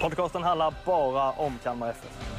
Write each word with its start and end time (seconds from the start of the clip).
Podcasten 0.00 0.42
handlar 0.42 0.74
bara 0.84 1.32
om 1.32 1.58
Kalmar 1.62 1.90
FF. 1.90 2.30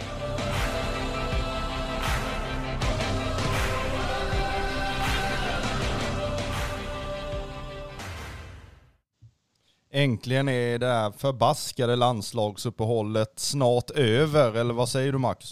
Äntligen 9.94 10.50
är 10.50 10.80
det 10.80 10.88
här 10.88 11.12
förbaskade 11.12 11.96
landslagsuppehållet 11.96 13.34
snart 13.36 13.92
över, 13.92 14.54
eller 14.56 14.74
vad 14.74 14.90
säger 14.90 15.12
du 15.12 15.18
Max? 15.18 15.46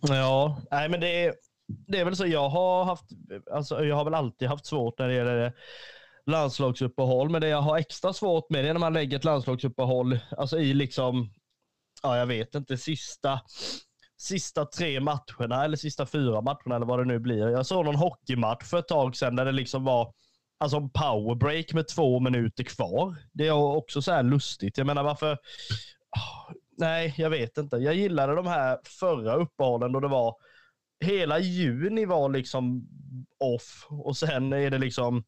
Ja, 0.00 0.60
nej 0.70 0.88
men 0.88 1.00
det 1.00 1.24
är, 1.24 1.34
det 1.86 1.98
är 1.98 2.04
väl 2.04 2.16
så. 2.16 2.26
Jag 2.26 2.48
har 2.48 2.84
haft, 2.84 3.04
alltså 3.52 3.84
jag 3.84 3.96
har 3.96 4.04
väl 4.04 4.14
alltid 4.14 4.48
haft 4.48 4.66
svårt 4.66 4.98
när 4.98 5.08
det 5.08 5.14
gäller 5.14 5.52
landslagsuppehåll, 6.26 7.30
men 7.30 7.40
det 7.40 7.48
jag 7.48 7.62
har 7.62 7.78
extra 7.78 8.12
svårt 8.12 8.50
med 8.50 8.64
är 8.66 8.72
när 8.72 8.80
man 8.80 8.92
lägger 8.92 9.16
ett 9.16 9.24
landslagsuppehåll, 9.24 10.18
alltså 10.36 10.58
i 10.58 10.74
liksom, 10.74 11.30
ja 12.02 12.18
jag 12.18 12.26
vet 12.26 12.54
inte, 12.54 12.76
sista, 12.76 13.40
sista 14.18 14.64
tre 14.64 15.00
matcherna 15.00 15.64
eller 15.64 15.76
sista 15.76 16.06
fyra 16.06 16.40
matcherna 16.40 16.76
eller 16.76 16.86
vad 16.86 16.98
det 16.98 17.04
nu 17.04 17.18
blir. 17.18 17.48
Jag 17.48 17.66
såg 17.66 17.84
någon 17.84 17.94
hockeymatch 17.94 18.64
för 18.64 18.78
ett 18.78 18.88
tag 18.88 19.16
sedan 19.16 19.36
där 19.36 19.44
det 19.44 19.52
liksom 19.52 19.84
var 19.84 20.12
alltså 20.58 20.76
en 20.76 20.90
powerbreak 20.90 21.72
med 21.72 21.88
två 21.88 22.20
minuter 22.20 22.64
kvar. 22.64 23.16
Det 23.32 23.46
är 23.46 23.52
också 23.52 24.02
så 24.02 24.12
här 24.12 24.22
lustigt. 24.22 24.78
Jag 24.78 24.86
menar 24.86 25.02
varför, 25.02 25.38
nej 26.78 27.14
jag 27.16 27.30
vet 27.30 27.58
inte. 27.58 27.76
Jag 27.76 27.94
gillade 27.94 28.34
de 28.34 28.46
här 28.46 28.78
förra 29.00 29.34
uppehållen 29.34 29.92
då 29.92 30.00
det 30.00 30.08
var 30.08 30.36
hela 31.04 31.38
juni 31.38 32.04
var 32.04 32.28
liksom 32.28 32.88
off 33.38 33.86
och 33.90 34.16
sen 34.16 34.52
är 34.52 34.70
det 34.70 34.78
liksom 34.78 35.24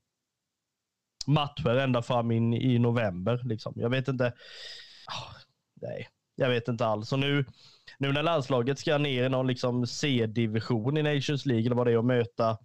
matcher 1.27 1.77
ända 1.77 2.03
fram 2.03 2.31
in 2.31 2.55
i 2.55 2.79
november. 2.79 3.41
Liksom. 3.45 3.73
Jag 3.77 3.91
vet 3.91 4.09
inte. 4.09 4.25
Oh, 5.09 5.37
Nej, 5.83 6.09
jag 6.37 6.49
vet 6.49 6.69
inte 6.69 6.87
alls. 6.87 7.13
Och 7.13 7.19
nu, 7.19 7.45
nu 7.99 8.13
när 8.13 8.23
landslaget 8.23 8.79
ska 8.79 8.99
ner 8.99 9.25
i 9.25 9.29
någon 9.29 9.47
liksom 9.47 9.87
C-division 9.87 10.97
i 10.97 11.03
Nations 11.03 11.47
League 11.47 11.67
eller 11.67 11.77
vad 11.77 11.87
det 11.87 11.93
är 11.93 11.99
och 11.99 12.05
möta 12.05 12.59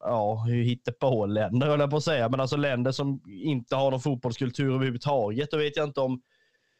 ja, 0.00 0.44
hur 0.48 0.62
hittar 0.62 0.92
på 0.92 1.26
länder 1.26 1.66
höll 1.66 1.80
jag 1.80 1.90
på 1.90 1.96
att 1.96 2.04
säga, 2.04 2.28
men 2.28 2.40
alltså 2.40 2.56
länder 2.56 2.92
som 2.92 3.20
inte 3.26 3.76
har 3.76 3.90
någon 3.90 4.00
fotbollskultur 4.00 4.74
överhuvudtaget. 4.74 5.50
Då 5.50 5.56
vet 5.56 5.76
jag 5.76 5.88
inte 5.88 6.00
om 6.00 6.22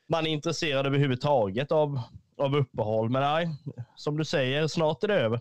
man 0.09 0.27
är 0.27 0.31
intresserad 0.31 0.87
överhuvudtaget 0.87 1.73
av, 1.73 2.01
av 2.37 2.57
uppehåll. 2.57 3.11
Men 3.11 3.23
nej, 3.23 3.49
som 3.97 4.17
du 4.17 4.25
säger, 4.25 4.67
snart 4.67 5.05
är 5.05 5.09
det 5.09 5.15
över. 5.15 5.41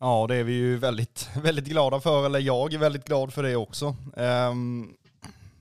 Ja, 0.00 0.26
det 0.26 0.36
är 0.36 0.44
vi 0.44 0.52
ju 0.52 0.76
väldigt, 0.76 1.30
väldigt 1.42 1.64
glada 1.64 2.00
för, 2.00 2.26
eller 2.26 2.38
jag 2.38 2.74
är 2.74 2.78
väldigt 2.78 3.04
glad 3.04 3.32
för 3.32 3.42
det 3.42 3.56
också. 3.56 3.96
Eh, 4.16 4.54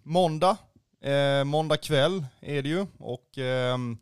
måndag, 0.03 0.57
eh, 1.03 1.43
måndag 1.43 1.77
kväll 1.77 2.25
är 2.39 2.61
det 2.63 2.69
ju 2.69 2.85
och 2.99 3.37
ehm, 3.37 3.91
eh, 3.91 3.97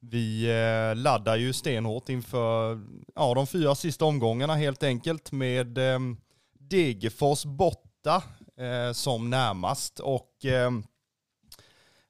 vi 0.00 0.48
laddar 0.96 1.36
ju 1.36 1.52
stenhårt 1.52 2.08
inför 2.08 2.80
ja, 3.14 3.34
de 3.34 3.46
fyra 3.46 3.74
sista 3.74 4.04
omgångarna 4.04 4.54
helt 4.54 4.82
enkelt 4.82 5.32
med 5.32 5.78
eh, 5.78 5.98
Degerfors 6.58 7.44
borta 7.44 8.22
eh, 8.58 8.92
som 8.92 9.30
närmast 9.30 10.00
och 10.00 10.44
ehm, 10.44 10.84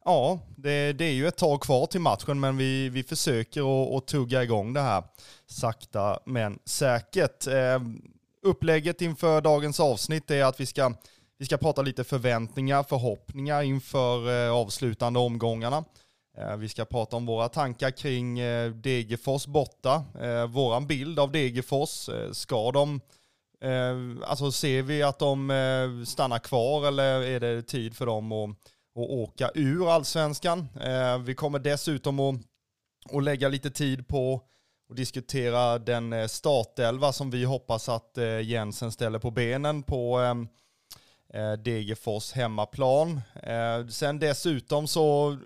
Ja, 0.05 0.41
det, 0.57 0.93
det 0.93 1.05
är 1.05 1.13
ju 1.13 1.27
ett 1.27 1.37
tag 1.37 1.61
kvar 1.61 1.87
till 1.87 2.01
matchen 2.01 2.41
men 2.41 2.57
vi, 2.57 2.89
vi 2.89 3.03
försöker 3.03 3.97
att, 3.97 4.07
tugga 4.07 4.43
igång 4.43 4.73
det 4.73 4.81
här 4.81 5.05
sakta 5.47 6.19
men 6.25 6.59
säkert. 6.65 7.47
Eh, 7.47 7.81
upplägget 8.43 9.03
inför 9.03 9.41
dagens 9.41 9.81
avsnitt 9.81 10.31
är 10.31 10.45
att 10.45 10.61
vi 10.61 10.67
ska, 10.67 10.95
vi 11.39 11.45
ska 11.45 11.57
prata 11.57 11.83
lite 11.83 12.05
förväntningar, 12.05 12.83
förhoppningar 12.83 13.63
inför 13.63 14.47
eh, 14.47 14.53
avslutande 14.53 15.19
omgångarna. 15.19 15.85
Eh, 16.39 16.57
vi 16.57 16.69
ska 16.69 16.85
prata 16.85 17.17
om 17.17 17.27
våra 17.27 17.49
tankar 17.49 17.91
kring 17.91 18.39
eh, 18.39 18.71
Degerfors 18.71 19.47
borta, 19.47 20.05
eh, 20.21 20.47
våran 20.47 20.87
bild 20.87 21.19
av 21.19 21.33
Degerfors. 21.33 22.09
Eh, 22.09 22.33
ska 22.33 22.73
de 22.73 23.01
Eh, 23.63 24.29
alltså 24.29 24.53
ser 24.53 24.83
vi 24.83 25.03
att 25.03 25.19
de 25.19 25.51
eh, 25.51 26.05
stannar 26.05 26.39
kvar 26.39 26.87
eller 26.89 27.23
är 27.23 27.41
det 27.41 27.63
tid 27.63 27.97
för 27.97 28.07
dem 28.07 28.33
att, 28.33 28.51
och 28.95 29.13
åka 29.13 29.51
ur 29.55 29.91
allsvenskan? 29.95 30.69
Eh, 30.81 31.19
vi 31.19 31.35
kommer 31.35 31.59
dessutom 31.59 32.21
att, 32.21 32.41
att 33.13 33.25
lägga 33.25 33.49
lite 33.49 33.71
tid 33.71 34.09
på 34.09 34.41
att 34.91 34.97
diskutera 34.97 35.79
den 35.79 36.13
eh, 36.13 36.27
startelva 36.27 37.13
som 37.13 37.31
vi 37.31 37.45
hoppas 37.45 37.89
att 37.89 38.19
eh, 38.19 38.41
Jensen 38.41 38.93
ställer 38.93 39.19
på 39.19 39.31
benen 39.31 39.83
på 39.83 40.19
ehm, 40.19 40.49
eh, 41.35 41.53
Degerfors 41.53 42.33
hemmaplan. 42.33 43.21
Eh, 43.43 43.87
sen 43.87 44.19
dessutom 44.19 44.87
så 44.87 45.39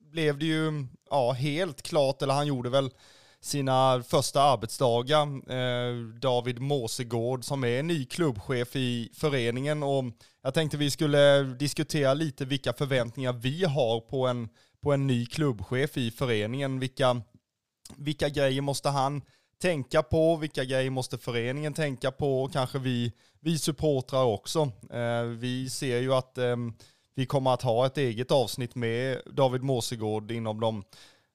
blev 0.00 0.38
det 0.38 0.46
ju 0.46 0.86
ja, 1.10 1.32
helt 1.32 1.82
klart, 1.82 2.22
eller 2.22 2.34
han 2.34 2.46
gjorde 2.46 2.70
väl 2.70 2.90
sina 3.44 4.02
första 4.02 4.42
arbetsdagar. 4.42 5.22
Eh, 5.52 5.94
David 6.20 6.60
Måsegård 6.60 7.44
som 7.44 7.64
är 7.64 7.82
ny 7.82 8.04
klubbchef 8.04 8.76
i 8.76 9.10
föreningen 9.14 9.82
och 9.82 10.04
jag 10.42 10.54
tänkte 10.54 10.76
vi 10.76 10.90
skulle 10.90 11.42
diskutera 11.42 12.14
lite 12.14 12.44
vilka 12.44 12.72
förväntningar 12.72 13.32
vi 13.32 13.64
har 13.64 14.00
på 14.00 14.26
en, 14.26 14.48
på 14.82 14.92
en 14.92 15.06
ny 15.06 15.26
klubbchef 15.26 15.96
i 15.96 16.10
föreningen. 16.10 16.80
Vilka, 16.80 17.22
vilka 17.96 18.28
grejer 18.28 18.60
måste 18.60 18.88
han 18.88 19.22
tänka 19.62 20.02
på? 20.02 20.36
Vilka 20.36 20.64
grejer 20.64 20.90
måste 20.90 21.18
föreningen 21.18 21.74
tänka 21.74 22.10
på? 22.10 22.42
Och 22.42 22.52
kanske 22.52 22.78
vi, 22.78 23.12
vi 23.40 23.58
supportrar 23.58 24.24
också. 24.24 24.70
Eh, 24.90 25.22
vi 25.22 25.70
ser 25.70 26.00
ju 26.00 26.14
att 26.14 26.38
eh, 26.38 26.56
vi 27.14 27.26
kommer 27.26 27.54
att 27.54 27.62
ha 27.62 27.86
ett 27.86 27.98
eget 27.98 28.30
avsnitt 28.30 28.74
med 28.74 29.20
David 29.26 29.62
Måsegård 29.62 30.30
inom 30.30 30.60
de 30.60 30.84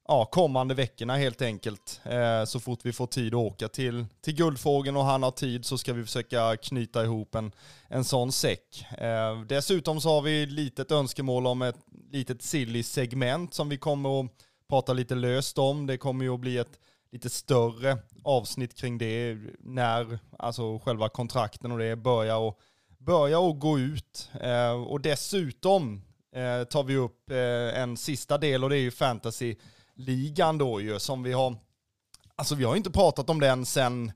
ja, 0.09 0.25
kommande 0.25 0.73
veckorna 0.73 1.17
helt 1.17 1.41
enkelt. 1.41 2.01
Eh, 2.03 2.45
så 2.45 2.59
fort 2.59 2.79
vi 2.83 2.93
får 2.93 3.07
tid 3.07 3.33
att 3.33 3.39
åka 3.39 3.67
till, 3.67 4.05
till 4.21 4.35
Guldfågeln 4.35 4.97
och 4.97 5.03
han 5.03 5.23
har 5.23 5.31
tid 5.31 5.65
så 5.65 5.77
ska 5.77 5.93
vi 5.93 6.03
försöka 6.03 6.57
knyta 6.57 7.03
ihop 7.03 7.35
en, 7.35 7.51
en 7.87 8.03
sån 8.03 8.31
säck. 8.31 8.85
Eh, 8.97 9.41
dessutom 9.41 10.01
så 10.01 10.09
har 10.09 10.21
vi 10.21 10.45
litet 10.45 10.91
önskemål 10.91 11.47
om 11.47 11.61
ett 11.61 11.75
litet 12.11 12.41
silly 12.41 12.83
segment 12.83 13.53
som 13.53 13.69
vi 13.69 13.77
kommer 13.77 14.19
att 14.19 14.31
prata 14.69 14.93
lite 14.93 15.15
löst 15.15 15.57
om. 15.57 15.87
Det 15.87 15.97
kommer 15.97 16.25
ju 16.25 16.33
att 16.33 16.39
bli 16.39 16.57
ett 16.57 16.79
lite 17.11 17.29
större 17.29 17.97
avsnitt 18.23 18.75
kring 18.75 18.97
det 18.97 19.37
när 19.59 20.19
alltså 20.39 20.79
själva 20.79 21.09
kontrakten 21.09 21.71
och 21.71 21.79
det 21.79 21.95
börjar 21.95 22.47
att 22.47 22.55
börja 22.97 23.39
och 23.39 23.59
gå 23.59 23.79
ut. 23.79 24.29
Eh, 24.41 24.83
och 24.83 25.01
dessutom 25.01 26.01
eh, 26.35 26.63
tar 26.63 26.83
vi 26.83 26.95
upp 26.95 27.31
eh, 27.31 27.81
en 27.81 27.97
sista 27.97 28.37
del 28.37 28.63
och 28.63 28.69
det 28.69 28.77
är 28.77 28.81
ju 28.81 28.91
fantasy 28.91 29.55
ligan 29.99 30.57
då 30.57 30.81
ju 30.81 30.99
som 30.99 31.23
vi 31.23 31.33
har, 31.33 31.55
alltså 32.35 32.55
vi 32.55 32.63
har 32.63 32.75
inte 32.75 32.91
pratat 32.91 33.29
om 33.29 33.39
den 33.39 33.65
sen, 33.65 34.11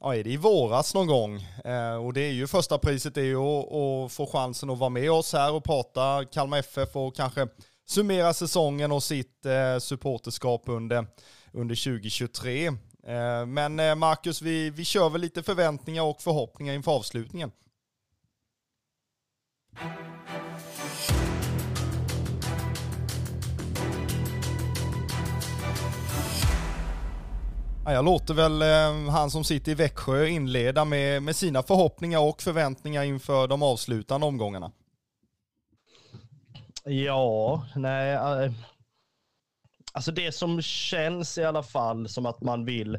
ja 0.00 0.14
är 0.14 0.24
det 0.24 0.30
i 0.30 0.36
våras 0.36 0.94
någon 0.94 1.06
gång? 1.06 1.42
Eh, 1.64 1.94
och 1.94 2.12
det 2.12 2.20
är 2.20 2.32
ju 2.32 2.46
första 2.46 2.78
priset 2.78 3.16
är 3.16 3.22
ju 3.22 3.36
att, 3.36 3.72
att 3.72 4.12
få 4.12 4.26
chansen 4.26 4.70
att 4.70 4.78
vara 4.78 4.90
med 4.90 5.10
oss 5.10 5.32
här 5.32 5.52
och 5.52 5.64
prata 5.64 6.24
Kalmar 6.24 6.58
FF 6.58 6.96
och 6.96 7.16
kanske 7.16 7.48
summera 7.88 8.34
säsongen 8.34 8.92
och 8.92 9.02
sitt 9.02 9.46
eh, 9.46 9.78
supporterskap 9.78 10.62
under, 10.66 11.06
under 11.52 11.74
2023. 11.74 12.66
Eh, 12.66 13.46
men 13.46 13.80
eh, 13.80 13.94
Marcus, 13.94 14.42
vi, 14.42 14.70
vi 14.70 14.84
kör 14.84 15.08
väl 15.08 15.20
lite 15.20 15.42
förväntningar 15.42 16.02
och 16.02 16.22
förhoppningar 16.22 16.74
inför 16.74 16.92
avslutningen. 16.92 17.52
Jag 27.84 28.04
låter 28.04 28.34
väl 28.34 28.62
eh, 28.62 29.10
han 29.12 29.30
som 29.30 29.44
sitter 29.44 29.72
i 29.72 29.74
Växjö 29.74 30.26
inleda 30.26 30.84
med, 30.84 31.22
med 31.22 31.36
sina 31.36 31.62
förhoppningar 31.62 32.20
och 32.20 32.42
förväntningar 32.42 33.04
inför 33.04 33.48
de 33.48 33.62
avslutande 33.62 34.26
omgångarna. 34.26 34.72
Ja, 36.84 37.66
nej. 37.74 38.12
Eh, 38.12 38.52
alltså 39.92 40.12
det 40.12 40.32
som 40.32 40.62
känns 40.62 41.38
i 41.38 41.44
alla 41.44 41.62
fall 41.62 42.08
som 42.08 42.26
att 42.26 42.40
man 42.40 42.64
vill, 42.64 42.98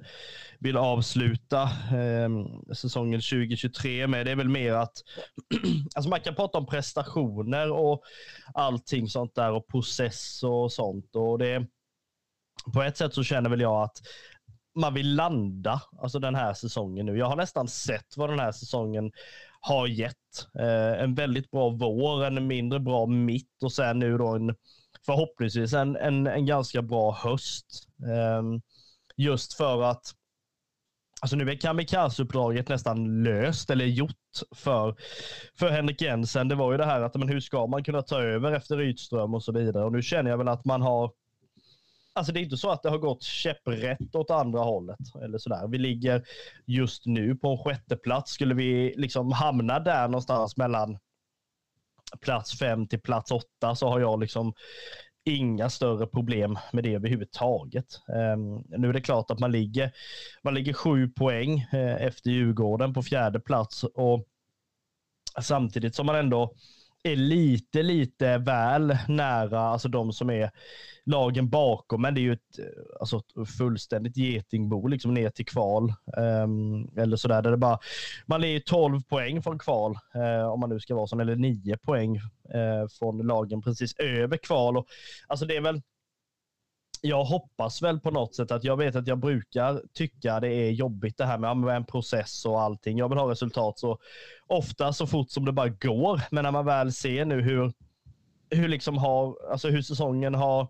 vill 0.60 0.78
avsluta 0.78 1.62
eh, 1.64 2.30
säsongen 2.74 3.22
2023 3.22 4.08
med, 4.08 4.26
det 4.26 4.32
är 4.32 4.36
väl 4.36 4.50
mer 4.50 4.74
att 4.74 4.94
alltså 5.96 6.10
man 6.10 6.22
kan 6.22 6.36
prata 6.36 6.58
om 6.58 6.66
prestationer 6.66 7.72
och 7.72 8.04
allting 8.54 9.08
sånt 9.08 9.36
där 9.36 9.52
och 9.52 9.68
process 9.68 10.44
och 10.44 10.72
sånt. 10.74 11.16
Och 11.16 11.40
det, 11.40 11.68
på 12.74 12.84
ett 12.84 12.98
sätt 12.98 13.14
så 13.14 13.24
känner 13.24 13.50
väl 13.50 13.62
jag 13.62 13.84
att 13.84 14.02
man 14.76 14.94
vill 14.94 15.16
landa 15.16 15.82
alltså 16.02 16.20
den 16.20 16.36
här 16.36 16.54
säsongen 16.54 17.06
nu. 17.06 17.18
Jag 17.18 17.26
har 17.26 17.36
nästan 17.36 17.68
sett 17.68 18.18
vad 18.18 18.30
den 18.30 18.40
här 18.40 18.52
säsongen 18.52 19.12
har 19.60 19.88
gett. 19.88 20.48
Eh, 20.60 21.04
en 21.04 21.16
väldigt 21.16 21.52
bra 21.52 21.70
vår, 21.70 22.26
en 22.26 22.48
mindre 22.48 22.80
bra 22.80 23.06
mitt 23.06 23.64
och 23.64 23.74
sen 23.74 24.00
nu 24.00 24.18
då 24.18 24.28
en 24.28 24.56
förhoppningsvis 25.06 25.74
en, 25.74 25.96
en, 25.96 26.28
en 26.28 26.46
ganska 26.46 26.82
bra 26.82 27.12
höst. 27.12 27.88
Eh, 28.08 28.44
just 29.18 29.54
för 29.54 29.84
att 29.84 30.16
Alltså 31.24 31.36
nu 31.36 31.52
är 31.52 31.56
Kamikazeuppdraget 31.56 32.70
nästan 32.70 33.24
löst 33.24 33.70
eller 33.70 33.86
gjort 33.86 34.16
för, 34.56 34.96
för 35.60 35.70
Henrik 35.70 36.02
Jensen. 36.02 36.48
Det 36.48 36.56
var 36.56 36.72
ju 36.72 36.78
det 36.78 36.86
här 36.86 37.02
att 37.02 37.16
men 37.16 37.30
hur 37.30 37.40
ska 37.40 37.68
man 37.68 37.84
kunna 37.84 38.02
ta 38.02 38.22
över 38.22 38.52
efter 38.52 38.78
Rydström 38.78 39.34
och 39.34 39.44
så 39.44 39.52
vidare. 39.52 39.86
Och 39.86 39.92
nu 39.92 40.02
känner 40.02 40.32
jag 40.32 40.38
väl 40.38 40.48
att 40.48 40.66
man 40.66 40.82
har 40.82 41.12
Alltså 42.14 42.34
det 42.34 42.40
är 42.40 42.44
inte 42.44 42.58
så 42.58 42.70
att 42.70 42.84
det 42.84 42.90
har 42.90 42.98
gått 42.98 43.24
käpprätt 43.24 44.16
åt 44.16 44.32
andra 44.32 44.60
hållet. 44.60 45.16
Eller 45.24 45.38
sådär. 45.38 45.68
Vi 45.68 45.78
ligger 45.78 46.24
just 46.66 47.06
nu 47.06 47.36
på 47.36 47.52
en 47.52 47.58
sjätte 47.58 47.98
plats. 47.98 48.32
Skulle 48.32 48.56
vi 48.56 48.94
liksom 48.98 49.32
hamna 49.32 49.80
där 49.80 50.08
någonstans 50.08 50.58
mellan 50.58 50.98
plats 52.20 52.60
fem 52.60 52.88
till 52.88 53.02
plats 53.02 53.32
åtta 53.32 53.76
så 53.76 53.88
har 53.88 54.00
jag 54.00 54.20
liksom 54.20 54.54
inga 55.24 55.70
större 55.70 56.08
problem 56.08 56.60
med 56.74 56.84
det 56.84 56.96
överhuvudtaget. 56.96 57.86
Um, 58.08 58.64
nu 58.68 58.90
är 58.90 58.94
det 58.94 59.02
klart 59.02 59.32
att 59.32 59.40
man 59.40 59.52
ligger, 59.52 59.92
man 60.44 60.54
ligger 60.54 60.74
sju 60.74 61.10
poäng 61.10 61.60
eh, 61.60 62.04
efter 62.06 62.30
Djurgården 62.32 62.94
på 62.94 63.04
fjärde 63.04 63.40
plats 63.40 63.84
och 63.84 64.26
samtidigt 65.42 65.96
som 65.96 66.06
man 66.06 66.16
ändå 66.16 66.56
är 67.04 67.16
lite, 67.16 67.84
lite 67.84 68.38
väl 68.38 68.98
nära 69.08 69.60
alltså 69.60 69.88
de 69.88 70.14
som 70.14 70.30
är 70.30 70.52
lagen 71.06 71.50
bakom. 71.50 72.02
Men 72.02 72.14
det 72.14 72.22
är 72.22 72.24
ju 72.24 72.34
ett, 72.34 72.60
eh, 72.60 72.66
alltså 73.00 73.18
ett 73.18 73.50
fullständigt 73.58 74.18
getingbo 74.18 74.88
liksom 74.88 75.14
ner 75.14 75.30
till 75.30 75.46
kval. 75.46 75.94
Um, 76.18 76.92
eller 76.98 77.18
sådär. 77.18 77.42
Där 77.42 77.52
det 77.52 77.58
bara, 77.58 77.80
man 78.26 78.44
är 78.44 78.48
ju 78.48 78.60
12 78.60 79.02
poäng 79.02 79.42
från 79.42 79.60
kval, 79.60 79.98
uh, 80.16 80.48
om 80.52 80.60
man 80.60 80.70
nu 80.70 80.80
ska 80.80 80.96
vara 80.96 81.08
sån, 81.08 81.20
eller 81.20 81.36
9 81.36 81.78
poäng 81.78 82.18
uh, 82.18 82.88
från 83.00 83.18
lagen 83.18 83.62
precis 83.62 83.96
över 83.96 84.38
kval. 84.38 84.78
Och, 84.78 84.86
alltså 85.28 85.46
det 85.46 85.56
är 85.56 85.62
väl 85.62 85.82
jag 87.02 87.24
hoppas 87.24 87.82
väl 87.82 88.00
på 88.00 88.12
något 88.12 88.36
sätt 88.36 88.52
att 88.52 88.64
jag 88.64 88.78
vet 88.78 88.96
att 88.96 89.08
jag 89.08 89.18
brukar 89.18 89.82
tycka 89.94 90.40
det 90.40 90.48
är 90.48 90.72
jobbigt 90.72 91.18
det 91.18 91.26
här 91.26 91.38
med 91.38 91.76
en 91.76 91.86
process 91.86 92.46
och 92.46 92.62
allting. 92.62 92.98
Jag 92.98 93.10
vill 93.10 93.18
ha 93.18 93.32
resultat 93.32 93.80
så 93.80 93.98
ofta 94.48 94.94
så 94.94 95.08
fort 95.08 95.30
som 95.30 95.46
det 95.46 95.52
bara 95.52 95.70
går. 95.70 96.22
Men 96.32 96.44
när 96.44 96.52
man 96.52 96.66
väl 96.66 96.94
ser 96.94 97.26
nu 97.26 97.42
hur, 97.42 97.74
hur, 98.50 98.68
liksom 98.68 98.98
har, 98.98 99.52
alltså 99.52 99.70
hur 99.70 99.82
säsongen 99.82 100.36
har, 100.36 100.68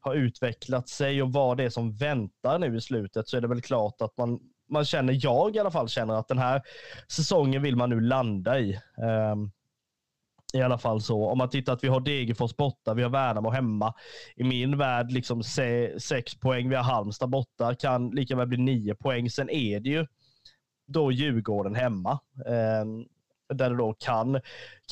har 0.00 0.14
utvecklat 0.14 0.88
sig 0.88 1.22
och 1.22 1.32
vad 1.32 1.56
det 1.56 1.64
är 1.64 1.70
som 1.70 1.92
väntar 1.92 2.58
nu 2.58 2.76
i 2.76 2.80
slutet 2.80 3.28
så 3.28 3.36
är 3.36 3.40
det 3.40 3.48
väl 3.48 3.62
klart 3.62 4.02
att 4.02 4.16
man, 4.16 4.40
man 4.70 4.84
känner, 4.84 5.18
jag 5.22 5.56
i 5.56 5.58
alla 5.58 5.70
fall 5.70 5.88
känner 5.88 6.14
att 6.14 6.28
den 6.28 6.38
här 6.38 6.62
säsongen 7.08 7.62
vill 7.62 7.76
man 7.76 7.90
nu 7.90 8.00
landa 8.00 8.60
i. 8.60 8.80
Um, 9.32 9.52
i 10.54 10.62
alla 10.62 10.78
fall 10.78 11.00
så. 11.00 11.26
Om 11.26 11.38
man 11.38 11.50
tittar 11.50 11.72
att 11.72 11.84
vi 11.84 11.88
har 11.88 12.00
Degerfors 12.00 12.56
borta, 12.56 12.94
vi 12.94 13.02
har 13.02 13.10
Värnamo 13.10 13.50
hemma. 13.50 13.94
I 14.36 14.44
min 14.44 14.78
värld 14.78 15.10
liksom 15.10 15.42
se, 15.42 16.00
sex 16.00 16.34
poäng, 16.34 16.68
vi 16.68 16.74
har 16.74 16.82
Halmstad 16.82 17.30
borta, 17.30 17.74
kan 17.74 18.10
lika 18.10 18.36
väl 18.36 18.48
bli 18.48 18.58
nio 18.58 18.94
poäng. 18.94 19.30
Sen 19.30 19.50
är 19.50 19.80
det 19.80 19.88
ju 19.88 20.06
då 20.86 21.12
Djurgården 21.12 21.74
hemma. 21.74 22.10
Eh, 22.46 22.84
där 23.54 23.70
det 23.70 23.76
då 23.76 23.94
kan, 23.98 24.40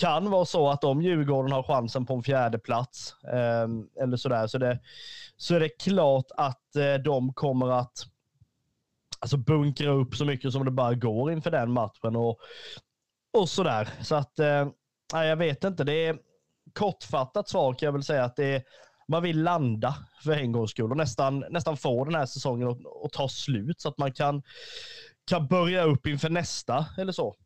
kan 0.01 0.31
vara 0.31 0.45
så 0.45 0.69
att 0.71 0.85
om 0.85 1.03
Djurgården 1.03 1.53
har 1.53 1.63
chansen 1.63 2.07
på 2.07 2.15
en 2.15 2.23
fjärde 2.23 2.59
plats 2.59 3.15
eh, 3.25 3.69
eller 4.03 4.17
sådär, 4.17 4.47
så, 4.47 4.59
det, 4.59 4.81
så 5.37 5.55
är 5.55 5.61
det 5.61 5.69
klart 5.69 6.27
att 6.37 6.77
eh, 6.77 6.95
de 6.95 7.33
kommer 7.33 7.71
att 7.71 8.07
alltså 9.21 9.37
bunkra 9.37 9.91
upp 9.91 10.15
så 10.15 10.25
mycket 10.25 10.53
som 10.53 10.65
det 10.65 10.71
bara 10.71 10.95
går 10.95 11.33
inför 11.33 11.51
den 11.51 11.71
matchen 11.73 12.17
och, 12.17 12.39
och 13.33 13.49
sådär. 13.49 13.89
Så 14.01 14.15
att 14.15 14.39
eh, 14.39 14.69
Nej, 15.13 15.29
jag 15.29 15.37
vet 15.37 15.65
inte. 15.65 15.85
Det 15.85 16.07
är 16.07 16.19
kortfattat 16.73 17.49
svar 17.49 17.75
kan 17.75 17.87
jag 17.87 17.93
väl 17.93 18.05
säga 18.05 18.25
att 18.25 18.37
det 18.37 18.45
är, 18.45 18.63
man 19.09 19.23
vill 19.23 19.43
landa 19.43 19.97
för 20.25 20.33
en 20.33 20.53
gångs 20.53 20.71
skull 20.71 20.91
och 20.91 20.97
nästan, 20.97 21.45
nästan 21.51 21.77
få 21.77 22.05
den 22.05 22.15
här 22.15 22.27
säsongen 22.27 22.69
att, 22.69 22.79
att 23.05 23.13
ta 23.13 23.29
slut 23.29 23.81
så 23.81 23.89
att 23.89 23.99
man 23.99 24.13
kan, 24.13 24.43
kan 25.27 25.47
börja 25.47 25.83
upp 25.83 26.07
inför 26.07 26.31
nästa 26.31 26.87
eller 26.99 27.13
så. 27.13 27.37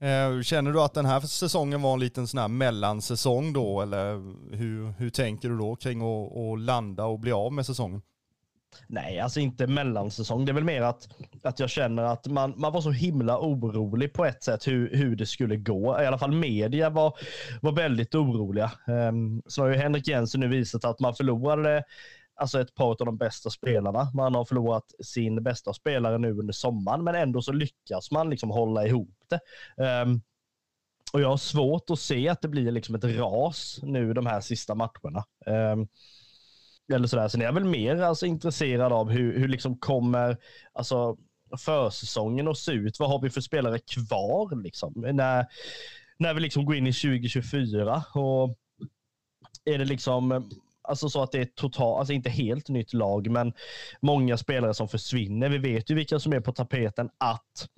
Eh, 0.00 0.42
känner 0.42 0.72
du 0.72 0.80
att 0.80 0.94
den 0.94 1.06
här 1.06 1.20
säsongen 1.20 1.82
var 1.82 1.92
en 1.92 2.00
liten 2.00 2.26
sån 2.26 2.40
här 2.40 2.48
mellansäsong 2.48 3.52
då 3.52 3.82
eller 3.82 4.14
hur, 4.56 4.92
hur 4.98 5.10
tänker 5.10 5.48
du 5.48 5.58
då 5.58 5.76
kring 5.76 6.00
att, 6.00 6.36
att 6.36 6.60
landa 6.60 7.04
och 7.04 7.20
bli 7.20 7.32
av 7.32 7.52
med 7.52 7.66
säsongen? 7.66 8.02
Nej, 8.86 9.20
alltså 9.20 9.40
inte 9.40 9.66
mellansäsong. 9.66 10.44
Det 10.44 10.52
är 10.52 10.54
väl 10.54 10.64
mer 10.64 10.82
att, 10.82 11.08
att 11.42 11.60
jag 11.60 11.70
känner 11.70 12.02
att 12.02 12.26
man, 12.26 12.54
man 12.56 12.72
var 12.72 12.80
så 12.80 12.90
himla 12.90 13.38
orolig 13.38 14.12
på 14.12 14.24
ett 14.24 14.42
sätt 14.42 14.66
hur, 14.66 14.96
hur 14.96 15.16
det 15.16 15.26
skulle 15.26 15.56
gå. 15.56 16.02
I 16.02 16.06
alla 16.06 16.18
fall 16.18 16.32
media 16.32 16.90
var, 16.90 17.18
var 17.62 17.72
väldigt 17.72 18.14
oroliga. 18.14 18.72
Um, 18.86 19.42
så 19.46 19.62
har 19.62 19.68
ju 19.68 19.74
Henrik 19.74 20.08
Jensen 20.08 20.40
nu 20.40 20.48
visat 20.48 20.84
att 20.84 21.00
man 21.00 21.14
förlorade 21.14 21.84
alltså 22.34 22.60
ett 22.60 22.74
par 22.74 22.90
av 22.90 23.06
de 23.06 23.16
bästa 23.16 23.50
spelarna. 23.50 24.10
Man 24.14 24.34
har 24.34 24.44
förlorat 24.44 24.84
sin 25.04 25.42
bästa 25.42 25.72
spelare 25.72 26.18
nu 26.18 26.32
under 26.32 26.52
sommaren, 26.52 27.04
men 27.04 27.14
ändå 27.14 27.42
så 27.42 27.52
lyckas 27.52 28.10
man 28.10 28.30
liksom 28.30 28.50
hålla 28.50 28.86
ihop 28.86 29.16
det. 29.28 29.40
Um, 30.02 30.22
och 31.12 31.20
jag 31.20 31.28
har 31.28 31.36
svårt 31.36 31.90
att 31.90 31.98
se 31.98 32.28
att 32.28 32.42
det 32.42 32.48
blir 32.48 32.70
liksom 32.70 32.94
ett 32.94 33.04
ras 33.04 33.80
nu 33.82 34.12
de 34.12 34.26
här 34.26 34.40
sista 34.40 34.74
matcherna. 34.74 35.24
Um, 35.46 35.88
eller 36.92 37.06
sådär. 37.06 37.28
Sen 37.28 37.40
är 37.40 37.44
jag 37.44 37.52
väl 37.52 37.64
mer 37.64 38.02
alltså, 38.02 38.26
intresserad 38.26 38.92
av 38.92 39.10
hur, 39.10 39.38
hur 39.38 39.48
liksom 39.48 39.78
kommer 39.78 40.36
alltså, 40.72 41.16
försäsongen 41.56 42.48
att 42.48 42.58
se 42.58 42.72
ut. 42.72 43.00
Vad 43.00 43.10
har 43.10 43.20
vi 43.20 43.30
för 43.30 43.40
spelare 43.40 43.78
kvar 43.78 44.62
liksom? 44.62 44.92
När, 44.96 45.46
när 46.18 46.34
vi 46.34 46.40
liksom 46.40 46.64
går 46.64 46.76
in 46.76 46.86
i 46.86 46.92
2024? 46.92 48.04
Och 48.14 48.58
är 49.64 49.78
det 49.78 49.84
liksom 49.84 50.50
Alltså 50.82 51.08
så 51.08 51.22
att 51.22 51.32
det 51.32 51.40
är 51.40 51.44
totalt, 51.44 51.98
alltså 51.98 52.12
inte 52.12 52.30
helt 52.30 52.68
nytt 52.68 52.92
lag, 52.92 53.30
men 53.30 53.52
många 54.00 54.36
spelare 54.36 54.74
som 54.74 54.88
försvinner. 54.88 55.48
Vi 55.48 55.58
vet 55.58 55.90
ju 55.90 55.94
vilka 55.94 56.18
som 56.18 56.32
är 56.32 56.40
på 56.40 56.52
tapeten 56.52 57.10
att 57.18 57.68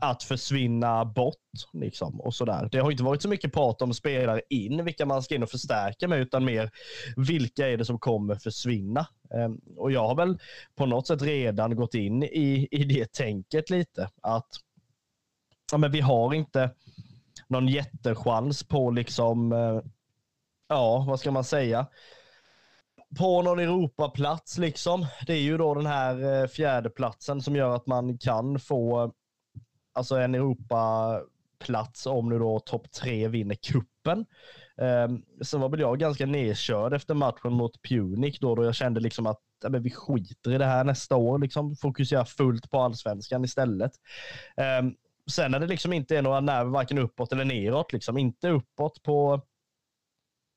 att 0.00 0.22
försvinna 0.22 1.04
bort. 1.04 1.36
Liksom, 1.72 2.20
och 2.20 2.34
sådär. 2.34 2.68
Det 2.72 2.78
har 2.78 2.90
inte 2.90 3.02
varit 3.02 3.22
så 3.22 3.28
mycket 3.28 3.52
prat 3.52 3.82
om 3.82 3.94
spelare 3.94 4.42
in, 4.48 4.84
vilka 4.84 5.06
man 5.06 5.22
ska 5.22 5.34
in 5.34 5.42
och 5.42 5.50
förstärka 5.50 6.08
med, 6.08 6.20
utan 6.20 6.44
mer 6.44 6.70
vilka 7.16 7.68
är 7.68 7.76
det 7.76 7.84
som 7.84 7.98
kommer 7.98 8.34
försvinna. 8.34 9.06
Ehm, 9.34 9.60
och 9.76 9.92
jag 9.92 10.08
har 10.08 10.14
väl 10.14 10.38
på 10.74 10.86
något 10.86 11.06
sätt 11.06 11.22
redan 11.22 11.76
gått 11.76 11.94
in 11.94 12.22
i, 12.22 12.68
i 12.70 12.84
det 12.84 13.12
tänket 13.12 13.70
lite. 13.70 14.10
Att 14.22 14.48
ja, 15.72 15.78
men 15.78 15.92
vi 15.92 16.00
har 16.00 16.34
inte 16.34 16.70
någon 17.48 17.68
jättechans 17.68 18.64
på 18.64 18.90
liksom, 18.90 19.52
eh, 19.52 19.80
ja, 20.68 21.04
vad 21.08 21.20
ska 21.20 21.30
man 21.30 21.44
säga? 21.44 21.86
på 23.18 23.42
någon 23.42 23.58
Europaplats 23.58 24.58
liksom. 24.58 25.06
Det 25.26 25.32
är 25.32 25.40
ju 25.40 25.58
då 25.58 25.74
den 25.74 25.86
här 25.86 26.42
eh, 26.42 26.46
fjärdeplatsen 26.46 27.42
som 27.42 27.56
gör 27.56 27.76
att 27.76 27.86
man 27.86 28.18
kan 28.18 28.60
få 28.60 29.12
alltså 29.92 30.16
en 30.16 30.34
Europaplats 30.34 32.06
om 32.06 32.28
nu 32.28 32.38
då 32.38 32.60
topp 32.60 32.92
tre 32.92 33.28
vinner 33.28 33.54
kuppen. 33.54 34.26
Ehm, 34.80 35.10
um, 35.10 35.24
sen 35.42 35.60
var 35.60 35.68
väl 35.68 35.80
jag 35.80 35.98
ganska 35.98 36.26
nedkörd 36.26 36.92
efter 36.92 37.14
matchen 37.14 37.52
mot 37.52 37.82
Punic 37.82 38.38
då, 38.38 38.54
då 38.54 38.64
jag 38.64 38.74
kände 38.74 39.00
liksom 39.00 39.26
att 39.26 39.40
ja, 39.62 39.68
men 39.68 39.82
vi 39.82 39.90
skiter 39.90 40.52
i 40.52 40.58
det 40.58 40.64
här 40.64 40.84
nästa 40.84 41.16
år, 41.16 41.38
liksom 41.38 41.76
fokuserar 41.76 42.24
fullt 42.24 42.70
på 42.70 42.80
allsvenskan 42.80 43.44
istället. 43.44 43.92
Um, 44.80 44.94
sen 45.30 45.50
när 45.50 45.60
det 45.60 45.66
liksom 45.66 45.92
inte 45.92 46.16
är 46.16 46.22
några 46.22 46.40
nerver 46.40 46.70
varken 46.70 46.98
uppåt 46.98 47.32
eller 47.32 47.44
neråt, 47.44 47.92
liksom 47.92 48.18
inte 48.18 48.48
uppåt 48.48 49.02
på 49.02 49.42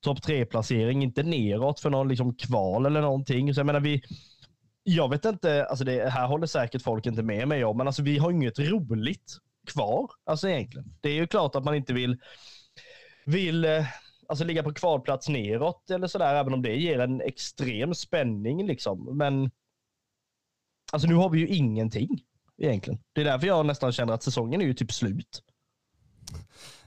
topp 0.04 0.22
tre 0.22 0.46
placering, 0.46 1.02
inte 1.02 1.22
neråt 1.22 1.80
för 1.80 1.90
någon 1.90 2.08
liksom 2.08 2.34
kval 2.34 2.86
eller 2.86 3.00
någonting. 3.00 3.54
Så 3.54 3.60
jag 3.60 3.66
menar 3.66 3.80
vi, 3.80 4.02
jag 4.84 5.10
vet 5.10 5.24
inte, 5.24 5.66
alltså 5.66 5.84
det 5.84 6.10
här 6.10 6.26
håller 6.26 6.46
säkert 6.46 6.82
folk 6.82 7.06
inte 7.06 7.22
med 7.22 7.48
mig 7.48 7.64
om, 7.64 7.76
men 7.76 7.86
alltså 7.86 8.02
vi 8.02 8.18
har 8.18 8.30
inget 8.30 8.58
roligt 8.58 9.38
kvar. 9.66 10.10
Alltså 10.26 10.48
egentligen. 10.48 10.94
Det 11.00 11.08
är 11.08 11.14
ju 11.14 11.26
klart 11.26 11.54
att 11.54 11.64
man 11.64 11.74
inte 11.74 11.92
vill, 11.92 12.20
vill 13.26 13.64
eh, 13.64 13.86
alltså 14.28 14.44
ligga 14.44 14.62
på 14.62 14.74
kvalplats 14.74 15.28
neråt 15.28 15.90
eller 15.90 16.06
sådär, 16.06 16.34
även 16.34 16.54
om 16.54 16.62
det 16.62 16.76
ger 16.76 16.98
en 16.98 17.20
extrem 17.20 17.94
spänning 17.94 18.66
liksom. 18.66 19.18
Men 19.18 19.50
alltså 20.92 21.08
nu 21.08 21.14
har 21.14 21.30
vi 21.30 21.38
ju 21.38 21.48
ingenting 21.48 22.22
egentligen. 22.58 23.00
Det 23.12 23.20
är 23.20 23.24
därför 23.24 23.46
jag 23.46 23.66
nästan 23.66 23.92
känner 23.92 24.12
att 24.12 24.22
säsongen 24.22 24.60
är 24.60 24.64
ju 24.64 24.74
typ 24.74 24.92
slut. 24.92 25.42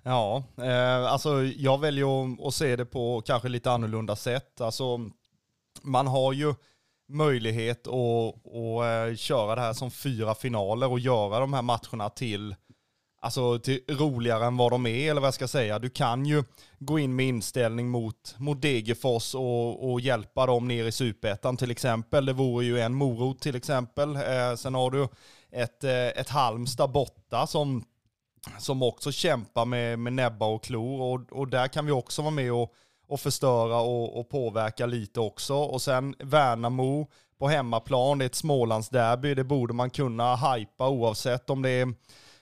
Ja, 0.04 0.44
eh, 0.58 1.12
alltså 1.12 1.44
jag 1.44 1.80
väljer 1.80 2.48
att 2.48 2.54
se 2.54 2.75
det 2.75 2.86
på 2.86 3.22
kanske 3.22 3.50
lite 3.50 3.72
annorlunda 3.72 4.16
sätt. 4.16 4.62
Alltså 4.62 5.00
man 5.82 6.08
har 6.08 6.34
ju 6.34 6.54
möjlighet 7.10 7.88
att, 7.88 7.94
att 8.46 9.10
eh, 9.10 9.16
köra 9.16 9.56
det 9.56 9.62
här 9.62 9.74
som 9.74 9.92
fyra 9.92 10.36
finaler 10.36 10.92
och 10.92 11.00
göra 11.00 11.40
de 11.40 11.54
här 11.54 11.62
matcherna 11.62 12.10
till 12.10 12.56
alltså 13.20 13.60
till 13.60 13.80
roligare 13.88 14.46
än 14.46 14.58
vad 14.58 14.72
de 14.72 14.86
är, 14.86 15.12
eller 15.12 15.22
vad 15.22 15.28
jag 15.28 15.34
ska 15.34 15.48
säga. 15.48 15.80
Du 15.80 15.90
kan 15.90 16.26
ju 16.26 16.44
gå 16.80 17.00
in 17.00 17.16
med 17.16 17.26
inställning 17.26 17.90
mot, 17.90 18.36
mot 18.38 18.62
Degerfors 18.62 19.36
och, 19.36 19.92
och 19.92 20.02
hjälpa 20.02 20.46
dem 20.46 20.68
ner 20.68 20.86
i 20.86 20.92
superettan 20.92 21.58
till 21.58 21.72
exempel. 21.72 22.26
Det 22.26 22.34
vore 22.34 22.66
ju 22.66 22.80
en 22.80 22.94
morot 22.94 23.42
till 23.42 23.56
exempel. 23.56 24.16
Eh, 24.16 24.56
sen 24.56 24.76
har 24.76 24.92
du 24.92 25.08
ett, 25.52 25.84
eh, 25.84 26.08
ett 26.08 26.30
Halmstad 26.30 26.92
borta 26.92 27.48
som, 27.48 27.86
som 28.60 28.84
också 28.84 29.12
kämpar 29.12 29.66
med, 29.66 30.00
med 30.00 30.14
näbbar 30.14 30.50
och 30.50 30.64
klor 30.64 31.02
och, 31.02 31.40
och 31.40 31.48
där 31.48 31.68
kan 31.68 31.86
vi 31.86 31.92
också 31.92 32.22
vara 32.22 32.32
med 32.32 32.54
och, 32.54 32.74
och 33.08 33.20
förstöra 33.20 33.80
och, 33.80 34.20
och 34.20 34.30
påverka 34.30 34.86
lite 34.86 35.20
också. 35.20 35.56
Och 35.56 35.82
sen 35.82 36.16
Värnamo 36.20 37.08
på 37.40 37.48
hemmaplan, 37.48 38.18
det 38.18 38.26
är 38.26 38.28
ett 38.28 38.36
Smålandsderby, 38.36 39.34
det 39.34 39.44
borde 39.44 39.74
man 39.74 39.90
kunna 39.90 40.36
hypa 40.36 40.90
oavsett 40.90 41.50
om 41.50 41.62
det 41.62 41.70
är 41.70 41.94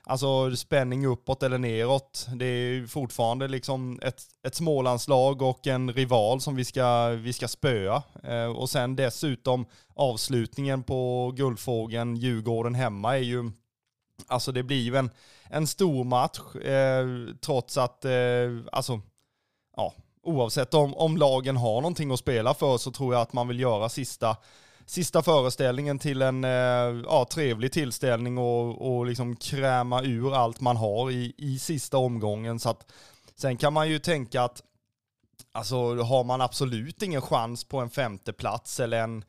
alltså 0.05 0.55
spänning 0.55 1.05
uppåt 1.05 1.43
eller 1.43 1.57
neråt. 1.57 2.27
Det 2.35 2.45
är 2.45 2.87
fortfarande 2.87 3.47
liksom 3.47 3.99
ett, 4.01 4.21
ett 4.47 4.55
Smålandslag 4.55 5.41
och 5.41 5.67
en 5.67 5.93
rival 5.93 6.41
som 6.41 6.55
vi 6.55 6.65
ska, 6.65 7.07
vi 7.07 7.33
ska 7.33 7.47
spöa. 7.47 8.03
Eh, 8.23 8.45
och 8.45 8.69
sen 8.69 8.95
dessutom 8.95 9.65
avslutningen 9.95 10.83
på 10.83 11.31
Guldfågeln, 11.35 12.15
Djurgården 12.15 12.75
hemma 12.75 13.17
är 13.17 13.21
ju, 13.21 13.51
alltså 14.27 14.51
det 14.51 14.63
blir 14.63 14.81
ju 14.81 14.95
en, 14.95 15.09
en 15.49 15.67
stor 15.67 16.03
match 16.03 16.55
eh, 16.55 17.05
trots 17.41 17.77
att, 17.77 18.05
eh, 18.05 18.11
alltså, 18.71 19.01
ja, 19.77 19.93
oavsett 20.25 20.73
om, 20.73 20.93
om 20.93 21.17
lagen 21.17 21.57
har 21.57 21.81
någonting 21.81 22.11
att 22.11 22.19
spela 22.19 22.53
för 22.53 22.77
så 22.77 22.91
tror 22.91 23.13
jag 23.13 23.21
att 23.21 23.33
man 23.33 23.47
vill 23.47 23.59
göra 23.59 23.89
sista 23.89 24.37
sista 24.85 25.23
föreställningen 25.23 25.99
till 25.99 26.21
en 26.21 26.43
eh, 26.43 27.03
ja, 27.05 27.27
trevlig 27.31 27.71
tillställning 27.71 28.37
och, 28.37 28.97
och 28.97 29.05
liksom 29.05 29.35
kräma 29.35 30.03
ur 30.03 30.35
allt 30.35 30.61
man 30.61 30.77
har 30.77 31.11
i, 31.11 31.33
i 31.37 31.59
sista 31.59 31.97
omgången. 31.97 32.59
Så 32.59 32.69
att, 32.69 32.91
sen 33.35 33.57
kan 33.57 33.73
man 33.73 33.89
ju 33.89 33.99
tänka 33.99 34.41
att 34.43 34.61
alltså, 35.51 35.95
har 35.95 36.23
man 36.23 36.41
absolut 36.41 37.01
ingen 37.01 37.21
chans 37.21 37.63
på 37.63 37.79
en 37.79 37.89
femte 37.89 38.33
plats 38.33 38.79
eller 38.79 38.99
en 38.99 39.23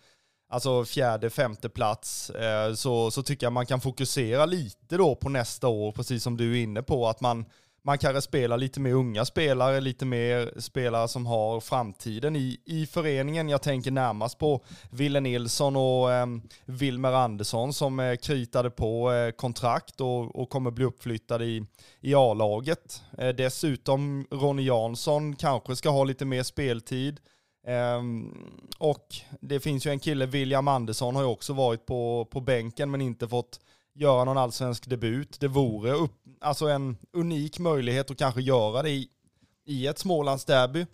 alltså 0.48 0.84
fjärde, 0.84 1.30
femte 1.30 1.68
plats 1.68 2.30
eh, 2.30 2.74
så, 2.74 3.10
så 3.10 3.22
tycker 3.22 3.46
jag 3.46 3.52
man 3.52 3.66
kan 3.66 3.80
fokusera 3.80 4.46
lite 4.46 4.96
då 4.96 5.14
på 5.14 5.28
nästa 5.28 5.68
år, 5.68 5.92
precis 5.92 6.22
som 6.22 6.36
du 6.36 6.52
är 6.52 6.62
inne 6.62 6.82
på, 6.82 7.08
att 7.08 7.20
man 7.20 7.44
man 7.86 7.98
kanske 7.98 8.22
spelar 8.22 8.58
lite 8.58 8.80
mer 8.80 8.92
unga 8.92 9.24
spelare, 9.24 9.80
lite 9.80 10.04
mer 10.04 10.60
spelare 10.60 11.08
som 11.08 11.26
har 11.26 11.60
framtiden 11.60 12.36
i, 12.36 12.60
i 12.64 12.86
föreningen. 12.86 13.48
Jag 13.48 13.62
tänker 13.62 13.90
närmast 13.90 14.38
på 14.38 14.64
Ville 14.90 15.20
Nilsson 15.20 15.76
och 15.76 16.12
eh, 16.12 16.26
Wilmer 16.64 17.12
Andersson 17.12 17.72
som 17.72 18.00
eh, 18.00 18.16
kritade 18.16 18.70
på 18.70 19.12
eh, 19.12 19.30
kontrakt 19.30 20.00
och, 20.00 20.36
och 20.36 20.50
kommer 20.50 20.70
bli 20.70 20.84
uppflyttade 20.84 21.44
i, 21.44 21.64
i 22.00 22.14
A-laget. 22.14 23.02
Eh, 23.18 23.28
dessutom 23.28 24.26
Ronny 24.30 24.62
Jansson 24.62 25.36
kanske 25.36 25.76
ska 25.76 25.88
ha 25.90 26.04
lite 26.04 26.24
mer 26.24 26.42
speltid. 26.42 27.20
Ehm, 27.66 28.34
och 28.78 29.06
det 29.40 29.60
finns 29.60 29.86
ju 29.86 29.90
en 29.90 30.00
kille, 30.00 30.26
William 30.26 30.68
Andersson, 30.68 31.14
har 31.14 31.22
ju 31.22 31.28
också 31.28 31.52
varit 31.52 31.86
på, 31.86 32.28
på 32.30 32.40
bänken 32.40 32.90
men 32.90 33.00
inte 33.00 33.28
fått 33.28 33.60
göra 33.96 34.24
någon 34.24 34.38
allsvensk 34.38 34.86
debut. 34.86 35.40
Det 35.40 35.48
vore 35.48 35.92
upp, 35.92 36.12
alltså 36.40 36.66
en 36.68 36.96
unik 37.12 37.58
möjlighet 37.58 38.10
att 38.10 38.18
kanske 38.18 38.40
göra 38.40 38.82
det 38.82 38.90
i, 38.90 39.08
i 39.64 39.86
ett 39.86 39.98
Smålandsderby. 39.98 40.86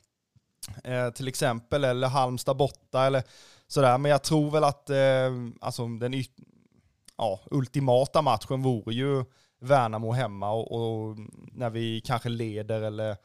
Eh, 0.85 1.11
till 1.11 1.29
exempel, 1.29 1.85
eller 1.85 2.09
Halmstad 2.09 2.57
borta 2.57 3.07
eller 3.07 3.23
sådär. 3.69 3.99
Men 3.99 4.11
jag 4.11 4.23
tror 4.23 4.51
väl 4.51 4.65
att 4.65 4.91
eh, 4.91 5.31
alltså 5.61 5.87
den 5.87 6.25
ja, 7.17 7.41
ultimata 7.51 8.23
matchen 8.23 8.63
vore 8.63 8.95
ju 8.95 9.25
Värnamo 9.61 10.13
hemma 10.13 10.51
och, 10.51 10.73
och, 10.73 11.17
när 11.53 11.71
vi 11.71 12.01
kanske 12.01 12.29
leder 12.29 12.83
eller 12.83 13.17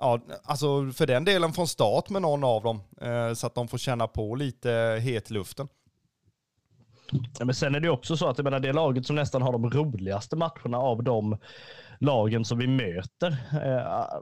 ja, 0.00 0.20
alltså 0.44 0.92
för 0.92 1.06
den 1.06 1.24
delen 1.24 1.52
från 1.52 1.68
start 1.68 2.10
med 2.10 2.22
någon 2.22 2.44
av 2.44 2.62
dem 2.62 2.82
eh, 3.00 3.34
så 3.34 3.46
att 3.46 3.54
de 3.54 3.68
får 3.68 3.78
känna 3.78 4.08
på 4.08 4.34
lite 4.34 5.00
hetluften. 5.02 5.68
Ja, 7.38 7.44
men 7.44 7.54
sen 7.54 7.74
är 7.74 7.80
det 7.80 7.90
också 7.90 8.16
så 8.16 8.28
att 8.28 8.38
jag 8.38 8.44
menar, 8.44 8.60
det 8.60 8.72
laget 8.72 9.06
som 9.06 9.16
nästan 9.16 9.42
har 9.42 9.52
de 9.52 9.70
roligaste 9.70 10.36
matcherna 10.36 10.78
av 10.78 11.02
de 11.02 11.38
lagen 12.00 12.44
som 12.44 12.58
vi 12.58 12.66
möter, 12.66 13.30
eh, 13.52 14.20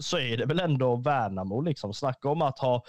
så 0.00 0.18
är 0.18 0.36
det 0.36 0.46
väl 0.46 0.60
ändå 0.60 0.96
Värnamo. 0.96 1.60
Liksom. 1.60 1.94
Snacka 1.94 2.28
om 2.28 2.42
att 2.42 2.58
ha, 2.58 2.84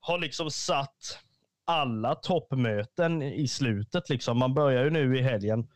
ha 0.00 0.16
liksom 0.16 0.50
satt 0.50 1.18
alla 1.64 2.14
toppmöten 2.14 3.22
i 3.22 3.48
slutet. 3.48 4.08
Liksom. 4.08 4.38
Man 4.38 4.54
börjar 4.54 4.84
ju 4.84 4.90
nu 4.90 5.18
i 5.18 5.22
helgen 5.22 5.68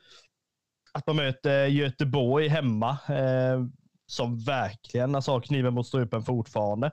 att 0.92 1.06
man 1.06 1.16
möter 1.16 1.66
Göteborg 1.66 2.48
hemma, 2.48 2.90
eh, 3.08 3.64
som 4.06 4.38
verkligen 4.38 5.14
alltså, 5.14 5.32
har 5.32 5.40
kniven 5.40 5.74
mot 5.74 5.86
strupen 5.86 6.22
fortfarande. 6.22 6.90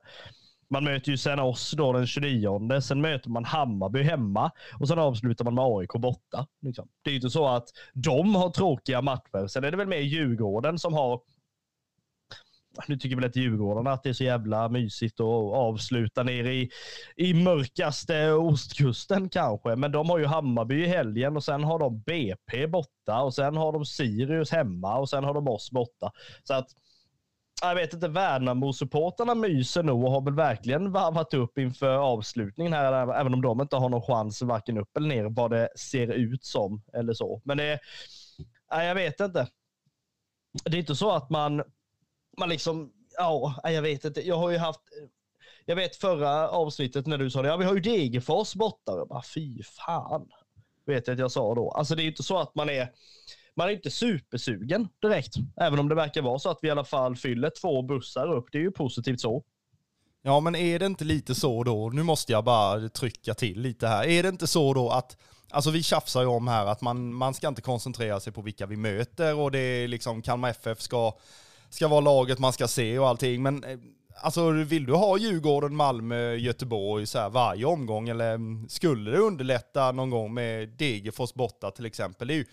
Man 0.69 0.83
möter 0.83 1.11
ju 1.11 1.17
sen 1.17 1.39
oss 1.39 1.71
då 1.71 1.93
den 1.93 2.07
29. 2.07 2.81
Sen 2.81 3.01
möter 3.01 3.29
man 3.29 3.45
Hammarby 3.45 4.03
hemma 4.03 4.51
och 4.79 4.87
sen 4.87 4.99
avslutar 4.99 5.45
man 5.45 5.55
med 5.55 5.63
AIK 5.63 5.93
borta. 5.93 6.47
Liksom. 6.61 6.87
Det 7.03 7.09
är 7.09 7.11
ju 7.11 7.17
inte 7.17 7.29
så 7.29 7.47
att 7.47 7.67
de 7.93 8.35
har 8.35 8.49
tråkiga 8.49 9.01
matcher. 9.01 9.47
Sen 9.47 9.63
är 9.63 9.71
det 9.71 9.77
väl 9.77 9.87
mer 9.87 9.97
Djurgården 9.97 10.79
som 10.79 10.93
har 10.93 11.19
nu 12.87 12.97
tycker 12.97 13.15
väl 13.15 13.25
inte 13.25 13.39
Djurgården 13.39 13.87
att 13.87 14.03
det 14.03 14.09
är 14.09 14.13
så 14.13 14.23
jävla 14.23 14.69
mysigt 14.69 15.19
att 15.19 15.53
avsluta 15.53 16.23
nere 16.23 16.53
i, 16.53 16.69
i 17.15 17.33
mörkaste 17.33 18.31
ostkusten 18.31 19.29
kanske. 19.29 19.75
Men 19.75 19.91
de 19.91 20.09
har 20.09 20.17
ju 20.17 20.25
Hammarby 20.25 20.83
i 20.83 20.87
helgen 20.87 21.37
och 21.37 21.43
sen 21.43 21.63
har 21.63 21.79
de 21.79 21.99
BP 22.01 22.67
borta 22.67 23.21
och 23.21 23.33
sen 23.33 23.57
har 23.57 23.73
de 23.73 23.85
Sirius 23.85 24.51
hemma 24.51 24.97
och 24.97 25.09
sen 25.09 25.23
har 25.23 25.33
de 25.33 25.47
oss 25.47 25.71
borta. 25.71 26.11
Så 26.43 26.53
att 26.53 26.67
jag 27.61 27.75
vet 27.75 27.93
inte, 27.93 28.07
Värnamo-supportrarna 28.07 29.35
myser 29.35 29.83
nog 29.83 30.03
och 30.03 30.11
har 30.11 30.21
väl 30.21 30.35
verkligen 30.35 30.91
varvat 30.91 31.33
upp 31.33 31.57
inför 31.57 31.97
avslutningen 31.97 32.73
här, 32.73 33.19
även 33.19 33.33
om 33.33 33.41
de 33.41 33.61
inte 33.61 33.75
har 33.75 33.89
någon 33.89 34.01
chans 34.01 34.41
varken 34.41 34.77
upp 34.77 34.97
eller 34.97 35.07
ner 35.07 35.25
vad 35.25 35.51
det 35.51 35.69
ser 35.75 36.07
ut 36.07 36.45
som 36.45 36.83
eller 36.93 37.13
så. 37.13 37.41
Men 37.45 37.57
det, 37.57 37.79
nej, 38.71 38.87
jag 38.87 38.95
vet 38.95 39.19
inte. 39.19 39.47
Det 40.63 40.77
är 40.77 40.79
inte 40.79 40.95
så 40.95 41.11
att 41.11 41.29
man, 41.29 41.63
man 42.37 42.49
liksom, 42.49 42.91
ja, 43.17 43.61
jag 43.63 43.81
vet 43.81 44.05
inte. 44.05 44.27
Jag 44.27 44.37
har 44.37 44.49
ju 44.49 44.57
haft, 44.57 44.81
jag 45.65 45.75
vet 45.75 45.95
förra 45.95 46.49
avsnittet 46.49 47.07
när 47.07 47.17
du 47.17 47.29
sa 47.29 47.41
det, 47.41 47.47
ja 47.47 47.57
vi 47.57 47.65
har 47.65 47.73
ju 47.73 47.79
Degerfors 47.79 48.55
borta. 48.55 48.91
Jag 48.97 49.07
bara, 49.07 49.23
fy 49.23 49.63
fan. 49.63 50.29
Vet 50.85 51.07
jag 51.07 51.13
att 51.13 51.19
jag 51.19 51.31
sa 51.31 51.55
då. 51.55 51.71
Alltså 51.71 51.95
det 51.95 52.03
är 52.03 52.07
inte 52.07 52.23
så 52.23 52.37
att 52.37 52.55
man 52.55 52.69
är, 52.69 52.91
man 53.57 53.67
är 53.67 53.73
inte 53.73 53.91
supersugen 53.91 54.87
direkt. 55.01 55.33
Även 55.61 55.79
om 55.79 55.89
det 55.89 55.95
verkar 55.95 56.21
vara 56.21 56.39
så 56.39 56.49
att 56.49 56.59
vi 56.61 56.67
i 56.67 56.71
alla 56.71 56.83
fall 56.83 57.15
fyller 57.15 57.51
två 57.61 57.81
bussar 57.81 58.33
upp. 58.33 58.45
Det 58.51 58.57
är 58.57 58.61
ju 58.61 58.71
positivt 58.71 59.21
så. 59.21 59.43
Ja, 60.21 60.39
men 60.39 60.55
är 60.55 60.79
det 60.79 60.85
inte 60.85 61.05
lite 61.05 61.35
så 61.35 61.63
då, 61.63 61.89
nu 61.89 62.03
måste 62.03 62.31
jag 62.31 62.43
bara 62.43 62.89
trycka 62.89 63.33
till 63.33 63.61
lite 63.61 63.87
här, 63.87 64.03
är 64.03 64.23
det 64.23 64.29
inte 64.29 64.47
så 64.47 64.73
då 64.73 64.89
att, 64.89 65.17
alltså 65.49 65.71
vi 65.71 65.83
tjafsar 65.83 66.21
ju 66.21 66.27
om 66.27 66.47
här 66.47 66.65
att 66.65 66.81
man, 66.81 67.13
man 67.13 67.33
ska 67.33 67.47
inte 67.47 67.61
koncentrera 67.61 68.19
sig 68.19 68.33
på 68.33 68.41
vilka 68.41 68.65
vi 68.65 68.75
möter 68.75 69.35
och 69.35 69.51
det 69.51 69.59
är 69.59 69.87
liksom 69.87 70.21
Kalmar 70.21 70.49
FF 70.49 70.81
ska, 70.81 71.13
ska 71.69 71.87
vara 71.87 72.01
laget 72.01 72.39
man 72.39 72.53
ska 72.53 72.67
se 72.67 72.99
och 72.99 73.07
allting, 73.07 73.43
men 73.43 73.63
eh, 73.63 73.77
Alltså 74.21 74.51
vill 74.51 74.85
du 74.85 74.93
ha 74.93 75.17
Djurgården, 75.17 75.75
Malmö, 75.75 76.33
Göteborg 76.33 77.05
så 77.05 77.19
här 77.19 77.29
varje 77.29 77.65
omgång 77.65 78.09
eller 78.09 78.67
skulle 78.69 79.11
det 79.11 79.17
underlätta 79.17 79.91
någon 79.91 80.09
gång 80.09 80.33
med 80.33 80.69
Degerfors 80.69 81.33
borta 81.33 81.71
till 81.71 81.85
exempel? 81.85 82.27
Det 82.27 82.33
är 82.33 82.35
ju, 82.35 82.45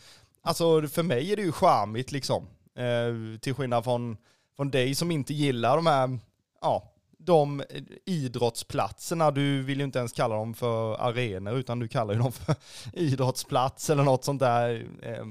Alltså 0.46 0.88
för 0.88 1.02
mig 1.02 1.32
är 1.32 1.36
det 1.36 1.42
ju 1.42 1.52
charmigt 1.52 2.12
liksom. 2.12 2.46
Eh, 2.76 3.38
till 3.40 3.54
skillnad 3.54 3.84
från, 3.84 4.16
från 4.56 4.70
dig 4.70 4.94
som 4.94 5.10
inte 5.10 5.34
gillar 5.34 5.76
de 5.76 5.86
här, 5.86 6.18
ja, 6.60 6.92
de 7.18 7.62
idrottsplatserna. 8.06 9.30
Du 9.30 9.62
vill 9.62 9.78
ju 9.78 9.84
inte 9.84 9.98
ens 9.98 10.12
kalla 10.12 10.34
dem 10.34 10.54
för 10.54 10.94
arenor 10.94 11.54
utan 11.54 11.78
du 11.78 11.88
kallar 11.88 12.14
ju 12.14 12.20
dem 12.20 12.32
för 12.32 12.54
idrottsplats 12.92 13.90
eller 13.90 14.02
något 14.02 14.24
sånt 14.24 14.40
där. 14.40 14.86
Eh, 15.02 15.24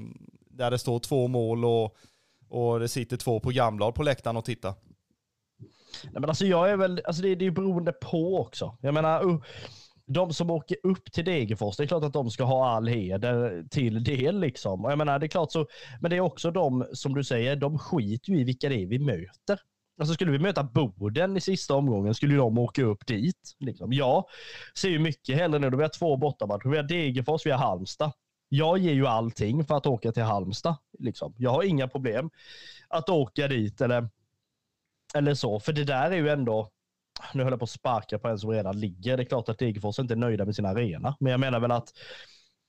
där 0.50 0.70
det 0.70 0.78
står 0.78 0.98
två 0.98 1.28
mål 1.28 1.64
och, 1.64 1.96
och 2.48 2.80
det 2.80 2.88
sitter 2.88 3.16
två 3.16 3.40
programblad 3.40 3.94
på 3.94 4.02
läktaren 4.02 4.36
och 4.36 4.44
tittar. 4.44 4.74
Nej, 6.02 6.12
men 6.12 6.24
alltså 6.24 6.46
jag 6.46 6.70
är 6.70 6.76
väl, 6.76 7.02
alltså 7.04 7.22
det, 7.22 7.34
det 7.34 7.46
är 7.46 7.50
beroende 7.50 7.92
på 7.92 8.40
också. 8.40 8.76
Jag 8.80 8.94
menar, 8.94 9.26
uh, 9.26 9.42
de 10.06 10.32
som 10.32 10.50
åker 10.50 10.76
upp 10.82 11.12
till 11.12 11.24
Degerfors, 11.24 11.76
det 11.76 11.82
är 11.82 11.86
klart 11.86 12.04
att 12.04 12.12
de 12.12 12.30
ska 12.30 12.44
ha 12.44 12.68
all 12.68 12.86
heder 12.86 13.64
till 13.70 14.04
det. 14.04 14.32
Liksom. 14.32 14.84
Och 14.84 14.90
jag 14.90 14.98
menar, 14.98 15.18
det 15.18 15.26
är 15.26 15.28
klart 15.28 15.52
så, 15.52 15.66
men 16.00 16.10
det 16.10 16.16
är 16.16 16.20
också 16.20 16.50
de, 16.50 16.86
som 16.92 17.14
du 17.14 17.24
säger, 17.24 17.56
de 17.56 17.78
skiter 17.78 18.32
ju 18.32 18.40
i 18.40 18.44
vilka 18.44 18.68
det 18.68 18.82
är 18.82 18.86
vi 18.86 18.98
möter. 18.98 19.60
Alltså 19.98 20.14
skulle 20.14 20.32
vi 20.32 20.38
möta 20.38 20.62
Boden 20.62 21.36
i 21.36 21.40
sista 21.40 21.74
omgången 21.74 22.14
skulle 22.14 22.36
de 22.36 22.58
åka 22.58 22.82
upp 22.82 23.06
dit. 23.06 23.56
Liksom. 23.58 23.92
Jag 23.92 24.24
ser 24.78 24.88
ju 24.88 24.98
mycket 24.98 25.36
hellre 25.36 25.58
nu, 25.58 25.70
då 25.70 25.76
vi 25.76 25.82
har 25.82 25.90
två 25.98 26.16
bortamatcher. 26.16 26.68
Vi 26.68 26.76
har 26.76 26.84
Degerfors, 26.84 27.46
vi 27.46 27.50
har 27.50 27.58
Halmstad. 27.58 28.12
Jag 28.48 28.78
ger 28.78 28.92
ju 28.92 29.06
allting 29.06 29.64
för 29.64 29.76
att 29.76 29.86
åka 29.86 30.12
till 30.12 30.22
Halmstad. 30.22 30.76
Liksom. 30.98 31.34
Jag 31.38 31.50
har 31.50 31.62
inga 31.62 31.88
problem 31.88 32.30
att 32.88 33.08
åka 33.08 33.48
dit 33.48 33.80
eller, 33.80 34.08
eller 35.14 35.34
så, 35.34 35.60
för 35.60 35.72
det 35.72 35.84
där 35.84 36.10
är 36.10 36.16
ju 36.16 36.28
ändå 36.28 36.70
nu 37.34 37.42
höll 37.42 37.52
jag 37.52 37.60
på 37.60 37.64
att 37.64 37.70
sparka 37.70 38.18
på 38.18 38.28
en 38.28 38.38
som 38.38 38.50
redan 38.50 38.80
ligger. 38.80 39.16
Det 39.16 39.22
är 39.22 39.24
klart 39.24 39.48
att 39.48 39.58
Degerfors 39.58 39.98
inte 39.98 40.14
är 40.14 40.16
nöjda 40.16 40.44
med 40.44 40.56
sin 40.56 40.66
arena, 40.66 41.16
men 41.20 41.30
jag 41.30 41.40
menar 41.40 41.60
väl 41.60 41.70
att 41.70 41.92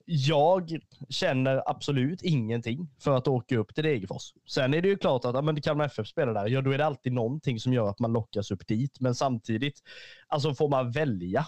jag 0.05 0.79
känner 1.09 1.69
absolut 1.69 2.21
ingenting 2.21 2.89
för 2.99 3.17
att 3.17 3.27
åka 3.27 3.57
upp 3.57 3.75
till 3.75 3.83
Degerfors. 3.83 4.33
Sen 4.47 4.73
är 4.73 4.81
det 4.81 4.87
ju 4.87 4.97
klart 4.97 5.25
att 5.25 5.35
ja, 5.35 5.41
men 5.41 5.61
Kalmar 5.61 5.85
FF 5.85 6.07
spelar 6.07 6.33
där, 6.33 6.47
ja 6.47 6.61
då 6.61 6.71
är 6.71 6.77
det 6.77 6.85
alltid 6.85 7.13
någonting 7.13 7.59
som 7.59 7.73
gör 7.73 7.89
att 7.89 7.99
man 7.99 8.13
lockas 8.13 8.51
upp 8.51 8.67
dit. 8.67 8.99
Men 8.99 9.15
samtidigt, 9.15 9.81
alltså 10.27 10.53
får 10.53 10.69
man 10.69 10.91
välja, 10.91 11.45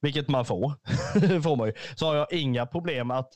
vilket 0.00 0.28
man 0.28 0.44
får, 0.44 0.74
får 1.42 1.56
man 1.56 1.66
ju, 1.66 1.74
så 1.96 2.06
har 2.06 2.14
jag 2.14 2.32
inga 2.32 2.66
problem 2.66 3.10
att, 3.10 3.32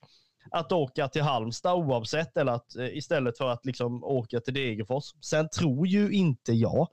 att 0.50 0.73
åka 0.73 1.09
till 1.09 1.23
Halmstad 1.23 1.75
oavsett, 1.75 2.37
eller 2.37 2.52
att 2.52 2.76
eh, 2.76 2.97
istället 2.97 3.38
för 3.38 3.49
att 3.49 3.66
liksom 3.66 4.04
åka 4.04 4.40
till 4.40 4.54
Degerfors. 4.54 5.04
Sen 5.21 5.49
tror 5.49 5.87
ju 5.87 6.11
inte 6.11 6.52
jag 6.52 6.88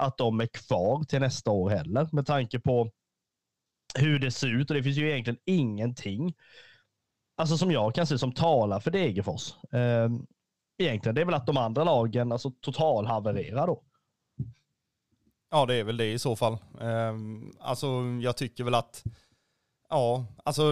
att 0.00 0.18
de 0.18 0.40
är 0.40 0.46
kvar 0.46 1.04
till 1.04 1.20
nästa 1.20 1.50
år 1.50 1.70
heller, 1.70 2.08
med 2.12 2.26
tanke 2.26 2.60
på 2.60 2.90
hur 3.94 4.18
det 4.18 4.30
ser 4.30 4.48
ut 4.48 4.70
och 4.70 4.76
det 4.76 4.82
finns 4.82 4.96
ju 4.96 5.10
egentligen 5.10 5.40
ingenting 5.44 6.34
alltså 7.40 7.58
som 7.58 7.72
jag 7.72 7.94
kan 7.94 8.06
se 8.06 8.18
som 8.18 8.32
talar 8.32 8.80
för 8.80 8.90
Degerfors. 8.90 9.54
Eh, 9.72 10.08
egentligen, 10.78 11.14
det 11.14 11.20
är 11.20 11.24
väl 11.24 11.34
att 11.34 11.46
de 11.46 11.56
andra 11.56 11.84
lagen 11.84 12.32
alltså 12.32 12.50
totalhavererar 12.50 13.66
då. 13.66 13.82
Ja, 15.50 15.66
det 15.66 15.74
är 15.74 15.84
väl 15.84 15.96
det 15.96 16.12
i 16.12 16.18
så 16.18 16.36
fall. 16.36 16.52
Eh, 16.80 17.14
alltså, 17.60 17.86
jag 18.22 18.36
tycker 18.36 18.64
väl 18.64 18.74
att, 18.74 19.04
ja, 19.88 20.26
alltså, 20.44 20.62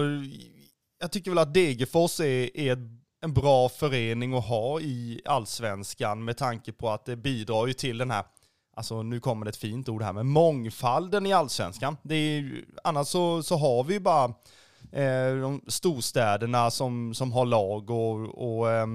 jag 0.99 1.11
tycker 1.11 1.31
väl 1.31 1.37
att 1.37 1.53
Degerfors 1.53 2.19
är, 2.19 2.57
är 2.57 2.77
en 3.21 3.33
bra 3.33 3.69
förening 3.69 4.33
att 4.33 4.47
ha 4.47 4.81
i 4.81 5.21
allsvenskan 5.25 6.23
med 6.23 6.37
tanke 6.37 6.71
på 6.71 6.89
att 6.89 7.05
det 7.05 7.15
bidrar 7.15 7.67
ju 7.67 7.73
till 7.73 7.97
den 7.97 8.11
här 8.11 8.23
alltså 8.79 9.03
nu 9.03 9.19
kommer 9.19 9.45
det 9.45 9.49
ett 9.49 9.57
fint 9.57 9.89
ord 9.89 10.01
här, 10.01 10.13
men 10.13 10.27
mångfalden 10.27 11.25
i 11.25 11.33
allsvenskan. 11.33 11.97
Det 12.01 12.15
är, 12.15 12.65
annars 12.83 13.07
så, 13.07 13.43
så 13.43 13.57
har 13.57 13.83
vi 13.83 13.93
ju 13.93 13.99
bara 13.99 14.25
eh, 14.91 15.35
de 15.41 15.61
storstäderna 15.67 16.71
som, 16.71 17.13
som 17.13 17.31
har 17.31 17.45
lag 17.45 17.89
och, 17.89 18.57
och 18.57 18.71
eh, 18.71 18.87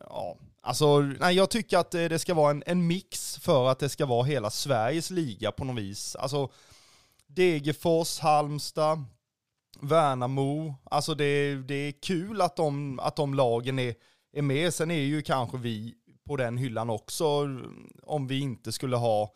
ja, 0.00 0.36
alltså 0.60 1.00
nej, 1.00 1.36
jag 1.36 1.50
tycker 1.50 1.78
att 1.78 1.94
eh, 1.94 2.04
det 2.04 2.18
ska 2.18 2.34
vara 2.34 2.50
en, 2.50 2.62
en 2.66 2.86
mix 2.86 3.38
för 3.38 3.68
att 3.68 3.78
det 3.78 3.88
ska 3.88 4.06
vara 4.06 4.24
hela 4.24 4.50
Sveriges 4.50 5.10
liga 5.10 5.52
på 5.52 5.64
något 5.64 5.78
vis. 5.78 6.16
Alltså 6.16 6.48
Degerfors, 7.26 8.18
Halmstad, 8.18 9.04
Värnamo, 9.80 10.74
alltså 10.84 11.14
det, 11.14 11.54
det 11.54 11.74
är 11.74 11.92
kul 12.02 12.40
att 12.40 12.56
de, 12.56 13.00
att 13.00 13.16
de 13.16 13.34
lagen 13.34 13.78
är, 13.78 13.94
är 14.32 14.42
med. 14.42 14.74
Sen 14.74 14.90
är 14.90 15.00
ju 15.00 15.22
kanske 15.22 15.58
vi 15.58 15.94
på 16.26 16.36
den 16.36 16.58
hyllan 16.58 16.90
också 16.90 17.24
om 18.02 18.26
vi 18.26 18.40
inte 18.40 18.72
skulle 18.72 18.96
ha 18.96 19.32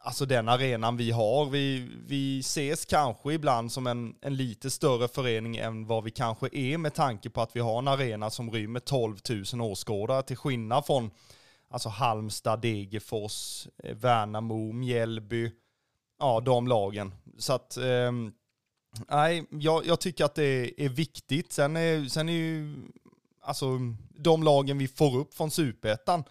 alltså 0.00 0.26
den 0.26 0.48
arenan 0.48 0.96
vi 0.96 1.10
har. 1.10 1.46
Vi, 1.46 1.90
vi 2.06 2.38
ses 2.38 2.84
kanske 2.84 3.32
ibland 3.32 3.72
som 3.72 3.86
en, 3.86 4.14
en 4.20 4.36
lite 4.36 4.70
större 4.70 5.08
förening 5.08 5.56
än 5.56 5.86
vad 5.86 6.04
vi 6.04 6.10
kanske 6.10 6.48
är 6.52 6.78
med 6.78 6.94
tanke 6.94 7.30
på 7.30 7.40
att 7.40 7.56
vi 7.56 7.60
har 7.60 7.78
en 7.78 7.88
arena 7.88 8.30
som 8.30 8.50
rymmer 8.50 8.80
12 8.80 9.16
000 9.52 9.60
åskådare 9.60 10.22
till 10.22 10.36
skillnad 10.36 10.86
från 10.86 11.10
alltså 11.70 11.88
Halmstad, 11.88 12.60
Degerfors, 12.60 13.66
eh, 13.84 13.96
Värnamo, 13.96 14.72
Mjällby, 14.72 15.52
ja 16.18 16.40
de 16.40 16.66
lagen. 16.66 17.14
Så 17.38 17.52
att 17.52 17.76
eh, 17.76 18.12
nej, 19.08 19.46
jag, 19.50 19.86
jag, 19.86 20.00
tycker 20.00 20.24
att 20.24 20.34
det 20.34 20.84
är 20.84 20.88
viktigt. 20.88 21.52
Sen 21.52 21.76
är, 21.76 22.04
sen 22.04 22.28
är 22.28 22.32
ju 22.32 22.76
alltså 23.48 23.78
de 24.18 24.42
lagen 24.42 24.78
vi 24.78 24.88
får 24.88 25.16
upp 25.16 25.34
från 25.34 25.50
superettan. 25.50 26.24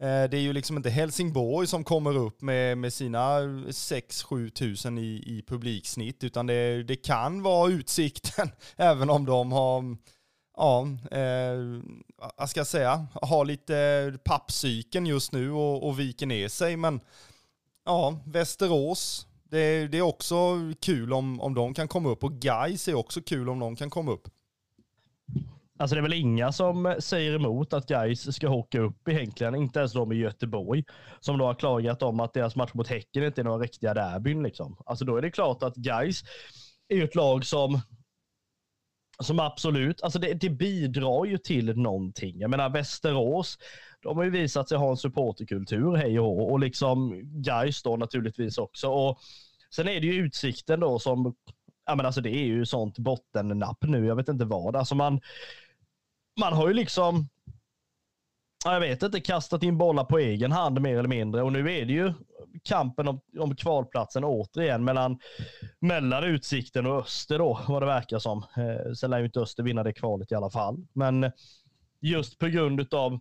Eh, 0.00 0.24
det 0.30 0.36
är 0.36 0.40
ju 0.40 0.52
liksom 0.52 0.76
inte 0.76 0.90
Helsingborg 0.90 1.66
som 1.66 1.84
kommer 1.84 2.16
upp 2.16 2.42
med, 2.42 2.78
med 2.78 2.92
sina 2.92 3.40
6-7 3.40 4.50
tusen 4.50 4.98
i, 4.98 5.22
i 5.26 5.44
publiksnitt, 5.46 6.24
utan 6.24 6.46
det, 6.46 6.82
det 6.82 6.96
kan 6.96 7.42
vara 7.42 7.70
utsikten, 7.70 8.50
även 8.76 9.10
om 9.10 9.24
de 9.24 9.52
har, 9.52 9.96
ja, 10.56 10.82
eh, 11.10 11.56
vad 12.36 12.50
ska 12.50 12.60
jag 12.60 12.66
säga, 12.66 13.06
har 13.22 13.44
lite 13.44 14.18
pappsyken 14.24 15.06
just 15.06 15.32
nu 15.32 15.52
och, 15.52 15.88
och 15.88 16.00
viker 16.00 16.26
ner 16.26 16.48
sig. 16.48 16.76
Men 16.76 17.00
ja, 17.84 18.20
Västerås, 18.26 19.26
det, 19.44 19.88
det 19.88 19.98
är 19.98 20.02
också 20.02 20.58
kul 20.80 21.12
om, 21.12 21.40
om 21.40 21.54
de 21.54 21.74
kan 21.74 21.88
komma 21.88 22.08
upp 22.08 22.24
och 22.24 22.32
Gais 22.32 22.88
är 22.88 22.94
också 22.94 23.22
kul 23.22 23.48
om 23.48 23.58
de 23.58 23.76
kan 23.76 23.90
komma 23.90 24.12
upp. 24.12 24.28
Alltså 25.78 25.94
det 25.94 26.00
är 26.00 26.02
väl 26.02 26.12
inga 26.12 26.52
som 26.52 26.96
säger 26.98 27.34
emot 27.34 27.72
att 27.72 27.86
Gais 27.86 28.36
ska 28.36 28.48
åka 28.48 28.80
upp 28.80 29.08
egentligen, 29.08 29.54
inte 29.54 29.78
ens 29.78 29.92
de 29.92 30.12
i 30.12 30.16
Göteborg, 30.16 30.84
som 31.20 31.38
då 31.38 31.44
har 31.46 31.54
klagat 31.54 32.02
om 32.02 32.20
att 32.20 32.34
deras 32.34 32.56
match 32.56 32.74
mot 32.74 32.88
Häcken 32.88 33.24
inte 33.24 33.40
är 33.40 33.44
några 33.44 33.64
riktiga 33.64 33.94
derbyn. 33.94 34.42
Liksom. 34.42 34.76
Alltså 34.86 35.04
då 35.04 35.16
är 35.16 35.22
det 35.22 35.30
klart 35.30 35.62
att 35.62 35.76
Gais 35.76 36.22
är 36.88 37.04
ett 37.04 37.14
lag 37.14 37.44
som 37.44 37.80
som 39.22 39.40
absolut, 39.40 40.02
alltså 40.02 40.18
det, 40.18 40.34
det, 40.34 40.50
bidrar 40.50 41.24
ju 41.24 41.38
till 41.38 41.78
någonting. 41.78 42.40
Jag 42.40 42.50
menar 42.50 42.70
Västerås, 42.70 43.58
de 44.02 44.16
har 44.16 44.24
ju 44.24 44.30
visat 44.30 44.68
sig 44.68 44.78
ha 44.78 44.90
en 44.90 44.96
supporterkultur, 44.96 45.94
hej 45.94 46.20
och 46.20 46.26
hå, 46.26 46.52
och 46.52 46.60
liksom 46.60 47.20
Gais 47.24 47.82
då 47.82 47.96
naturligtvis 47.96 48.58
också. 48.58 48.88
Och 48.88 49.18
sen 49.70 49.88
är 49.88 50.00
det 50.00 50.06
ju 50.06 50.14
utsikten 50.14 50.80
då 50.80 50.98
som, 50.98 51.34
ja 51.86 51.94
men 51.94 52.06
alltså 52.06 52.20
det 52.20 52.36
är 52.36 52.44
ju 52.44 52.66
sånt 52.66 52.98
bottennapp 52.98 53.82
nu, 53.82 54.06
jag 54.06 54.16
vet 54.16 54.28
inte 54.28 54.44
vad. 54.44 54.76
Alltså 54.76 54.94
man, 54.94 55.20
man 56.40 56.52
har 56.52 56.68
ju 56.68 56.74
liksom, 56.74 57.28
jag 58.64 58.80
vet 58.80 59.02
inte, 59.02 59.20
kastat 59.20 59.62
in 59.62 59.78
bollar 59.78 60.04
på 60.04 60.18
egen 60.18 60.52
hand 60.52 60.80
mer 60.80 60.98
eller 60.98 61.08
mindre. 61.08 61.42
Och 61.42 61.52
nu 61.52 61.72
är 61.72 61.84
det 61.84 61.92
ju 61.92 62.12
kampen 62.62 63.08
om, 63.08 63.20
om 63.38 63.56
kvalplatsen 63.56 64.24
återigen 64.24 64.84
mellan, 64.84 65.18
mellan 65.80 66.24
Utsikten 66.24 66.86
och 66.86 66.98
Öster 66.98 67.38
då, 67.38 67.60
vad 67.68 67.82
det 67.82 67.86
verkar 67.86 68.18
som. 68.18 68.38
Eh, 68.56 68.92
sen 68.92 69.10
lär 69.10 69.18
ju 69.18 69.24
inte 69.24 69.40
Öster 69.40 69.62
vinna 69.62 69.82
det 69.82 69.92
kvalet 69.92 70.32
i 70.32 70.34
alla 70.34 70.50
fall. 70.50 70.86
Men 70.92 71.32
just 72.00 72.38
på 72.38 72.46
grund 72.46 72.94
av 72.94 73.20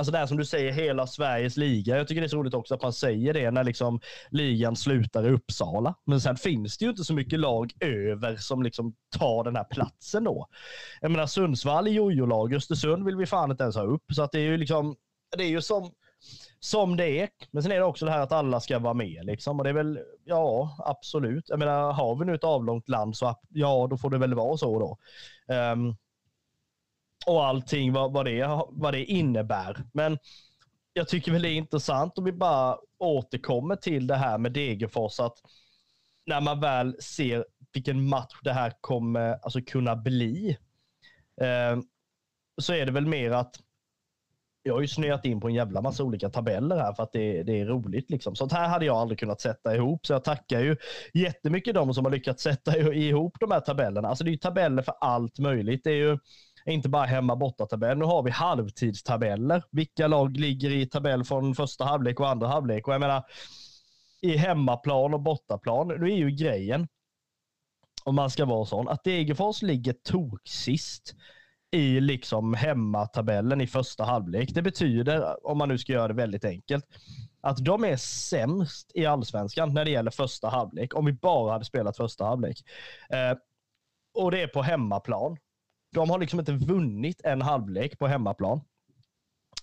alltså 0.00 0.12
det 0.12 0.18
här 0.18 0.26
som 0.26 0.36
du 0.36 0.44
säger, 0.44 0.72
hela 0.72 1.06
Sveriges 1.06 1.56
liga. 1.56 1.96
Jag 1.96 2.08
tycker 2.08 2.20
det 2.20 2.26
är 2.26 2.28
så 2.28 2.36
roligt 2.36 2.54
också 2.54 2.74
att 2.74 2.82
man 2.82 2.92
säger 2.92 3.34
det 3.34 3.50
när 3.50 3.64
liksom 3.64 4.00
ligan 4.30 4.76
slutar 4.76 5.26
i 5.28 5.30
Uppsala. 5.30 5.94
Men 6.06 6.20
sen 6.20 6.36
finns 6.36 6.78
det 6.78 6.84
ju 6.84 6.90
inte 6.90 7.04
så 7.04 7.14
mycket 7.14 7.40
lag 7.40 7.72
över 7.80 8.36
som 8.36 8.62
liksom 8.62 8.94
tar 9.18 9.44
den 9.44 9.56
här 9.56 9.64
platsen 9.64 10.24
då. 10.24 10.46
Jag 11.00 11.10
menar 11.10 11.26
Sundsvall 11.26 11.86
är 11.86 11.90
jojo-lag, 11.90 12.54
Östersund 12.54 13.04
vill 13.04 13.16
vi 13.16 13.26
fan 13.26 13.50
inte 13.50 13.62
ens 13.62 13.76
ha 13.76 13.82
upp. 13.82 14.04
Så 14.12 14.22
att 14.22 14.32
det 14.32 14.38
är 14.38 14.44
ju 14.44 14.56
liksom, 14.56 14.96
det 15.36 15.44
är 15.44 15.48
ju 15.48 15.62
som, 15.62 15.90
som 16.60 16.96
det 16.96 17.20
är. 17.20 17.28
Men 17.50 17.62
sen 17.62 17.72
är 17.72 17.76
det 17.76 17.84
också 17.84 18.04
det 18.04 18.12
här 18.12 18.20
att 18.20 18.32
alla 18.32 18.60
ska 18.60 18.78
vara 18.78 18.94
med 18.94 19.24
liksom. 19.24 19.58
Och 19.58 19.64
det 19.64 19.70
är 19.70 19.74
väl, 19.74 20.00
ja 20.24 20.76
absolut. 20.78 21.48
Jag 21.48 21.58
menar, 21.58 21.92
har 21.92 22.16
vi 22.16 22.24
nu 22.24 22.34
ett 22.34 22.44
avlångt 22.44 22.88
land 22.88 23.16
så 23.16 23.34
ja, 23.48 23.86
då 23.90 23.96
får 23.96 24.10
det 24.10 24.18
väl 24.18 24.34
vara 24.34 24.56
så 24.56 24.78
då. 24.78 24.98
Um, 25.54 25.96
och 27.30 27.46
allting 27.46 27.92
vad, 27.92 28.12
vad, 28.12 28.24
det, 28.24 28.64
vad 28.70 28.94
det 28.94 29.04
innebär. 29.04 29.84
Men 29.92 30.18
jag 30.92 31.08
tycker 31.08 31.32
väl 31.32 31.42
det 31.42 31.48
är 31.48 31.54
intressant 31.54 32.18
om 32.18 32.24
vi 32.24 32.32
bara 32.32 32.76
återkommer 32.98 33.76
till 33.76 34.06
det 34.06 34.16
här 34.16 34.38
med 34.38 34.52
Degerfors, 34.52 35.20
att 35.20 35.38
när 36.26 36.40
man 36.40 36.60
väl 36.60 36.96
ser 37.02 37.44
vilken 37.72 38.08
match 38.08 38.38
det 38.42 38.52
här 38.52 38.72
kommer 38.80 39.38
alltså, 39.42 39.60
kunna 39.60 39.96
bli, 39.96 40.56
eh, 41.40 41.80
så 42.62 42.72
är 42.72 42.86
det 42.86 42.92
väl 42.92 43.06
mer 43.06 43.30
att 43.30 43.56
jag 44.62 44.74
har 44.74 44.80
ju 44.80 44.88
snöat 44.88 45.24
in 45.24 45.40
på 45.40 45.48
en 45.48 45.54
jävla 45.54 45.82
massa 45.82 46.04
olika 46.04 46.30
tabeller 46.30 46.76
här 46.76 46.92
för 46.92 47.02
att 47.02 47.12
det, 47.12 47.42
det 47.42 47.60
är 47.60 47.66
roligt. 47.66 48.10
Liksom. 48.10 48.36
Sånt 48.36 48.52
här 48.52 48.68
hade 48.68 48.86
jag 48.86 48.96
aldrig 48.96 49.18
kunnat 49.18 49.40
sätta 49.40 49.76
ihop, 49.76 50.06
så 50.06 50.12
jag 50.12 50.24
tackar 50.24 50.60
ju 50.60 50.76
jättemycket 51.14 51.74
de 51.74 51.94
som 51.94 52.04
har 52.04 52.12
lyckats 52.12 52.42
sätta 52.42 52.78
ihop 52.94 53.36
de 53.40 53.50
här 53.50 53.60
tabellerna. 53.60 54.08
Alltså 54.08 54.24
det 54.24 54.30
är 54.30 54.32
ju 54.32 54.38
tabeller 54.38 54.82
för 54.82 54.94
allt 55.00 55.38
möjligt. 55.38 55.84
Det 55.84 55.90
är 55.90 55.96
ju 55.96 56.18
inte 56.66 56.88
bara 56.88 57.06
hemma 57.06 57.36
borta 57.36 57.66
tabell. 57.66 57.98
Nu 57.98 58.04
har 58.04 58.22
vi 58.22 58.30
halvtidstabeller. 58.30 59.64
Vilka 59.70 60.06
lag 60.06 60.36
ligger 60.36 60.70
i 60.70 60.86
tabell 60.86 61.24
från 61.24 61.54
första 61.54 61.84
halvlek 61.84 62.20
och 62.20 62.28
andra 62.28 62.48
halvlek? 62.48 62.88
Och 62.88 62.94
jag 62.94 63.00
menar, 63.00 63.24
i 64.20 64.36
hemmaplan 64.36 65.14
och 65.14 65.20
bortaplan, 65.20 65.88
nu 65.88 66.12
är 66.12 66.16
ju 66.16 66.30
grejen, 66.30 66.88
om 68.04 68.14
man 68.14 68.30
ska 68.30 68.44
vara 68.44 68.66
sån, 68.66 68.88
att 68.88 69.04
Degerfors 69.04 69.62
ligger 69.62 69.92
tok 69.92 70.48
sist 70.48 71.14
i 71.70 72.00
liksom 72.00 72.54
hemmatabellen 72.54 73.60
i 73.60 73.66
första 73.66 74.04
halvlek. 74.04 74.54
Det 74.54 74.62
betyder, 74.62 75.46
om 75.46 75.58
man 75.58 75.68
nu 75.68 75.78
ska 75.78 75.92
göra 75.92 76.08
det 76.08 76.14
väldigt 76.14 76.44
enkelt, 76.44 76.84
att 77.40 77.64
de 77.64 77.84
är 77.84 77.96
sämst 77.96 78.90
i 78.94 79.06
allsvenskan 79.06 79.74
när 79.74 79.84
det 79.84 79.90
gäller 79.90 80.10
första 80.10 80.48
halvlek, 80.48 80.94
om 80.94 81.04
vi 81.04 81.12
bara 81.12 81.52
hade 81.52 81.64
spelat 81.64 81.96
första 81.96 82.24
halvlek. 82.24 82.58
Eh, 83.10 83.38
och 84.14 84.30
det 84.30 84.42
är 84.42 84.46
på 84.46 84.62
hemmaplan. 84.62 85.36
De 85.92 86.10
har 86.10 86.18
liksom 86.18 86.38
inte 86.40 86.52
vunnit 86.52 87.20
en 87.24 87.42
halvlek 87.42 87.98
på 87.98 88.06
hemmaplan 88.06 88.60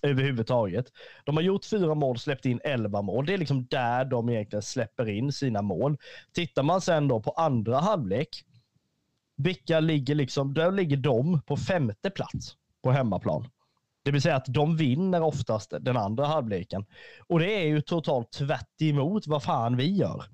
överhuvudtaget. 0.02 0.92
De 1.24 1.36
har 1.36 1.42
gjort 1.42 1.64
fyra 1.64 1.94
mål, 1.94 2.18
släppt 2.18 2.44
in 2.46 2.60
elva 2.64 3.02
mål. 3.02 3.26
Det 3.26 3.34
är 3.34 3.38
liksom 3.38 3.66
där 3.66 4.04
de 4.04 4.28
egentligen 4.28 4.62
släpper 4.62 5.08
in 5.08 5.32
sina 5.32 5.62
mål. 5.62 5.98
Tittar 6.32 6.62
man 6.62 6.80
sen 6.80 7.08
då 7.08 7.20
på 7.22 7.30
andra 7.30 7.78
halvlek, 7.78 8.44
vilka 9.36 9.80
ligger 9.80 10.14
liksom, 10.14 10.54
där 10.54 10.72
ligger 10.72 10.96
de 10.96 11.40
på 11.42 11.56
femte 11.56 12.10
plats 12.10 12.56
på 12.82 12.90
hemmaplan. 12.90 13.48
Det 14.02 14.10
vill 14.10 14.22
säga 14.22 14.36
att 14.36 14.46
de 14.48 14.76
vinner 14.76 15.22
oftast 15.22 15.74
den 15.80 15.96
andra 15.96 16.26
halvleken. 16.26 16.84
Och 17.26 17.38
det 17.38 17.52
är 17.52 17.66
ju 17.66 17.80
totalt 17.80 18.32
tvärt 18.32 18.82
emot 18.82 19.26
vad 19.26 19.42
fan 19.42 19.76
vi 19.76 19.96
gör. 19.96 20.24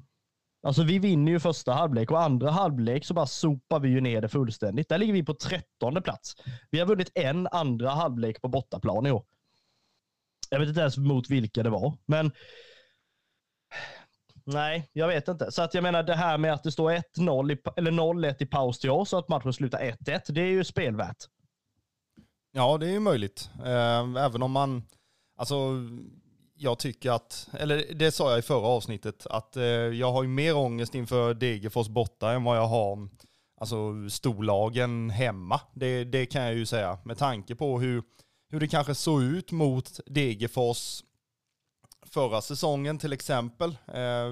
Alltså 0.65 0.83
vi 0.83 0.99
vinner 0.99 1.33
ju 1.33 1.41
första 1.41 1.73
halvlek 1.73 2.11
och 2.11 2.23
andra 2.23 2.51
halvlek 2.51 3.05
så 3.05 3.15
bara 3.15 3.27
sopar 3.27 3.81
vi 3.81 3.89
ju 3.89 4.01
ner 4.01 4.21
det 4.21 4.29
fullständigt. 4.29 4.89
Där 4.89 4.99
ligger 4.99 5.13
vi 5.13 5.25
på 5.25 5.35
trettonde 5.35 6.01
plats. 6.01 6.37
Vi 6.71 6.79
har 6.79 6.87
vunnit 6.87 7.11
en 7.15 7.47
andra 7.47 7.91
halvlek 7.91 8.43
på 8.43 8.49
bortaplan 8.49 9.07
i 9.07 9.11
år. 9.11 9.25
Jag 10.51 10.61
vet 10.61 10.69
inte 10.69 10.81
ens 10.81 10.97
mot 10.97 11.31
vilka 11.31 11.63
det 11.63 11.71
var, 11.71 11.97
men 12.07 12.33
Nej, 14.47 14.91
jag 14.93 15.09
vet 15.09 15.29
inte. 15.29 15.53
Så 15.53 15.63
att 15.63 15.75
jag 15.75 15.83
menar 15.83 16.03
det 16.03 16.15
här 16.15 16.39
med 16.39 16.53
att 16.53 16.63
det 16.63 16.73
står 16.73 16.93
1-0 16.93 17.59
eller 17.77 17.91
0-1 17.91 18.37
i 18.39 18.47
paus 18.47 18.79
till 18.79 18.91
oss 18.91 19.13
och 19.13 19.19
att 19.19 19.29
matchen 19.29 19.53
slutar 19.53 19.79
1-1, 19.79 20.33
det 20.33 20.41
är 20.41 20.47
ju 20.47 20.65
spelvärt. 20.65 21.25
Ja, 22.53 22.79
det 22.79 22.87
är 22.87 22.91
ju 22.91 23.01
möjligt. 23.01 23.51
Eh, 23.65 24.25
även 24.25 24.43
om 24.43 24.53
man, 24.53 24.83
alltså 25.37 25.55
jag 26.57 26.79
tycker 26.79 27.11
att, 27.11 27.49
eller 27.53 27.95
det 27.95 28.13
sa 28.13 28.31
jag 28.31 28.39
i 28.39 28.43
förra 28.43 28.67
avsnittet, 28.67 29.27
att 29.27 29.57
eh, 29.57 29.65
jag 29.65 30.13
har 30.13 30.23
ju 30.23 30.29
mer 30.29 30.57
ångest 30.57 30.95
inför 30.95 31.35
Degerfors 31.35 31.89
borta 31.89 32.33
än 32.33 32.45
vad 32.45 32.57
jag 32.57 32.67
har 32.67 33.09
alltså 33.61 34.09
storlagen 34.11 35.11
hemma. 35.11 35.61
Det, 35.75 36.05
det 36.05 36.27
kan 36.27 36.43
jag 36.43 36.55
ju 36.55 36.67
säga. 36.67 36.99
Med 37.05 37.19
tanke 37.19 37.55
på 37.55 37.81
hur, 37.81 38.03
hur 38.51 38.61
det 38.61 38.69
kanske 38.69 38.95
såg 38.95 39.23
ut 39.23 39.53
mot 39.53 40.01
Degerfors 40.07 41.03
förra 42.07 42.43
säsongen 42.43 42.99
till 42.99 43.13
exempel. 43.13 43.77
Eh, 43.95 44.31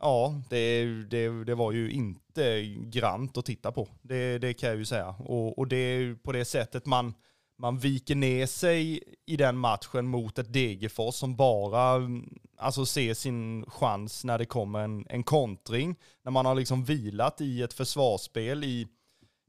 ja, 0.00 0.42
det, 0.50 0.84
det, 1.04 1.44
det 1.44 1.54
var 1.54 1.72
ju 1.72 1.90
inte 1.90 2.62
grant 2.64 3.36
att 3.36 3.46
titta 3.46 3.72
på. 3.72 3.88
Det, 4.02 4.38
det 4.38 4.54
kan 4.54 4.68
jag 4.68 4.78
ju 4.78 4.84
säga. 4.84 5.08
Och, 5.08 5.58
och 5.58 5.68
det 5.68 5.76
är 5.76 5.98
ju 5.98 6.16
på 6.16 6.32
det 6.32 6.44
sättet 6.44 6.86
man, 6.86 7.14
man 7.58 7.78
viker 7.78 8.14
ner 8.14 8.46
sig 8.46 9.02
i 9.26 9.36
den 9.36 9.56
matchen 9.56 10.06
mot 10.06 10.38
ett 10.38 10.52
Degerfors 10.52 11.14
som 11.14 11.36
bara 11.36 12.02
alltså, 12.56 12.86
ser 12.86 13.14
sin 13.14 13.64
chans 13.70 14.24
när 14.24 14.38
det 14.38 14.46
kommer 14.46 14.80
en, 14.80 15.06
en 15.08 15.22
kontring. 15.22 15.96
När 16.22 16.32
man 16.32 16.46
har 16.46 16.54
liksom 16.54 16.84
vilat 16.84 17.40
i 17.40 17.62
ett 17.62 17.72
försvarsspel 17.72 18.64
i 18.64 18.88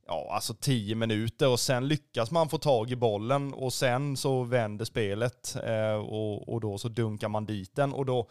ja, 0.08 0.30
alltså 0.32 0.54
tio 0.54 0.96
minuter 0.96 1.50
och 1.50 1.60
sen 1.60 1.88
lyckas 1.88 2.32
man 2.32 2.50
få 2.50 2.58
tag 2.58 2.92
i 2.92 2.96
bollen 2.96 3.54
och 3.54 3.74
sen 3.74 4.18
så 4.18 4.44
vänder 4.44 4.86
spelet 4.86 5.56
eh, 5.64 5.94
och, 5.94 6.50
och 6.50 6.62
då 6.62 6.78
så 6.78 6.88
dunkar 6.88 7.30
man 7.30 7.46
dit 7.46 7.76
den 7.76 7.94
och 7.94 8.06
då, 8.06 8.30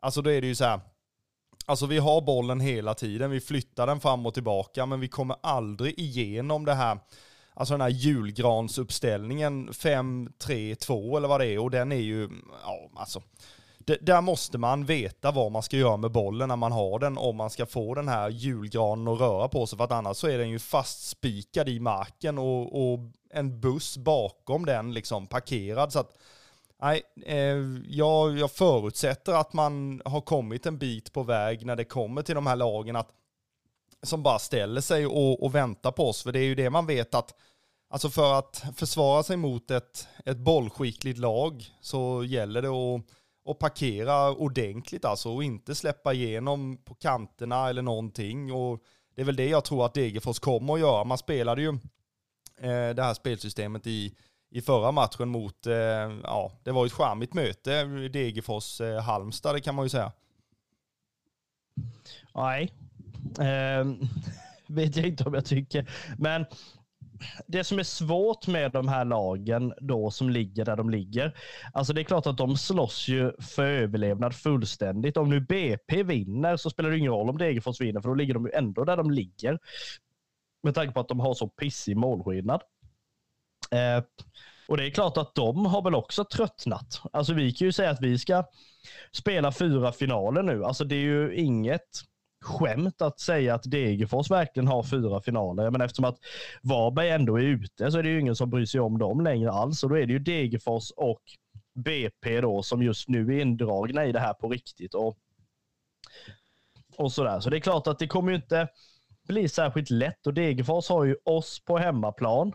alltså 0.00 0.22
då 0.22 0.30
är 0.30 0.40
det 0.40 0.46
ju 0.46 0.54
så 0.54 0.64
här, 0.64 0.80
alltså 1.66 1.86
vi 1.86 1.98
har 1.98 2.20
bollen 2.20 2.60
hela 2.60 2.94
tiden, 2.94 3.30
vi 3.30 3.40
flyttar 3.40 3.86
den 3.86 4.00
fram 4.00 4.26
och 4.26 4.34
tillbaka 4.34 4.86
men 4.86 5.00
vi 5.00 5.08
kommer 5.08 5.36
aldrig 5.40 5.98
igenom 5.98 6.64
det 6.64 6.74
här, 6.74 6.98
alltså 7.54 7.74
den 7.74 7.80
här 7.80 7.88
julgransuppställningen 7.88 9.70
5-3-2 9.70 11.16
eller 11.16 11.28
vad 11.28 11.40
det 11.40 11.46
är 11.46 11.58
och 11.58 11.70
den 11.70 11.92
är 11.92 11.96
ju, 11.96 12.28
ja 12.62 12.90
alltså, 12.96 13.22
där 14.00 14.20
måste 14.20 14.58
man 14.58 14.84
veta 14.84 15.30
vad 15.30 15.52
man 15.52 15.62
ska 15.62 15.76
göra 15.76 15.96
med 15.96 16.10
bollen 16.10 16.48
när 16.48 16.56
man 16.56 16.72
har 16.72 16.98
den 16.98 17.18
om 17.18 17.36
man 17.36 17.50
ska 17.50 17.66
få 17.66 17.94
den 17.94 18.08
här 18.08 18.28
julgranen 18.28 19.08
att 19.08 19.20
röra 19.20 19.48
på 19.48 19.66
sig 19.66 19.76
för 19.76 19.84
att 19.84 19.92
annars 19.92 20.16
så 20.16 20.28
är 20.28 20.38
den 20.38 20.50
ju 20.50 20.58
fastspikad 20.58 21.68
i 21.68 21.80
marken 21.80 22.38
och, 22.38 22.92
och 22.92 23.00
en 23.30 23.60
buss 23.60 23.96
bakom 23.96 24.66
den 24.66 24.94
liksom 24.94 25.26
parkerad. 25.26 25.92
Så 25.92 25.98
att 25.98 26.16
Nej, 26.80 27.02
eh, 27.26 27.56
jag, 27.88 28.38
jag 28.38 28.50
förutsätter 28.50 29.32
att 29.32 29.52
man 29.52 30.02
har 30.04 30.20
kommit 30.20 30.66
en 30.66 30.78
bit 30.78 31.12
på 31.12 31.22
väg 31.22 31.66
när 31.66 31.76
det 31.76 31.84
kommer 31.84 32.22
till 32.22 32.34
de 32.34 32.46
här 32.46 32.56
lagen 32.56 32.96
att, 32.96 33.08
som 34.04 34.22
bara 34.22 34.38
ställer 34.38 34.80
sig 34.80 35.06
och, 35.06 35.42
och 35.42 35.54
väntar 35.54 35.92
på 35.92 36.08
oss. 36.08 36.22
För 36.22 36.32
det 36.32 36.38
är 36.38 36.44
ju 36.44 36.54
det 36.54 36.70
man 36.70 36.86
vet 36.86 37.14
att 37.14 37.34
Alltså 37.88 38.10
för 38.10 38.38
att 38.38 38.64
försvara 38.76 39.22
sig 39.22 39.36
mot 39.36 39.70
ett, 39.70 40.08
ett 40.24 40.36
bollskickligt 40.36 41.18
lag 41.18 41.64
så 41.80 42.24
gäller 42.24 42.62
det 42.62 42.68
att 42.68 43.04
och 43.44 43.58
parkera 43.58 44.30
ordentligt 44.30 45.04
alltså 45.04 45.34
och 45.34 45.44
inte 45.44 45.74
släppa 45.74 46.12
igenom 46.12 46.76
på 46.84 46.94
kanterna 46.94 47.68
eller 47.68 47.82
någonting. 47.82 48.52
Och 48.52 48.80
det 49.14 49.20
är 49.20 49.26
väl 49.26 49.36
det 49.36 49.48
jag 49.48 49.64
tror 49.64 49.86
att 49.86 49.94
Degerfors 49.94 50.38
kommer 50.38 50.74
att 50.74 50.80
göra. 50.80 51.04
Man 51.04 51.18
spelade 51.18 51.62
ju 51.62 51.68
eh, 52.60 52.94
det 52.94 53.02
här 53.02 53.14
spelsystemet 53.14 53.86
i, 53.86 54.14
i 54.50 54.60
förra 54.60 54.92
matchen 54.92 55.28
mot, 55.28 55.66
eh, 55.66 55.74
ja, 56.22 56.52
det 56.62 56.72
var 56.72 56.86
ett 56.86 56.92
charmigt 56.92 57.34
möte, 57.34 57.84
Degerfors-Halmstad, 58.08 59.48
eh, 59.48 59.54
det 59.54 59.60
kan 59.60 59.74
man 59.74 59.84
ju 59.84 59.88
säga. 59.88 60.12
Nej, 62.34 62.72
eh, 63.40 64.08
vet 64.66 64.96
jag 64.96 65.06
inte 65.06 65.24
om 65.24 65.34
jag 65.34 65.44
tycker. 65.44 65.90
Men 66.18 66.46
det 67.46 67.64
som 67.64 67.78
är 67.78 67.82
svårt 67.82 68.46
med 68.46 68.72
de 68.72 68.88
här 68.88 69.04
lagen 69.04 69.74
då 69.80 70.10
som 70.10 70.30
ligger 70.30 70.64
där 70.64 70.76
de 70.76 70.90
ligger. 70.90 71.36
Alltså 71.72 71.92
det 71.92 72.00
är 72.00 72.04
klart 72.04 72.26
att 72.26 72.36
de 72.36 72.56
slåss 72.56 73.08
ju 73.08 73.32
för 73.40 73.66
överlevnad 73.66 74.34
fullständigt. 74.34 75.16
Om 75.16 75.30
nu 75.30 75.40
BP 75.40 76.02
vinner 76.02 76.56
så 76.56 76.70
spelar 76.70 76.90
det 76.90 76.98
ingen 76.98 77.12
roll 77.12 77.30
om 77.30 77.38
Degerfors 77.38 77.80
vinner 77.80 78.00
för 78.00 78.08
då 78.08 78.14
ligger 78.14 78.34
de 78.34 78.46
ju 78.46 78.52
ändå 78.52 78.84
där 78.84 78.96
de 78.96 79.10
ligger. 79.10 79.58
Med 80.62 80.74
tanke 80.74 80.94
på 80.94 81.00
att 81.00 81.08
de 81.08 81.20
har 81.20 81.34
så 81.34 81.48
pissig 81.48 81.96
målskillnad. 81.96 82.62
Eh, 83.70 84.04
och 84.68 84.76
det 84.76 84.86
är 84.86 84.90
klart 84.90 85.16
att 85.16 85.34
de 85.34 85.66
har 85.66 85.82
väl 85.82 85.94
också 85.94 86.24
tröttnat. 86.24 87.02
Alltså 87.12 87.32
vi 87.32 87.52
kan 87.52 87.66
ju 87.66 87.72
säga 87.72 87.90
att 87.90 88.00
vi 88.00 88.18
ska 88.18 88.44
spela 89.12 89.52
fyra 89.52 89.92
finaler 89.92 90.42
nu. 90.42 90.64
Alltså 90.64 90.84
det 90.84 90.94
är 90.94 91.00
ju 91.00 91.34
inget 91.34 92.02
skämt 92.44 93.02
att 93.02 93.20
säga 93.20 93.54
att 93.54 93.70
Degerfors 93.70 94.30
verkligen 94.30 94.68
har 94.68 94.82
fyra 94.82 95.20
finaler. 95.20 95.70
Men 95.70 95.80
eftersom 95.80 96.04
att 96.04 96.18
Varberg 96.62 97.10
ändå 97.10 97.36
är 97.36 97.42
ute 97.42 97.90
så 97.90 97.98
är 97.98 98.02
det 98.02 98.08
ju 98.08 98.20
ingen 98.20 98.36
som 98.36 98.50
bryr 98.50 98.66
sig 98.66 98.80
om 98.80 98.98
dem 98.98 99.20
längre 99.20 99.50
alls. 99.50 99.82
Och 99.82 99.88
då 99.88 99.98
är 99.98 100.06
det 100.06 100.12
ju 100.12 100.18
Degerfors 100.18 100.90
och 100.90 101.22
BP 101.74 102.40
då 102.40 102.62
som 102.62 102.82
just 102.82 103.08
nu 103.08 103.36
är 103.36 103.40
indragna 103.40 104.04
i 104.06 104.12
det 104.12 104.20
här 104.20 104.34
på 104.34 104.48
riktigt. 104.48 104.94
Och, 104.94 105.18
och 106.96 107.12
sådär. 107.12 107.40
Så 107.40 107.50
det 107.50 107.56
är 107.56 107.60
klart 107.60 107.86
att 107.86 107.98
det 107.98 108.06
kommer 108.06 108.30
ju 108.30 108.36
inte 108.36 108.68
bli 109.28 109.48
särskilt 109.48 109.90
lätt 109.90 110.26
och 110.26 110.34
Degerfors 110.34 110.88
har 110.88 111.04
ju 111.04 111.16
oss 111.24 111.64
på 111.64 111.78
hemmaplan. 111.78 112.52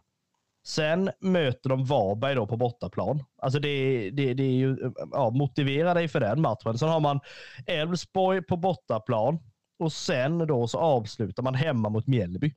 Sen 0.65 1.10
möter 1.19 1.69
de 1.69 1.86
Varberg 1.86 2.36
då 2.36 2.47
på 2.47 2.58
bortaplan. 2.58 3.23
Alltså 3.38 3.60
det, 3.60 4.10
det, 4.10 4.34
det 4.34 4.43
är 4.43 4.52
ju, 4.52 4.91
ja, 5.12 5.30
motivera 5.30 5.93
dig 5.93 6.08
för 6.08 6.19
den 6.19 6.41
matchen. 6.41 6.78
Sen 6.78 6.89
har 6.89 6.99
man 6.99 7.19
Elfsborg 7.65 8.41
på 8.41 8.58
bortaplan 8.58 9.39
och 9.79 9.93
sen 9.93 10.37
då 10.37 10.67
så 10.67 10.77
avslutar 10.77 11.43
man 11.43 11.55
hemma 11.55 11.89
mot 11.89 12.07
Mjällby. 12.07 12.55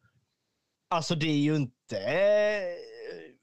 Alltså 0.89 1.15
det 1.15 1.27
är 1.27 1.39
ju 1.39 1.57
inte... 1.57 1.99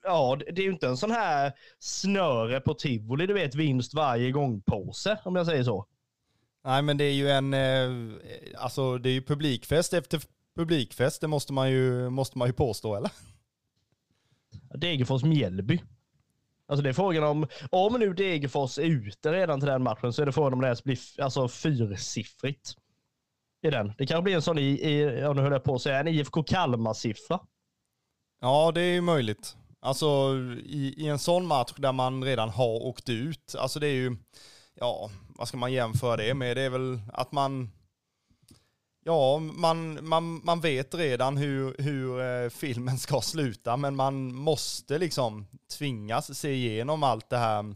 Ja, 0.02 0.38
det 0.46 0.62
är 0.62 0.64
ju 0.64 0.72
inte 0.72 0.88
en 0.88 0.96
sån 0.96 1.10
här 1.10 1.52
snöre 1.78 2.60
på 2.60 2.74
tivoli, 2.74 3.26
du 3.26 3.34
vet 3.34 3.54
vinst 3.54 3.94
varje 3.94 4.30
gång 4.30 4.62
påse 4.62 5.18
om 5.24 5.36
jag 5.36 5.46
säger 5.46 5.64
så. 5.64 5.86
Nej 6.64 6.82
men 6.82 6.96
det 6.96 7.04
är 7.04 7.12
ju 7.12 7.30
en, 7.30 7.54
eh, 7.54 7.90
alltså 8.56 8.98
det 8.98 9.08
är 9.08 9.12
ju 9.12 9.22
publikfest 9.22 9.92
efter 9.92 10.20
publikfest, 10.56 11.20
det 11.20 11.28
måste 11.28 11.52
man 11.52 11.70
ju, 11.70 12.10
måste 12.10 12.38
man 12.38 12.48
ju 12.48 12.52
påstå 12.52 12.96
eller? 12.96 13.10
Degerfors 14.74 15.22
Mjällby. 15.22 15.82
Alltså 16.66 16.82
det 16.82 16.88
är 16.88 16.92
frågan 16.92 17.24
om, 17.24 17.46
om 17.70 18.00
nu 18.00 18.14
Degerfors 18.14 18.78
är 18.78 18.82
ute 18.82 19.32
redan 19.32 19.60
till 19.60 19.68
den 19.68 19.82
matchen 19.82 20.12
så 20.12 20.22
är 20.22 20.26
det 20.26 20.32
frågan 20.32 20.52
om 20.52 20.60
det 20.60 20.66
ens 20.66 20.84
blir 20.84 20.98
alltså 21.18 21.48
fyrsiffrigt 21.48 22.76
i 23.62 23.70
den. 23.70 23.92
Det 23.98 24.06
kan 24.06 24.24
bli 24.24 24.32
en 24.32 24.42
sån, 24.42 24.58
i, 24.58 24.62
i, 24.62 25.24
om 25.24 25.36
du 25.36 25.42
höll 25.42 25.60
på 25.60 25.74
att 25.74 25.82
säga, 25.82 26.00
en 26.00 26.08
IFK 26.08 26.42
Kalmar-siffra. 26.42 27.40
Ja, 28.40 28.72
det 28.74 28.80
är 28.80 28.92
ju 28.92 29.00
möjligt. 29.00 29.56
Alltså 29.80 30.36
i, 30.64 30.94
i 30.96 31.08
en 31.08 31.18
sån 31.18 31.46
match 31.46 31.72
där 31.76 31.92
man 31.92 32.24
redan 32.24 32.48
har 32.48 32.82
åkt 32.86 33.08
ut, 33.08 33.54
alltså 33.58 33.80
det 33.80 33.86
är 33.86 33.94
ju, 33.94 34.16
ja, 34.74 35.10
vad 35.28 35.48
ska 35.48 35.56
man 35.56 35.72
jämföra 35.72 36.16
det 36.16 36.34
med? 36.34 36.56
Det 36.56 36.62
är 36.62 36.70
väl 36.70 37.00
att 37.12 37.32
man, 37.32 37.70
ja, 39.04 39.38
man, 39.38 40.08
man, 40.08 40.40
man 40.44 40.60
vet 40.60 40.94
redan 40.94 41.36
hur, 41.36 41.74
hur 41.78 42.20
eh, 42.20 42.50
filmen 42.50 42.98
ska 42.98 43.20
sluta, 43.20 43.76
men 43.76 43.96
man 43.96 44.34
måste 44.34 44.98
liksom 44.98 45.46
tvingas 45.78 46.38
se 46.38 46.52
igenom 46.52 47.02
allt 47.02 47.30
det 47.30 47.38
här 47.38 47.74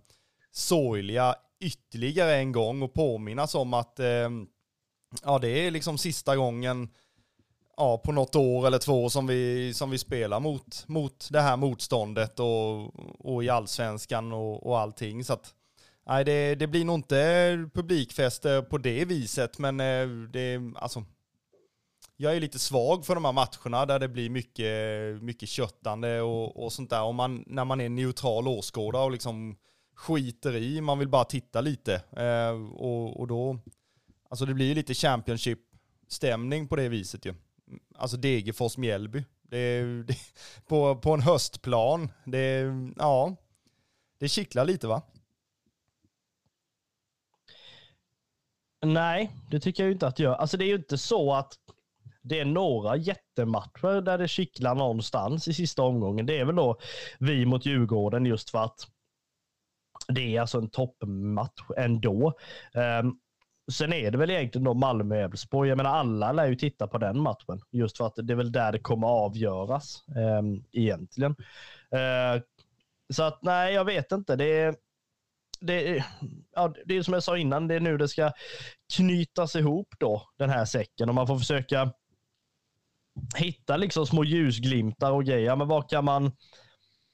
sorgliga 0.51 1.35
ytterligare 1.61 2.37
en 2.37 2.53
gång 2.53 2.83
och 2.83 2.95
påminnas 2.95 3.55
om 3.55 3.75
att 3.75 4.01
eh, 4.01 4.31
ja, 5.23 5.39
det 5.39 5.49
är 5.49 5.71
liksom 5.71 5.99
sista 5.99 6.37
gången 6.37 6.89
ja, 7.77 7.99
på 7.99 8.13
något 8.13 8.37
år 8.37 8.67
eller 8.67 8.79
två 8.79 9.11
som 9.11 9.27
vi, 9.27 9.75
som 9.75 9.91
vi 9.91 9.99
spelar 9.99 10.41
mot, 10.41 10.85
mot 10.89 11.29
det 11.31 11.41
här 11.41 11.57
motståndet 11.57 12.41
och, 12.41 12.95
och 13.27 13.45
i 13.45 13.49
allsvenskan 13.49 14.33
och, 14.33 14.67
och 14.67 14.79
allting. 14.81 15.25
Så 15.25 15.33
att, 15.33 15.55
nej, 16.07 16.25
det, 16.25 16.55
det 16.55 16.67
blir 16.67 16.85
nog 16.85 16.95
inte 16.95 17.71
publikfester 17.75 18.57
eh, 18.57 18.63
på 18.63 18.79
det 18.79 19.05
viset, 19.05 19.59
men 19.59 19.81
eh, 19.81 20.09
det, 20.33 20.61
alltså, 20.77 21.05
jag 22.17 22.37
är 22.37 22.41
lite 22.41 22.59
svag 22.59 23.07
för 23.07 23.15
de 23.15 23.25
här 23.25 23.33
matcherna 23.33 23.87
där 23.87 23.99
det 23.99 24.09
blir 24.09 24.31
mycket, 24.31 25.23
mycket 25.23 25.49
köttande 25.49 26.21
och, 26.21 26.65
och 26.65 26.73
sånt 26.73 26.91
där. 26.91 27.03
Och 27.03 27.15
man, 27.15 27.45
när 27.47 27.65
man 27.65 27.81
är 27.81 27.89
neutral 27.89 28.49
åskådare 28.49 29.05
och 29.05 29.11
liksom 29.11 29.57
skiter 29.97 30.57
i, 30.57 30.81
man 30.81 30.99
vill 30.99 31.09
bara 31.09 31.25
titta 31.25 31.61
lite. 31.61 31.95
Eh, 31.95 32.73
och, 32.75 33.21
och 33.21 33.27
då, 33.27 33.59
Alltså 34.35 34.47
det 34.47 34.55
blir 34.55 34.67
ju 34.67 34.75
lite 34.75 34.95
Championship-stämning 34.95 36.69
på 36.69 36.77
det 36.77 36.89
viset 36.89 37.25
ju. 37.25 37.35
Alltså 37.95 38.17
Degerfors-Mjällby. 38.17 39.25
Det, 39.43 39.83
det, 40.03 40.17
på, 40.69 40.97
på 40.97 41.15
en 41.15 41.21
höstplan. 41.21 42.11
Det, 42.25 42.67
ja, 42.97 43.37
det 44.19 44.29
kittlar 44.29 44.65
lite 44.65 44.87
va? 44.87 45.03
Nej, 48.87 49.31
det 49.51 49.61
tycker 49.61 49.83
jag 49.83 49.93
inte 49.93 50.07
att 50.07 50.17
det 50.17 50.23
gör. 50.23 50.35
Alltså 50.35 50.57
det 50.57 50.65
är 50.65 50.69
ju 50.69 50.77
inte 50.77 50.99
så 50.99 51.35
att 51.35 51.53
det 52.23 52.41
är 52.41 52.45
några 52.45 52.97
jättematcher 52.97 54.01
där 54.01 54.19
det 54.19 54.29
kittlar 54.29 54.75
någonstans 54.75 55.49
i 55.49 55.55
sista 55.55 55.83
omgången. 55.83 56.27
Det 56.27 56.39
är 56.39 56.45
väl 56.45 56.57
då 56.57 56.79
vi 57.19 57.47
mot 57.47 57.67
Djurgården 57.67 58.27
just 58.27 58.51
för 58.51 58.59
att 58.59 58.89
det 60.09 60.37
är 60.37 60.41
alltså 60.41 60.59
en 60.59 60.71
toppmatch 60.71 61.71
ändå. 61.77 62.33
Um, 62.75 63.21
sen 63.73 63.93
är 63.93 64.11
det 64.11 64.19
väl 64.19 64.31
egentligen 64.31 64.65
då 64.65 64.75
Malmö-Elfsborg. 64.75 65.69
Jag 65.69 65.77
menar 65.77 65.91
alla 65.91 66.33
lär 66.33 66.47
ju 66.47 66.57
titta 66.57 66.87
på 66.87 66.99
den 66.99 67.21
matchen. 67.21 67.61
Just 67.71 67.97
för 67.97 68.07
att 68.07 68.15
det 68.17 68.33
är 68.33 68.37
väl 68.37 68.53
där 68.53 68.73
det 68.73 68.79
kommer 68.79 69.07
avgöras 69.07 70.05
eh, 70.09 70.43
egentligen. 70.73 71.37
Eh, 71.91 72.43
så 73.13 73.23
att 73.23 73.43
nej, 73.43 73.75
jag 73.75 73.85
vet 73.85 74.13
inte. 74.13 74.37
Det 74.37 74.61
är, 74.61 74.75
det, 75.61 76.05
ja, 76.55 76.75
det 76.85 76.97
är 76.97 77.03
som 77.03 77.15
jag 77.15 77.23
sa 77.23 77.39
innan, 77.39 77.69
det 77.69 77.75
är 77.75 77.81
nu 77.81 77.99
det 77.99 78.09
ska 78.09 78.33
knytas 78.97 79.57
ihop 79.57 79.95
då, 79.99 80.23
den 80.39 80.51
här 80.51 80.65
säcken. 80.65 81.09
Och 81.09 81.15
man 81.15 81.27
får 81.27 81.39
försöka 81.39 81.93
hitta 83.37 83.77
liksom 83.77 84.07
små 84.07 84.25
ljusglimtar 84.25 85.13
och 85.13 85.25
grejer. 85.25 85.57
Men 85.57 85.69
vad 85.69 85.91
kan 85.91 86.05
man, 86.05 86.33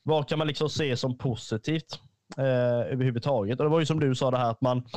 vad 0.02 0.28
kan 0.28 0.38
man 0.38 0.46
liksom 0.46 0.70
se 0.70 0.96
som 0.96 1.18
positivt 1.18 2.00
eh, 2.36 2.92
överhuvudtaget? 2.92 3.60
Och 3.60 3.64
det 3.64 3.70
var 3.70 3.80
ju 3.80 3.86
som 3.86 4.00
du 4.00 4.14
sa 4.14 4.30
det 4.30 4.38
här 4.38 4.50
att 4.50 4.60
man, 4.60 4.88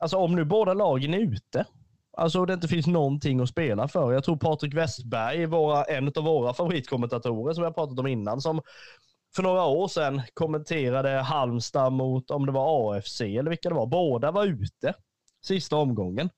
alltså 0.00 0.16
om 0.16 0.34
nu 0.36 0.44
båda 0.44 0.74
lagen 0.74 1.14
är 1.14 1.18
ute, 1.18 1.66
alltså 2.16 2.44
det 2.44 2.54
inte 2.54 2.68
finns 2.68 2.86
någonting 2.86 3.40
att 3.40 3.48
spela 3.48 3.88
för. 3.88 4.12
Jag 4.12 4.24
tror 4.24 4.36
Patrik 4.36 4.74
Westberg, 4.74 5.46
våra, 5.46 5.84
en 5.84 6.12
av 6.16 6.24
våra 6.24 6.54
favoritkommentatorer 6.54 7.54
som 7.54 7.62
vi 7.62 7.66
har 7.66 7.72
pratat 7.72 7.98
om 7.98 8.06
innan, 8.06 8.40
som 8.40 8.60
för 9.36 9.42
några 9.42 9.64
år 9.64 9.88
sedan 9.88 10.22
kommenterade 10.34 11.10
Halmstad 11.10 11.92
mot, 11.92 12.30
om 12.30 12.46
det 12.46 12.52
var 12.52 12.96
AFC 12.96 13.20
eller 13.20 13.50
vilka 13.50 13.68
det 13.68 13.74
var. 13.74 13.86
Båda 13.86 14.30
var 14.30 14.44
ute 14.44 14.94
sista 15.44 15.76
omgången. 15.76 16.30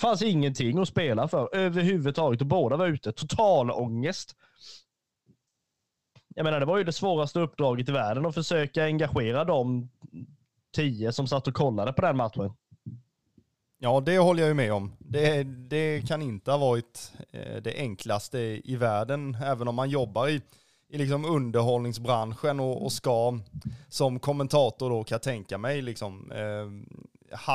fanns 0.00 0.22
ingenting 0.22 0.78
att 0.78 0.88
spela 0.88 1.28
för 1.28 1.56
överhuvudtaget 1.56 2.40
och 2.40 2.46
båda 2.46 2.76
var 2.76 2.86
ute. 2.86 3.12
Total 3.12 3.70
ångest. 3.70 4.36
Jag 6.34 6.44
menar, 6.44 6.60
det 6.60 6.66
var 6.66 6.78
ju 6.78 6.84
det 6.84 6.92
svåraste 6.92 7.40
uppdraget 7.40 7.88
i 7.88 7.92
världen 7.92 8.26
att 8.26 8.34
försöka 8.34 8.84
engagera 8.84 9.44
de 9.44 9.90
tio 10.76 11.12
som 11.12 11.26
satt 11.26 11.48
och 11.48 11.54
kollade 11.54 11.92
på 11.92 12.02
den 12.02 12.16
matchen. 12.16 12.52
Ja, 13.84 14.00
det 14.00 14.18
håller 14.18 14.42
jag 14.42 14.48
ju 14.48 14.54
med 14.54 14.72
om. 14.72 14.92
Det, 14.98 15.42
det 15.42 16.08
kan 16.08 16.22
inte 16.22 16.50
ha 16.50 16.58
varit 16.58 17.12
eh, 17.32 17.62
det 17.62 17.74
enklaste 17.76 18.38
i 18.38 18.76
världen, 18.76 19.36
även 19.44 19.68
om 19.68 19.74
man 19.74 19.90
jobbar 19.90 20.28
i 20.28 20.40
i 20.92 20.98
liksom 20.98 21.24
underhållningsbranschen 21.24 22.60
och, 22.60 22.84
och 22.84 22.92
ska 22.92 23.38
som 23.88 24.20
kommentator 24.20 24.90
då 24.90 25.04
kan 25.04 25.14
jag 25.14 25.22
tänka 25.22 25.58
mig 25.58 25.82
liksom 25.82 26.32
eh, 26.32 26.96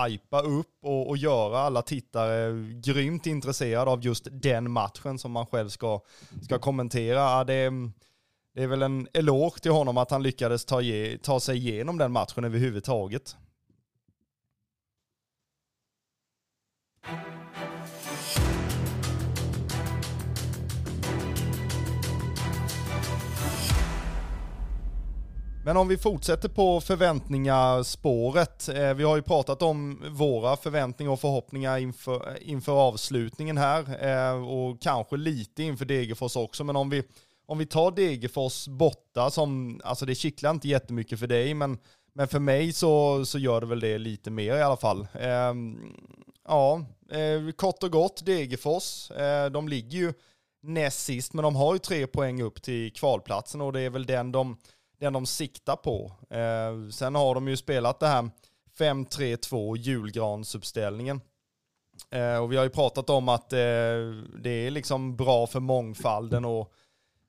hypa 0.07 0.41
upp 0.41 0.77
och, 0.81 1.09
och 1.09 1.17
göra 1.17 1.59
alla 1.59 1.81
tittare 1.81 2.51
grymt 2.73 3.25
intresserade 3.25 3.91
av 3.91 4.05
just 4.05 4.27
den 4.31 4.71
matchen 4.71 5.19
som 5.19 5.31
man 5.31 5.45
själv 5.45 5.69
ska, 5.69 6.01
ska 6.41 6.59
kommentera. 6.59 7.43
Det, 7.43 7.71
det 8.55 8.63
är 8.63 8.67
väl 8.67 8.81
en 8.81 9.07
eloge 9.13 9.59
till 9.59 9.71
honom 9.71 9.97
att 9.97 10.11
han 10.11 10.23
lyckades 10.23 10.65
ta, 10.65 10.81
ge, 10.81 11.17
ta 11.17 11.39
sig 11.39 11.57
igenom 11.57 11.97
den 11.97 12.11
matchen 12.11 12.43
överhuvudtaget. 12.43 13.35
Men 25.67 25.77
om 25.77 25.87
vi 25.87 25.97
fortsätter 25.97 26.49
på 26.49 26.81
förväntningarspåret. 26.81 28.69
Eh, 28.69 28.93
vi 28.93 29.03
har 29.03 29.15
ju 29.15 29.21
pratat 29.21 29.61
om 29.61 30.03
våra 30.09 30.57
förväntningar 30.57 31.11
och 31.11 31.19
förhoppningar 31.19 31.77
inför, 31.77 32.29
eh, 32.29 32.49
inför 32.49 32.71
avslutningen 32.71 33.57
här 33.57 34.05
eh, 34.07 34.47
och 34.47 34.81
kanske 34.81 35.17
lite 35.17 35.63
inför 35.63 35.85
Degerfors 35.85 36.35
också. 36.35 36.63
Men 36.63 36.75
om 36.75 36.89
vi, 36.89 37.03
om 37.47 37.57
vi 37.57 37.65
tar 37.65 37.91
Degerfors 37.91 38.67
borta 38.67 39.29
som, 39.29 39.81
alltså 39.83 40.05
det 40.05 40.15
kittlar 40.15 40.51
inte 40.51 40.67
jättemycket 40.67 41.19
för 41.19 41.27
dig, 41.27 41.53
men, 41.53 41.77
men 42.13 42.27
för 42.27 42.39
mig 42.39 42.73
så, 42.73 43.25
så 43.25 43.39
gör 43.39 43.61
det 43.61 43.67
väl 43.67 43.79
det 43.79 43.97
lite 43.97 44.31
mer 44.31 44.55
i 44.55 44.61
alla 44.61 44.77
fall. 44.77 45.07
Ehm, 45.13 45.77
Ja, 46.47 46.85
eh, 47.11 47.51
kort 47.51 47.83
och 47.83 47.91
gott 47.91 48.25
Degerfors, 48.25 49.11
eh, 49.11 49.49
de 49.49 49.67
ligger 49.67 49.97
ju 49.97 50.13
näst 50.61 50.99
sist, 50.99 51.33
men 51.33 51.43
de 51.43 51.55
har 51.55 51.73
ju 51.73 51.79
tre 51.79 52.07
poäng 52.07 52.41
upp 52.41 52.61
till 52.61 52.93
kvalplatsen 52.93 53.61
och 53.61 53.73
det 53.73 53.81
är 53.81 53.89
väl 53.89 54.05
den 54.05 54.31
de 54.31 54.57
den 54.99 55.13
de 55.13 55.25
siktar 55.25 55.75
på. 55.75 56.11
Eh, 56.29 56.89
sen 56.91 57.15
har 57.15 57.35
de 57.35 57.47
ju 57.47 57.57
spelat 57.57 57.99
det 57.99 58.07
här 58.07 58.29
5-3-2 58.77 59.77
julgransuppställningen. 59.77 61.21
Eh, 62.11 62.37
och 62.37 62.51
vi 62.51 62.57
har 62.57 62.63
ju 62.63 62.69
pratat 62.69 63.09
om 63.09 63.29
att 63.29 63.53
eh, 63.53 63.59
det 64.39 64.49
är 64.49 64.71
liksom 64.71 65.15
bra 65.15 65.47
för 65.47 65.59
mångfalden 65.59 66.45
och, 66.45 66.73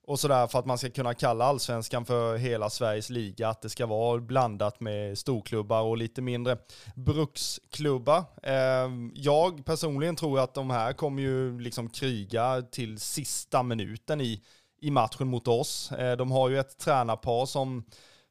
och 0.09 0.21
sådär 0.21 0.47
för 0.47 0.59
att 0.59 0.67
man 0.67 0.79
ska 0.79 0.91
kunna 0.91 1.15
kalla 1.15 1.45
allsvenskan 1.45 2.05
för 2.05 2.37
hela 2.37 2.71
Sveriges 2.71 3.11
liga. 3.11 3.49
Att 3.49 3.63
det 3.63 3.69
ska 3.69 3.87
vara 3.87 4.21
blandat 4.21 4.81
med 4.81 5.19
storklubbar 5.19 5.83
och 5.83 5.97
lite 5.97 6.23
mindre 6.23 6.59
bruksklubbar. 6.95 8.25
Ehm, 8.43 9.13
jag 9.15 9.65
personligen 9.65 10.17
tror 10.17 10.41
att 10.41 10.55
de 10.55 10.71
här 10.71 10.93
kommer 10.93 11.23
ju 11.23 11.61
liksom 11.61 11.91
kriga 11.91 12.63
till 12.63 12.99
sista 12.99 13.63
minuten 13.63 14.21
i 14.21 14.43
i 14.81 14.91
matchen 14.91 15.29
mot 15.29 15.49
oss. 15.49 15.93
Ehm, 15.93 16.19
de 16.19 16.31
har 16.31 16.49
ju 16.49 16.59
ett 16.59 16.79
tränarpar 16.79 17.47
som, 17.47 17.85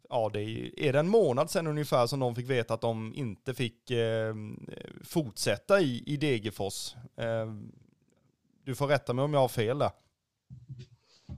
ja 0.09 0.29
det 0.33 0.41
är, 0.77 0.93
det 0.93 0.99
en 0.99 1.09
månad 1.09 1.49
sedan 1.49 1.67
ungefär 1.67 2.07
som 2.07 2.19
de 2.19 2.35
fick 2.35 2.49
veta 2.49 2.73
att 2.73 2.81
de 2.81 3.13
inte 3.15 3.53
fick 3.53 3.91
eh, 3.91 4.35
fortsätta 5.03 5.81
i, 5.81 6.03
i 6.05 6.17
Degerfors. 6.17 6.95
Eh, 7.17 7.53
du 8.63 8.75
får 8.75 8.87
rätta 8.87 9.13
mig 9.13 9.25
om 9.25 9.33
jag 9.33 9.41
har 9.41 9.47
fel 9.47 9.79
där. 9.79 9.91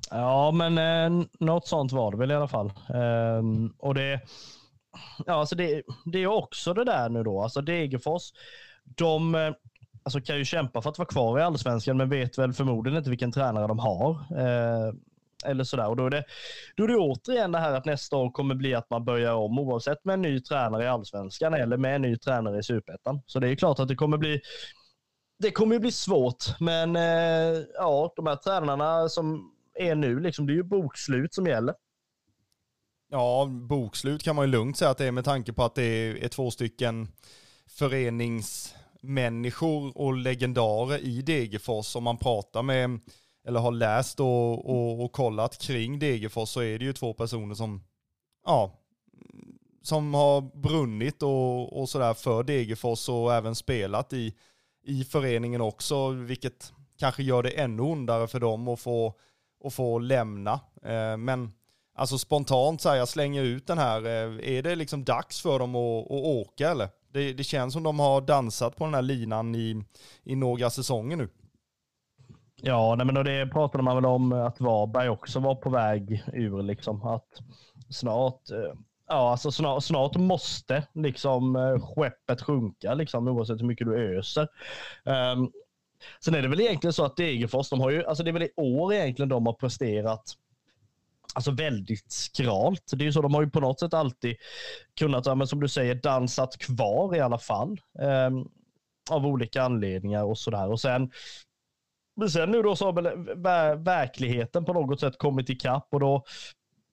Ja, 0.09 0.51
men 0.51 0.77
eh, 0.77 1.25
något 1.39 1.67
sånt 1.67 1.91
var 1.91 2.11
det 2.11 2.17
väl 2.17 2.31
i 2.31 2.35
alla 2.35 2.47
fall. 2.47 2.67
Eh, 2.67 3.43
och 3.77 3.93
det, 3.93 4.21
ja, 5.25 5.33
alltså 5.33 5.55
det, 5.55 5.83
det 6.05 6.23
är 6.23 6.27
också 6.27 6.73
det 6.73 6.83
där 6.83 7.09
nu 7.09 7.23
då, 7.23 7.41
alltså 7.41 7.61
Degerfors, 7.61 8.23
de 8.83 9.35
eh, 9.35 9.51
alltså 10.03 10.21
kan 10.21 10.37
ju 10.37 10.45
kämpa 10.45 10.81
för 10.81 10.89
att 10.89 10.97
vara 10.97 11.07
kvar 11.07 11.39
i 11.39 11.43
allsvenskan, 11.43 11.97
men 11.97 12.09
vet 12.09 12.37
väl 12.37 12.53
förmodligen 12.53 12.97
inte 12.97 13.09
vilken 13.09 13.31
tränare 13.31 13.67
de 13.67 13.79
har. 13.79 14.11
Eh, 14.37 14.93
eller 15.45 15.63
sådär. 15.63 15.87
Och 15.87 15.95
då 15.95 16.05
är, 16.05 16.09
det, 16.09 16.23
då 16.75 16.83
är 16.83 16.87
det 16.87 16.97
återigen 16.97 17.51
det 17.51 17.59
här 17.59 17.73
att 17.73 17.85
nästa 17.85 18.17
år 18.17 18.31
kommer 18.31 18.55
bli 18.55 18.75
att 18.75 18.89
man 18.89 19.05
börjar 19.05 19.33
om 19.33 19.59
oavsett 19.59 20.05
med 20.05 20.13
en 20.13 20.21
ny 20.21 20.39
tränare 20.39 20.83
i 20.83 20.87
allsvenskan 20.87 21.53
eller 21.53 21.77
med 21.77 21.95
en 21.95 22.01
ny 22.01 22.17
tränare 22.17 22.59
i 22.59 22.63
superettan. 22.63 23.21
Så 23.25 23.39
det 23.39 23.49
är 23.49 23.55
klart 23.55 23.79
att 23.79 23.87
det 23.87 23.95
kommer 23.95 24.17
bli 24.17 24.41
det 25.39 25.51
kommer 25.51 25.79
bli 25.79 25.91
svårt, 25.91 26.59
men 26.59 26.95
eh, 26.95 27.63
ja, 27.73 28.13
de 28.15 28.27
här 28.27 28.35
tränarna 28.35 29.09
som 29.09 29.51
är 29.73 29.95
nu, 29.95 30.19
liksom, 30.19 30.47
det 30.47 30.53
är 30.53 30.55
ju 30.55 30.63
bokslut 30.63 31.33
som 31.33 31.47
gäller. 31.47 31.75
Ja, 33.11 33.47
bokslut 33.69 34.23
kan 34.23 34.35
man 34.35 34.45
ju 34.45 34.51
lugnt 34.51 34.77
säga 34.77 34.91
att 34.91 34.97
det 34.97 35.05
är 35.05 35.11
med 35.11 35.25
tanke 35.25 35.53
på 35.53 35.63
att 35.63 35.75
det 35.75 36.23
är 36.23 36.27
två 36.27 36.51
stycken 36.51 37.07
föreningsmänniskor 37.67 39.97
och 39.97 40.13
legendarer 40.13 40.97
i 40.97 41.21
Degerfors. 41.21 41.95
Om 41.95 42.03
man 42.03 42.17
pratar 42.17 42.63
med, 42.63 42.99
eller 43.47 43.59
har 43.59 43.71
läst 43.71 44.19
och, 44.19 44.69
och, 44.69 45.03
och 45.03 45.11
kollat 45.11 45.57
kring 45.57 45.99
Degerfors 45.99 46.49
så 46.49 46.61
är 46.61 46.79
det 46.79 46.85
ju 46.85 46.93
två 46.93 47.13
personer 47.13 47.55
som, 47.55 47.83
ja, 48.45 48.79
som 49.81 50.13
har 50.13 50.41
brunnit 50.41 51.23
och, 51.23 51.81
och 51.81 51.89
sådär 51.89 52.13
för 52.13 52.43
Degerfors 52.43 53.09
och 53.09 53.33
även 53.33 53.55
spelat 53.55 54.13
i, 54.13 54.35
i 54.83 55.03
föreningen 55.03 55.61
också, 55.61 56.09
vilket 56.09 56.73
kanske 56.97 57.23
gör 57.23 57.43
det 57.43 57.49
ännu 57.49 57.81
ondare 57.81 58.27
för 58.27 58.39
dem 58.39 58.67
att 58.67 58.79
få, 58.79 59.13
och 59.59 59.73
få 59.73 59.99
lämna. 59.99 60.53
Eh, 60.83 61.17
men 61.17 61.51
alltså 61.95 62.17
spontant 62.17 62.81
så 62.81 62.89
här, 62.89 62.95
jag 62.95 63.07
slänger 63.07 63.43
ut 63.43 63.67
den 63.67 63.77
här, 63.77 64.05
eh, 64.05 64.57
är 64.57 64.63
det 64.63 64.75
liksom 64.75 65.03
dags 65.03 65.41
för 65.41 65.59
dem 65.59 65.75
att, 65.75 66.05
att 66.05 66.25
åka 66.25 66.69
eller? 66.69 66.89
Det, 67.13 67.33
det 67.33 67.43
känns 67.43 67.73
som 67.73 67.83
de 67.83 67.99
har 67.99 68.21
dansat 68.21 68.75
på 68.75 68.85
den 68.85 68.93
här 68.93 69.01
linan 69.01 69.55
i, 69.55 69.83
i 70.23 70.35
några 70.35 70.69
säsonger 70.69 71.17
nu. 71.17 71.29
Ja, 72.61 72.95
nej, 72.95 73.05
men 73.05 73.25
det 73.25 73.47
pratade 73.47 73.83
man 73.83 73.95
väl 73.95 74.05
om 74.05 74.31
att 74.31 74.61
Varberg 74.61 75.09
också 75.09 75.39
var 75.39 75.55
på 75.55 75.69
väg 75.69 76.23
ur. 76.33 76.63
Liksom, 76.63 77.03
att 77.03 77.27
snart, 77.89 78.51
eh, 78.51 78.73
ja, 79.07 79.31
alltså 79.31 79.51
snart, 79.51 79.83
snart 79.83 80.15
måste 80.15 80.87
liksom, 80.93 81.55
eh, 81.55 81.79
skeppet 81.79 82.41
sjunka, 82.41 82.93
liksom, 82.93 83.27
oavsett 83.27 83.61
hur 83.61 83.65
mycket 83.65 83.87
du 83.87 84.17
öser. 84.17 84.47
Um, 85.03 85.51
sen 86.19 86.35
är 86.35 86.41
det 86.41 86.47
väl 86.47 86.61
egentligen 86.61 86.93
så 86.93 87.05
att 87.05 87.17
Degerfors, 87.17 87.69
de 87.69 87.81
har 87.81 87.89
ju, 87.89 88.05
alltså 88.05 88.23
det 88.23 88.29
är 88.29 88.33
väl 88.33 88.43
i 88.43 88.51
år 88.55 88.93
egentligen 88.93 89.29
de 89.29 89.45
har 89.45 89.53
presterat 89.53 90.23
alltså 91.33 91.51
väldigt 91.51 92.11
skralt. 92.11 92.91
Det 92.93 93.03
är 93.03 93.05
ju 93.05 93.13
så, 93.13 93.21
de 93.21 93.33
har 93.33 93.41
ju 93.41 93.49
på 93.49 93.59
något 93.59 93.79
sätt 93.79 93.93
alltid 93.93 94.35
kunnat, 94.99 95.37
men 95.37 95.47
som 95.47 95.59
du 95.59 95.67
säger, 95.67 95.95
dansat 95.95 96.57
kvar 96.57 97.15
i 97.15 97.19
alla 97.19 97.37
fall. 97.37 97.79
Eh, 97.99 98.29
av 99.11 99.25
olika 99.25 99.63
anledningar 99.63 100.23
och 100.23 100.37
sådär. 100.37 100.71
Och 100.71 100.81
sen, 100.81 101.11
men 102.15 102.29
sen 102.29 102.51
nu 102.51 102.61
då 102.61 102.75
så 102.75 102.85
har 102.85 102.93
väl 102.93 103.83
verkligheten 103.83 104.65
på 104.65 104.73
något 104.73 104.99
sätt 104.99 105.17
kommit 105.17 105.49
ikapp 105.49 105.87
och 105.91 105.99
då, 105.99 106.23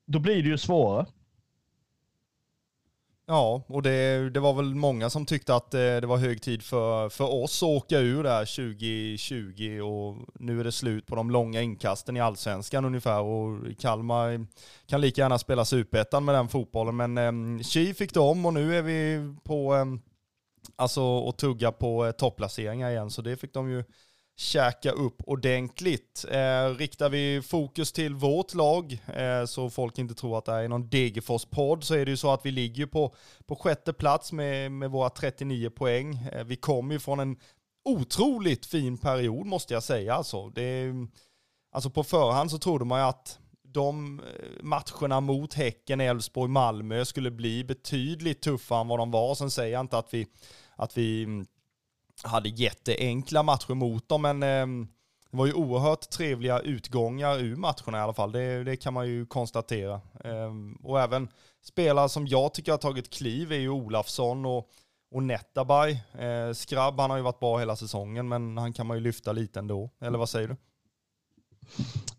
då 0.06 0.18
blir 0.18 0.42
det 0.42 0.48
ju 0.48 0.58
svårare. 0.58 1.06
Ja, 3.28 3.62
och 3.66 3.82
det, 3.82 4.30
det 4.30 4.40
var 4.40 4.54
väl 4.54 4.74
många 4.74 5.10
som 5.10 5.26
tyckte 5.26 5.54
att 5.54 5.74
eh, 5.74 5.78
det, 5.80 6.06
var 6.06 6.16
hög 6.16 6.42
tid 6.42 6.62
för, 6.62 7.08
för 7.08 7.42
oss 7.42 7.62
att 7.62 7.68
åka 7.68 7.98
ur 7.98 8.22
där 8.22 8.44
2020 8.44 9.80
och 9.80 10.16
nu 10.40 10.60
är 10.60 10.64
det 10.64 10.72
slut 10.72 11.06
på 11.06 11.16
de 11.16 11.30
långa 11.30 11.62
inkasten 11.62 12.16
i 12.16 12.20
allsvenskan 12.20 12.84
ungefär 12.84 13.20
och 13.20 13.78
Kalmar 13.78 14.46
kan 14.86 15.00
lika 15.00 15.20
gärna 15.20 15.38
spela 15.38 15.64
superettan 15.64 16.24
med 16.24 16.34
den 16.34 16.48
fotbollen 16.48 16.96
men 16.96 17.18
eh, 17.58 17.62
Chi 17.62 17.94
fick 17.94 18.14
dem 18.14 18.46
och 18.46 18.54
nu 18.54 18.76
är 18.76 18.82
vi 18.82 19.34
på 19.44 19.74
eh, 19.74 19.84
alltså 20.76 21.02
och 21.02 21.36
tugga 21.36 21.72
på 21.72 22.06
eh, 22.06 22.12
topplaceringar 22.12 22.90
igen 22.90 23.10
så 23.10 23.22
det 23.22 23.36
fick 23.36 23.54
de 23.54 23.70
ju 23.70 23.84
käka 24.36 24.90
upp 24.90 25.22
ordentligt. 25.26 26.24
Eh, 26.30 26.68
riktar 26.78 27.08
vi 27.08 27.42
fokus 27.42 27.92
till 27.92 28.14
vårt 28.14 28.54
lag, 28.54 29.02
eh, 29.16 29.44
så 29.44 29.70
folk 29.70 29.98
inte 29.98 30.14
tror 30.14 30.38
att 30.38 30.44
det 30.44 30.52
här 30.52 30.62
är 30.62 30.68
någon 30.68 30.88
Degerfors-podd, 30.88 31.84
så 31.84 31.94
är 31.94 32.04
det 32.04 32.10
ju 32.10 32.16
så 32.16 32.32
att 32.32 32.46
vi 32.46 32.50
ligger 32.50 32.86
på, 32.86 33.14
på 33.46 33.56
sjätte 33.56 33.92
plats 33.92 34.32
med, 34.32 34.72
med 34.72 34.90
våra 34.90 35.10
39 35.10 35.70
poäng. 35.70 36.28
Eh, 36.32 36.44
vi 36.44 36.56
kommer 36.56 36.94
ju 36.94 37.00
från 37.00 37.20
en 37.20 37.36
otroligt 37.84 38.66
fin 38.66 38.98
period 38.98 39.46
måste 39.46 39.74
jag 39.74 39.82
säga. 39.82 40.14
Alltså, 40.14 40.48
det, 40.48 40.92
alltså 41.72 41.90
på 41.90 42.04
förhand 42.04 42.50
så 42.50 42.58
trodde 42.58 42.84
man 42.84 43.00
ju 43.00 43.06
att 43.06 43.38
de 43.62 44.20
eh, 44.20 44.62
matcherna 44.62 45.20
mot 45.20 45.54
Häcken, 45.54 46.00
Elfsborg, 46.00 46.50
Malmö 46.50 47.04
skulle 47.04 47.30
bli 47.30 47.64
betydligt 47.64 48.42
tuffare 48.42 48.80
än 48.80 48.88
vad 48.88 48.98
de 48.98 49.10
var. 49.10 49.34
Sen 49.34 49.50
säger 49.50 49.72
jag 49.72 49.80
inte 49.80 49.98
att 49.98 50.14
vi, 50.14 50.26
att 50.76 50.98
vi 50.98 51.22
mm, 51.22 51.46
hade 52.22 52.48
jätteenkla 52.48 53.42
matcher 53.42 53.74
mot 53.74 54.08
dem, 54.08 54.22
men 54.22 54.42
eh, 54.42 54.86
det 55.30 55.36
var 55.36 55.46
ju 55.46 55.52
oerhört 55.52 56.10
trevliga 56.10 56.60
utgångar 56.60 57.38
ur 57.38 57.56
matcherna 57.56 57.98
i 57.98 58.00
alla 58.00 58.14
fall. 58.14 58.32
Det, 58.32 58.64
det 58.64 58.76
kan 58.76 58.94
man 58.94 59.08
ju 59.08 59.26
konstatera. 59.26 60.00
Eh, 60.24 60.52
och 60.82 61.00
även 61.00 61.28
spelare 61.64 62.08
som 62.08 62.26
jag 62.26 62.54
tycker 62.54 62.72
har 62.72 62.78
tagit 62.78 63.10
kliv 63.10 63.52
är 63.52 63.56
ju 63.56 63.68
Olafsson 63.68 64.46
och, 64.46 64.68
och 65.10 65.22
Netabay. 65.22 66.00
Eh, 66.18 66.52
Skrabb, 66.52 67.00
han 67.00 67.10
har 67.10 67.16
ju 67.16 67.22
varit 67.22 67.40
bra 67.40 67.58
hela 67.58 67.76
säsongen, 67.76 68.28
men 68.28 68.58
han 68.58 68.72
kan 68.72 68.86
man 68.86 68.96
ju 68.96 69.02
lyfta 69.02 69.32
lite 69.32 69.58
ändå. 69.58 69.90
Eller 70.00 70.18
vad 70.18 70.28
säger 70.28 70.48
du? 70.48 70.56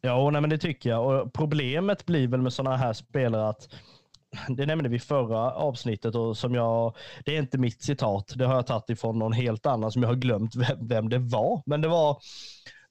Ja, 0.01 0.29
nej, 0.29 0.41
men 0.41 0.49
det 0.49 0.57
tycker 0.57 0.89
jag. 0.89 1.05
Och 1.05 1.33
problemet 1.33 2.05
blir 2.05 2.27
väl 2.27 2.41
med 2.41 2.53
sådana 2.53 2.77
här 2.77 2.93
spelare 2.93 3.49
att 3.49 3.69
det 4.50 4.66
nämnde 4.66 4.90
vi 4.90 5.00
förra 5.00 5.52
avsnittet 5.52 6.16
och 6.16 6.38
som 6.38 6.56
jag, 6.56 6.96
det 7.26 7.36
är 7.36 7.40
inte 7.40 7.58
mitt 7.58 7.82
citat, 7.82 8.34
det 8.36 8.46
har 8.46 8.56
jag 8.56 8.68
tagit 8.68 8.90
ifrån 8.90 9.20
någon 9.20 9.34
helt 9.34 9.66
annan 9.66 9.92
som 9.92 10.04
jag 10.04 10.10
har 10.10 10.16
glömt 10.16 10.56
vem, 10.56 10.88
vem 10.88 11.10
det 11.10 11.20
var. 11.20 11.63
Men 11.66 11.82
det 11.82 11.88
var 11.88 12.18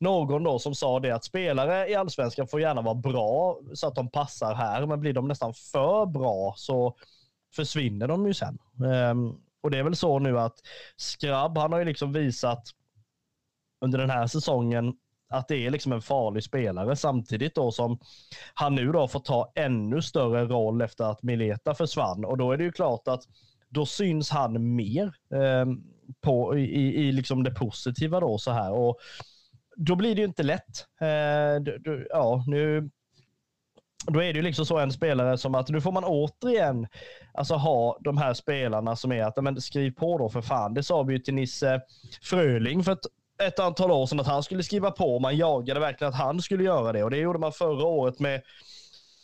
någon 0.00 0.42
då 0.42 0.58
som 0.58 0.74
sa 0.74 1.00
det 1.00 1.10
att 1.10 1.24
spelare 1.24 1.88
i 1.88 1.94
allsvenskan 1.94 2.48
får 2.48 2.60
gärna 2.60 2.82
vara 2.82 2.94
bra 2.94 3.58
så 3.74 3.86
att 3.86 3.94
de 3.94 4.10
passar 4.10 4.54
här, 4.54 4.86
men 4.86 5.00
blir 5.00 5.12
de 5.12 5.28
nästan 5.28 5.54
för 5.54 6.06
bra 6.06 6.54
så 6.56 6.96
försvinner 7.54 8.08
de 8.08 8.26
ju 8.26 8.34
sen. 8.34 8.58
Um, 9.10 9.40
och 9.62 9.70
det 9.70 9.78
är 9.78 9.82
väl 9.82 9.96
så 9.96 10.18
nu 10.18 10.38
att 10.38 10.54
Skrabb, 10.96 11.58
han 11.58 11.72
har 11.72 11.78
ju 11.78 11.84
liksom 11.84 12.12
visat 12.12 12.62
under 13.80 13.98
den 13.98 14.10
här 14.10 14.26
säsongen 14.26 14.92
att 15.28 15.48
det 15.48 15.66
är 15.66 15.70
liksom 15.70 15.92
en 15.92 16.02
farlig 16.02 16.42
spelare 16.44 16.96
samtidigt 16.96 17.54
då 17.54 17.72
som 17.72 17.98
han 18.54 18.74
nu 18.74 18.92
då 18.92 19.08
får 19.08 19.20
ta 19.20 19.52
ännu 19.54 20.02
större 20.02 20.44
roll 20.44 20.82
efter 20.82 21.04
att 21.04 21.22
Mileta 21.22 21.74
försvann 21.74 22.24
och 22.24 22.38
då 22.38 22.52
är 22.52 22.56
det 22.56 22.64
ju 22.64 22.72
klart 22.72 23.08
att 23.08 23.22
då 23.68 23.86
syns 23.86 24.30
han 24.30 24.74
mer 24.76 25.14
eh, 25.34 25.66
på, 26.20 26.58
i, 26.58 27.06
i 27.06 27.12
liksom 27.12 27.44
det 27.44 27.50
positiva 27.50 28.20
då 28.20 28.38
så 28.38 28.50
här 28.50 28.72
och 28.72 28.98
då 29.76 29.96
blir 29.96 30.14
det 30.14 30.20
ju 30.20 30.26
inte 30.26 30.42
lätt. 30.42 30.86
Eh, 31.00 31.62
du, 31.62 31.78
du, 31.78 32.06
ja, 32.10 32.44
nu 32.46 32.90
då 34.06 34.22
är 34.22 34.32
det 34.32 34.36
ju 34.36 34.42
liksom 34.42 34.66
så 34.66 34.78
en 34.78 34.92
spelare 34.92 35.38
som 35.38 35.54
att 35.54 35.68
nu 35.68 35.80
får 35.80 35.92
man 35.92 36.04
återigen 36.04 36.86
alltså 37.34 37.54
ha 37.54 37.98
de 38.00 38.16
här 38.16 38.34
spelarna 38.34 38.96
som 38.96 39.12
är 39.12 39.22
att 39.22 39.44
men 39.44 39.60
skriv 39.60 39.90
på 39.90 40.18
då 40.18 40.28
för 40.28 40.42
fan. 40.42 40.74
Det 40.74 40.82
sa 40.82 41.02
vi 41.02 41.12
ju 41.12 41.18
till 41.18 41.34
Nisse 41.34 41.80
Fröling 42.22 42.84
för 42.84 42.92
ett 42.92 43.06
ett 43.38 43.58
antal 43.58 43.90
år 43.90 44.06
sedan 44.06 44.20
att 44.20 44.26
han 44.26 44.42
skulle 44.42 44.62
skriva 44.62 44.90
på. 44.90 45.18
Man 45.18 45.36
jagade 45.36 45.80
verkligen 45.80 46.12
att 46.12 46.18
han 46.18 46.42
skulle 46.42 46.64
göra 46.64 46.92
det 46.92 47.04
och 47.04 47.10
det 47.10 47.16
gjorde 47.16 47.38
man 47.38 47.52
förra 47.52 47.84
året 47.84 48.20
med, 48.20 48.42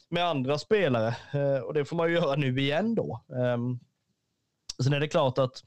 med 0.09 0.27
andra 0.27 0.59
spelare 0.59 1.17
eh, 1.33 1.63
och 1.63 1.75
det 1.75 1.85
får 1.85 1.97
man 1.97 2.09
ju 2.09 2.15
göra 2.15 2.37
nu 2.37 2.61
igen 2.61 2.95
då. 2.95 3.25
Ehm, 3.37 3.79
sen 4.83 4.93
är 4.93 5.01
det 5.01 5.09
klart 5.09 5.39
att 5.39 5.63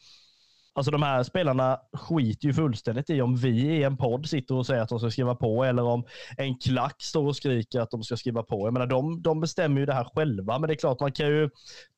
Alltså 0.77 0.91
de 0.91 1.03
här 1.03 1.23
spelarna 1.23 1.79
skiter 1.93 2.47
ju 2.47 2.53
fullständigt 2.53 3.09
i 3.09 3.21
om 3.21 3.35
vi 3.35 3.49
i 3.49 3.83
en 3.83 3.97
podd 3.97 4.29
sitter 4.29 4.55
och 4.55 4.65
säger 4.65 4.81
att 4.81 4.89
de 4.89 4.99
ska 4.99 5.11
skriva 5.11 5.35
på 5.35 5.63
eller 5.63 5.83
om 5.83 6.05
en 6.37 6.57
klack 6.57 7.01
står 7.01 7.27
och 7.27 7.35
skriker 7.35 7.79
att 7.79 7.91
de 7.91 8.03
ska 8.03 8.17
skriva 8.17 8.43
på. 8.43 8.67
Jag 8.67 8.73
menar, 8.73 8.87
de, 8.87 9.21
de 9.21 9.39
bestämmer 9.39 9.79
ju 9.79 9.85
det 9.85 9.93
här 9.93 10.09
själva, 10.15 10.59
men 10.59 10.67
det 10.67 10.73
är 10.73 10.77
klart 10.77 10.99
man 10.99 11.11
kan 11.11 11.27
ju 11.27 11.49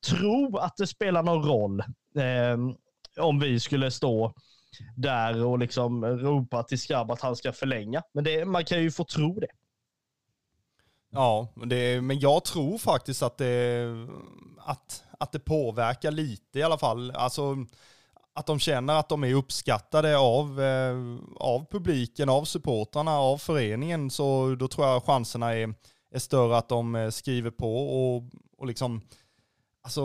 tro 0.05 0.57
att 0.57 0.77
det 0.77 0.87
spelar 0.87 1.23
någon 1.23 1.45
roll 1.45 1.79
eh, 2.17 2.57
om 3.23 3.39
vi 3.39 3.59
skulle 3.59 3.91
stå 3.91 4.33
där 4.95 5.45
och 5.45 5.59
liksom 5.59 6.05
ropa 6.05 6.63
till 6.63 6.79
Skrabb 6.79 7.11
att 7.11 7.21
han 7.21 7.35
ska 7.35 7.53
förlänga. 7.53 8.03
Men 8.13 8.23
det, 8.23 8.45
man 8.45 8.65
kan 8.65 8.81
ju 8.81 8.91
få 8.91 9.03
tro 9.03 9.39
det. 9.39 9.47
Ja, 11.09 11.53
det, 11.65 12.01
men 12.01 12.19
jag 12.19 12.45
tror 12.45 12.77
faktiskt 12.77 13.23
att 13.23 13.37
det, 13.37 13.85
att, 14.59 15.03
att 15.19 15.31
det 15.31 15.39
påverkar 15.39 16.11
lite 16.11 16.59
i 16.59 16.63
alla 16.63 16.77
fall. 16.77 17.11
Alltså 17.11 17.65
att 18.33 18.45
de 18.45 18.59
känner 18.59 18.93
att 18.93 19.09
de 19.09 19.23
är 19.23 19.33
uppskattade 19.33 20.17
av, 20.17 20.61
eh, 20.61 20.95
av 21.35 21.65
publiken, 21.71 22.29
av 22.29 22.45
supportrarna, 22.45 23.11
av 23.11 23.37
föreningen. 23.37 24.09
Så 24.09 24.55
då 24.55 24.67
tror 24.67 24.87
jag 24.87 25.03
chanserna 25.03 25.53
är, 25.53 25.73
är 26.11 26.19
större 26.19 26.57
att 26.57 26.69
de 26.69 26.95
eh, 26.95 27.09
skriver 27.09 27.51
på 27.51 27.77
och, 27.77 28.23
och 28.57 28.67
liksom, 28.67 29.01
alltså, 29.83 30.01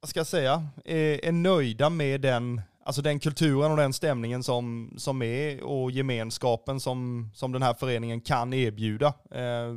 vad 0.00 0.08
ska 0.08 0.20
jag 0.20 0.26
säga, 0.26 0.66
är, 0.84 1.24
är 1.24 1.32
nöjda 1.32 1.90
med 1.90 2.20
den 2.20 2.60
alltså 2.84 3.02
den 3.02 3.20
kulturen 3.20 3.70
och 3.70 3.76
den 3.76 3.92
stämningen 3.92 4.42
som, 4.42 4.94
som 4.96 5.22
är 5.22 5.62
och 5.62 5.90
gemenskapen 5.90 6.80
som, 6.80 7.30
som 7.34 7.52
den 7.52 7.62
här 7.62 7.74
föreningen 7.74 8.20
kan 8.20 8.52
erbjuda. 8.52 9.14
Eh, 9.30 9.74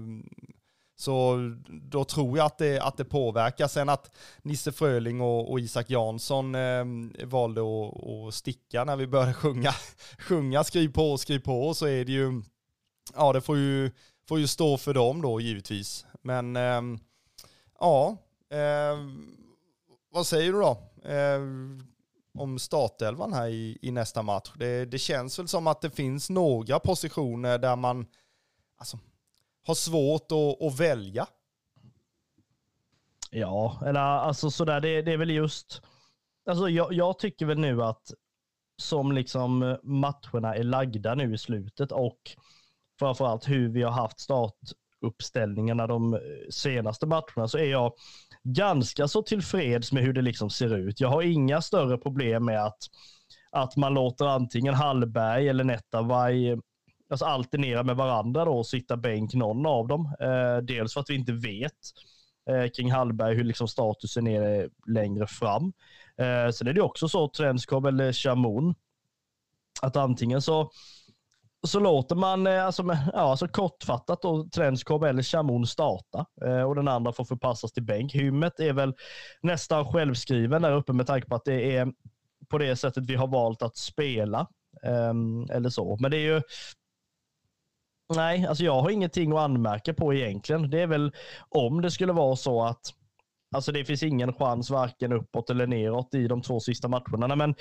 så 0.96 1.38
då 1.68 2.04
tror 2.04 2.38
jag 2.38 2.46
att 2.46 2.58
det, 2.58 2.80
att 2.80 2.98
det 2.98 3.06
påverkar. 3.06 3.68
Sen 3.68 3.90
att 3.90 4.16
Nisse 4.42 4.72
Fröling 4.72 5.22
och, 5.22 5.52
och 5.52 5.60
Isak 5.60 5.90
Jansson 5.90 6.56
eh, 6.56 6.86
valde 7.26 7.62
att, 7.62 8.08
att 8.08 8.34
sticka 8.34 8.84
när 8.84 8.96
vi 8.96 9.08
började 9.08 9.34
sjunga, 9.34 9.72
sjunga 10.20 10.64
skriv 10.64 10.94
på, 10.94 11.18
skriv 11.18 11.40
på, 11.40 11.74
så 11.74 11.86
är 11.86 12.06
det 12.06 12.12
ju, 12.12 12.42
ja 13.16 13.34
det 13.34 13.42
får 13.42 13.58
ju, 13.58 13.92
får 14.28 14.40
ju 14.40 14.48
stå 14.48 14.78
för 14.78 14.94
dem 14.94 15.22
då 15.22 15.42
givetvis. 15.42 16.06
Men 16.22 16.56
eh, 16.56 16.82
ja, 17.80 18.18
eh, 18.50 18.98
vad 20.12 20.28
säger 20.28 20.54
du 20.54 20.60
då? 20.60 20.78
Ehm, 21.06 21.93
om 22.38 22.60
startelvan 22.60 23.34
här 23.34 23.48
i, 23.48 23.78
i 23.82 23.92
nästa 23.92 24.22
match. 24.22 24.52
Det, 24.56 24.86
det, 24.86 24.98
känns 24.98 25.40
väl 25.40 25.48
som 25.48 25.68
att 25.68 25.82
det 25.82 25.90
finns 25.90 26.30
några 26.30 26.80
positioner 26.80 27.58
där 27.58 27.76
man 27.76 28.06
alltså, 28.78 29.00
har 29.66 29.76
svårt 29.76 30.32
att, 30.32 30.62
att 30.62 30.80
välja. 30.80 31.28
Ja, 33.32 33.82
eller 33.86 34.00
alltså 34.00 34.52
sådär, 34.52 34.80
det, 34.80 35.02
det 35.02 35.14
är 35.14 35.18
väl 35.18 35.30
just, 35.30 35.82
alltså 36.50 36.70
jag, 36.70 36.94
jag, 36.94 37.20
tycker 37.20 37.46
väl 37.46 37.60
nu 37.60 37.84
att 37.84 38.14
som 38.78 39.12
liksom 39.12 39.64
eh, 39.64 39.78
matcherna 39.84 40.56
är 40.56 40.64
lagda 40.64 41.16
nu 41.16 41.34
i 41.34 41.38
slutet 41.38 41.92
och 41.92 42.20
framförallt 43.00 43.50
hur 43.50 43.70
vi 43.70 43.84
har 43.84 43.92
haft 43.92 44.20
start, 44.20 44.60
uppställningarna 45.04 45.88
de 45.88 46.14
eh, 46.14 46.20
senaste 46.50 47.06
matcherna 47.06 47.48
så 47.48 47.58
är 47.58 47.72
jag 47.72 47.94
ganska 48.44 49.08
så 49.08 49.22
tillfreds 49.22 49.92
med 49.92 50.04
hur 50.04 50.14
det 50.14 50.22
liksom 50.22 50.50
ser 50.50 50.78
ut. 50.78 51.02
Jag 51.02 51.10
har 51.10 51.22
inga 51.22 51.62
större 51.62 51.98
problem 51.98 52.46
med 52.46 52.66
att, 52.66 52.80
att 53.52 53.76
man 53.76 53.94
låter 53.94 54.26
antingen 54.26 54.74
Hallberg 54.74 55.48
eller 55.48 55.64
Nettavaj 55.64 56.58
alltså 57.10 57.26
alternera 57.26 57.84
med 57.84 57.96
varandra 57.96 58.46
då 58.46 58.52
och 58.52 58.68
sitta 58.68 58.98
bänk 58.98 59.34
någon 59.34 59.66
av 59.66 59.88
dem. 59.88 60.16
Eh, 60.20 60.58
dels 60.58 60.94
för 60.94 61.02
att 61.02 61.10
vi 61.10 61.16
inte 61.16 61.34
vet 61.34 61.72
eh, 62.50 62.70
kring 62.76 62.92
Hallberg 62.92 63.36
hur 63.36 63.44
liksom 63.44 63.68
statusen 63.68 64.28
är 64.28 64.70
längre 64.88 65.28
fram. 65.28 65.74
Eh, 66.18 66.52
sen 66.52 66.68
är 66.68 66.74
det 66.74 66.82
också 66.82 67.10
så, 67.10 67.30
Trenskov 67.30 67.88
eller 67.88 68.14
Chamoun, 68.14 68.76
att 69.82 69.96
antingen 69.96 70.42
så 70.42 70.72
så 71.68 71.80
låter 71.80 72.16
man 72.16 72.48
eh, 72.48 72.66
alltså, 72.66 72.84
ja, 73.14 73.20
alltså 73.20 73.48
kortfattat 73.48 74.22
då, 74.22 74.48
Trenskov 74.50 75.06
eller 75.06 75.24
Chamoun 75.24 75.68
starta 75.68 76.26
eh, 76.46 76.62
och 76.62 76.76
den 76.76 76.88
andra 76.88 77.14
får 77.14 77.26
förpassas 77.26 77.72
till 77.72 77.84
bänk. 77.84 78.14
Hymmet 78.14 78.60
är 78.60 78.74
väl 78.74 78.94
nästan 79.42 79.92
självskriven 79.92 80.62
där 80.62 80.72
uppe 80.72 80.94
med 80.94 81.08
tanke 81.08 81.28
på 81.28 81.36
att 81.36 81.46
det 81.46 81.78
är 81.78 81.94
på 82.50 82.58
det 82.58 82.76
sättet 82.76 83.06
vi 83.06 83.16
har 83.16 83.28
valt 83.28 83.62
att 83.62 83.78
spela. 83.78 84.48
Eh, 84.84 85.14
eller 85.56 85.70
så. 85.70 85.98
Men 86.00 86.12
det 86.12 86.18
är 86.18 86.34
ju 86.36 86.42
Nej, 88.16 88.46
alltså 88.46 88.64
jag 88.64 88.82
har 88.82 88.90
ingenting 88.90 89.32
att 89.32 89.40
anmärka 89.40 89.94
på 89.94 90.14
egentligen. 90.14 90.70
Det 90.70 90.82
är 90.82 90.88
väl 90.88 91.12
om 91.50 91.82
det 91.82 91.92
skulle 91.92 92.14
vara 92.14 92.36
så 92.36 92.64
att 92.64 92.94
Alltså 93.54 93.72
det 93.72 93.86
finns 93.86 94.04
ingen 94.04 94.34
chans 94.34 94.70
varken 94.70 95.14
uppåt 95.14 95.50
eller 95.50 95.68
neråt 95.68 96.16
i 96.16 96.28
de 96.28 96.42
två 96.42 96.60
sista 96.60 96.88
matcherna. 96.88 97.36
Men 97.36 97.56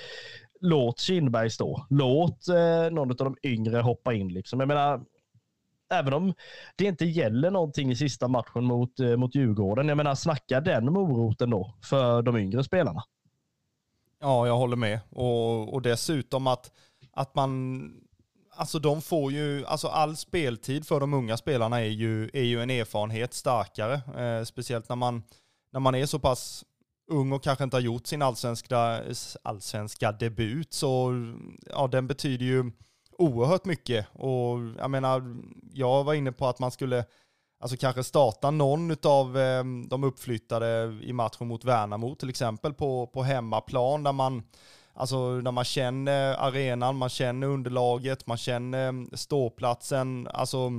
låt 0.61 0.99
Kindberg 0.99 1.49
stå. 1.49 1.85
Låt 1.89 2.47
eh, 2.47 2.91
någon 2.91 3.09
av 3.11 3.15
de 3.15 3.35
yngre 3.43 3.77
hoppa 3.77 4.13
in. 4.13 4.33
Liksom. 4.33 4.59
Jag 4.59 4.67
menar, 4.67 5.01
även 5.93 6.13
om 6.13 6.33
det 6.75 6.85
inte 6.85 7.05
gäller 7.05 7.51
någonting 7.51 7.91
i 7.91 7.95
sista 7.95 8.27
matchen 8.27 8.63
mot, 8.63 8.99
eh, 8.99 9.15
mot 9.15 9.35
Djurgården. 9.35 9.87
Jag 9.87 9.97
menar, 9.97 10.15
snacka 10.15 10.61
den 10.61 10.85
moroten 10.93 11.49
då 11.49 11.73
för 11.83 12.21
de 12.21 12.37
yngre 12.37 12.63
spelarna. 12.63 13.03
Ja, 14.21 14.47
jag 14.47 14.57
håller 14.57 14.77
med. 14.77 14.99
Och, 15.09 15.73
och 15.73 15.81
dessutom 15.81 16.47
att, 16.47 16.71
att 17.11 17.35
man, 17.35 17.81
alltså 18.55 18.79
de 18.79 19.01
får 19.01 19.31
ju, 19.31 19.65
alltså 19.65 19.87
all 19.87 20.15
speltid 20.15 20.87
för 20.87 20.99
de 20.99 21.13
unga 21.13 21.37
spelarna 21.37 21.81
är 21.81 21.89
ju, 21.89 22.29
är 22.33 22.43
ju 22.43 22.61
en 22.61 22.69
erfarenhet 22.69 23.33
starkare. 23.33 23.93
Eh, 23.93 24.43
speciellt 24.43 24.89
när 24.89 24.95
man, 24.95 25.23
när 25.73 25.79
man 25.79 25.95
är 25.95 26.05
så 26.05 26.19
pass 26.19 26.63
ung 27.07 27.31
och 27.31 27.43
kanske 27.43 27.63
inte 27.63 27.75
har 27.75 27.81
gjort 27.81 28.07
sin 28.07 28.21
allsvenska, 28.21 29.03
allsvenska 29.43 30.11
debut. 30.11 30.73
Så 30.73 31.13
ja, 31.69 31.87
den 31.87 32.07
betyder 32.07 32.45
ju 32.45 32.71
oerhört 33.17 33.65
mycket. 33.65 34.07
Och 34.13 34.59
jag 34.77 34.91
menar, 34.91 35.35
jag 35.73 36.03
var 36.03 36.13
inne 36.13 36.31
på 36.31 36.47
att 36.47 36.59
man 36.59 36.71
skulle 36.71 37.05
alltså 37.59 37.77
kanske 37.77 38.03
starta 38.03 38.51
någon 38.51 38.95
av 39.03 39.37
eh, 39.37 39.63
de 39.89 40.03
uppflyttade 40.03 40.99
i 41.01 41.13
matchen 41.13 41.47
mot 41.47 41.63
Värnamo 41.63 42.15
till 42.15 42.29
exempel 42.29 42.73
på, 42.73 43.07
på 43.07 43.23
hemmaplan 43.23 44.03
där 44.03 44.11
man 44.11 44.43
Alltså 44.95 45.17
när 45.17 45.51
man 45.51 45.65
känner 45.65 46.33
arenan, 46.33 46.95
man 46.95 47.09
känner 47.09 47.47
underlaget, 47.47 48.27
man 48.27 48.37
känner 48.37 49.15
ståplatsen, 49.15 50.27
alltså 50.27 50.71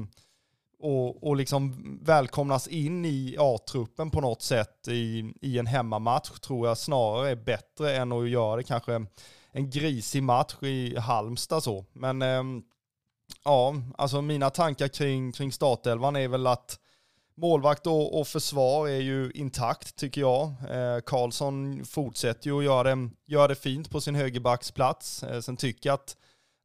och, 0.84 1.28
och 1.28 1.36
liksom 1.36 1.74
välkomnas 2.02 2.68
in 2.68 3.04
i 3.04 3.36
A-truppen 3.38 4.10
på 4.10 4.20
något 4.20 4.42
sätt 4.42 4.88
i, 4.88 5.32
i 5.40 5.58
en 5.58 5.66
hemmamatch 5.66 6.30
tror 6.30 6.68
jag 6.68 6.78
snarare 6.78 7.30
är 7.30 7.36
bättre 7.36 7.96
än 7.96 8.12
att 8.12 8.28
göra 8.28 8.56
det 8.56 8.62
kanske 8.62 9.06
en 9.52 9.70
grisig 9.70 10.22
match 10.22 10.62
i 10.62 10.98
Halmstad 10.98 11.62
så. 11.62 11.84
Men 11.92 12.22
eh, 12.22 12.42
ja, 13.44 13.74
alltså 13.98 14.22
mina 14.22 14.50
tankar 14.50 14.88
kring, 14.88 15.32
kring 15.32 15.52
startelvan 15.52 16.16
är 16.16 16.28
väl 16.28 16.46
att 16.46 16.78
målvakt 17.36 17.86
och, 17.86 18.20
och 18.20 18.28
försvar 18.28 18.88
är 18.88 19.00
ju 19.00 19.30
intakt 19.34 19.96
tycker 19.96 20.20
jag. 20.20 20.46
Eh, 20.46 21.00
Karlsson 21.06 21.84
fortsätter 21.84 22.50
ju 22.50 22.58
att 22.58 22.64
göra 22.64 22.94
det, 22.94 23.10
gör 23.26 23.48
det 23.48 23.54
fint 23.54 23.90
på 23.90 24.00
sin 24.00 24.14
högerbacksplats. 24.14 25.22
Eh, 25.22 25.40
sen 25.40 25.56
tycker 25.56 25.88
jag 25.88 25.94
att 25.94 26.16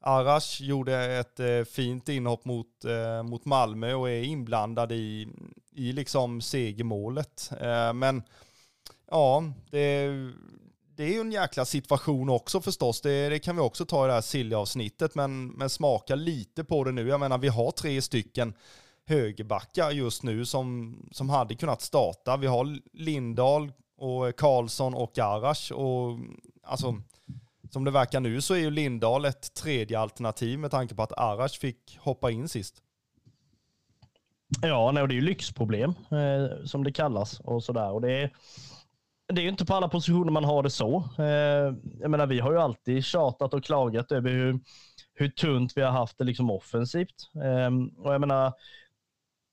Arash 0.01 0.61
gjorde 0.61 0.95
ett 0.95 1.39
eh, 1.39 1.63
fint 1.63 2.09
inhopp 2.09 2.45
mot, 2.45 2.85
eh, 2.85 3.23
mot 3.23 3.45
Malmö 3.45 3.93
och 3.93 4.09
är 4.09 4.23
inblandad 4.23 4.91
i, 4.91 5.27
i 5.71 5.91
liksom 5.93 6.41
segermålet. 6.41 7.51
Eh, 7.61 7.93
men 7.93 8.23
ja, 9.11 9.43
det, 9.71 10.07
det 10.95 11.03
är 11.03 11.13
ju 11.13 11.21
en 11.21 11.31
jäkla 11.31 11.65
situation 11.65 12.29
också 12.29 12.61
förstås. 12.61 13.01
Det, 13.01 13.29
det 13.29 13.39
kan 13.39 13.55
vi 13.55 13.61
också 13.61 13.85
ta 13.85 14.05
i 14.05 14.07
det 14.07 14.13
här 14.13 14.21
Silja-avsnittet, 14.21 15.15
men, 15.15 15.47
men 15.47 15.69
smaka 15.69 16.15
lite 16.15 16.63
på 16.63 16.83
det 16.83 16.91
nu. 16.91 17.07
Jag 17.07 17.19
menar, 17.19 17.37
vi 17.37 17.47
har 17.47 17.71
tre 17.71 18.01
stycken 18.01 18.53
högerbackar 19.05 19.91
just 19.91 20.23
nu 20.23 20.45
som, 20.45 20.95
som 21.11 21.29
hade 21.29 21.55
kunnat 21.55 21.81
starta. 21.81 22.37
Vi 22.37 22.47
har 22.47 22.79
Lindahl 22.93 23.71
och 23.97 24.35
Karlsson 24.35 24.93
och 24.93 25.19
Arash 25.19 25.71
och 25.71 26.19
alltså 26.63 27.01
som 27.69 27.83
det 27.83 27.91
verkar 27.91 28.19
nu 28.19 28.41
så 28.41 28.53
är 28.53 28.59
ju 28.59 28.71
Lindahl 28.71 29.25
ett 29.25 29.53
tredje 29.53 29.99
alternativ 29.99 30.59
med 30.59 30.71
tanke 30.71 30.95
på 30.95 31.03
att 31.03 31.17
Arash 31.17 31.59
fick 31.59 31.97
hoppa 32.01 32.31
in 32.31 32.49
sist. 32.49 32.83
Ja, 34.61 34.91
nej, 34.91 35.07
det 35.07 35.13
är 35.13 35.15
ju 35.15 35.21
lyxproblem 35.21 35.89
eh, 35.89 36.65
som 36.65 36.83
det 36.83 36.91
kallas 36.91 37.39
och 37.39 37.63
sådär. 37.63 37.91
Och 37.91 38.01
det 38.01 38.11
är, 38.11 38.31
det 39.33 39.41
är 39.41 39.43
ju 39.43 39.49
inte 39.49 39.65
på 39.65 39.73
alla 39.73 39.89
positioner 39.89 40.31
man 40.31 40.43
har 40.43 40.63
det 40.63 40.69
så. 40.69 41.03
Eh, 41.17 41.75
jag 41.99 42.11
menar, 42.11 42.27
vi 42.27 42.39
har 42.39 42.51
ju 42.51 42.59
alltid 42.59 43.03
tjatat 43.03 43.53
och 43.53 43.63
klagat 43.63 44.11
över 44.11 44.29
hur, 44.29 44.59
hur 45.13 45.29
tunt 45.29 45.77
vi 45.77 45.81
har 45.81 45.91
haft 45.91 46.17
det 46.17 46.23
liksom 46.23 46.51
offensivt. 46.51 47.15
Eh, 47.35 48.03
och 48.03 48.13
jag 48.13 48.21
menar, 48.21 48.53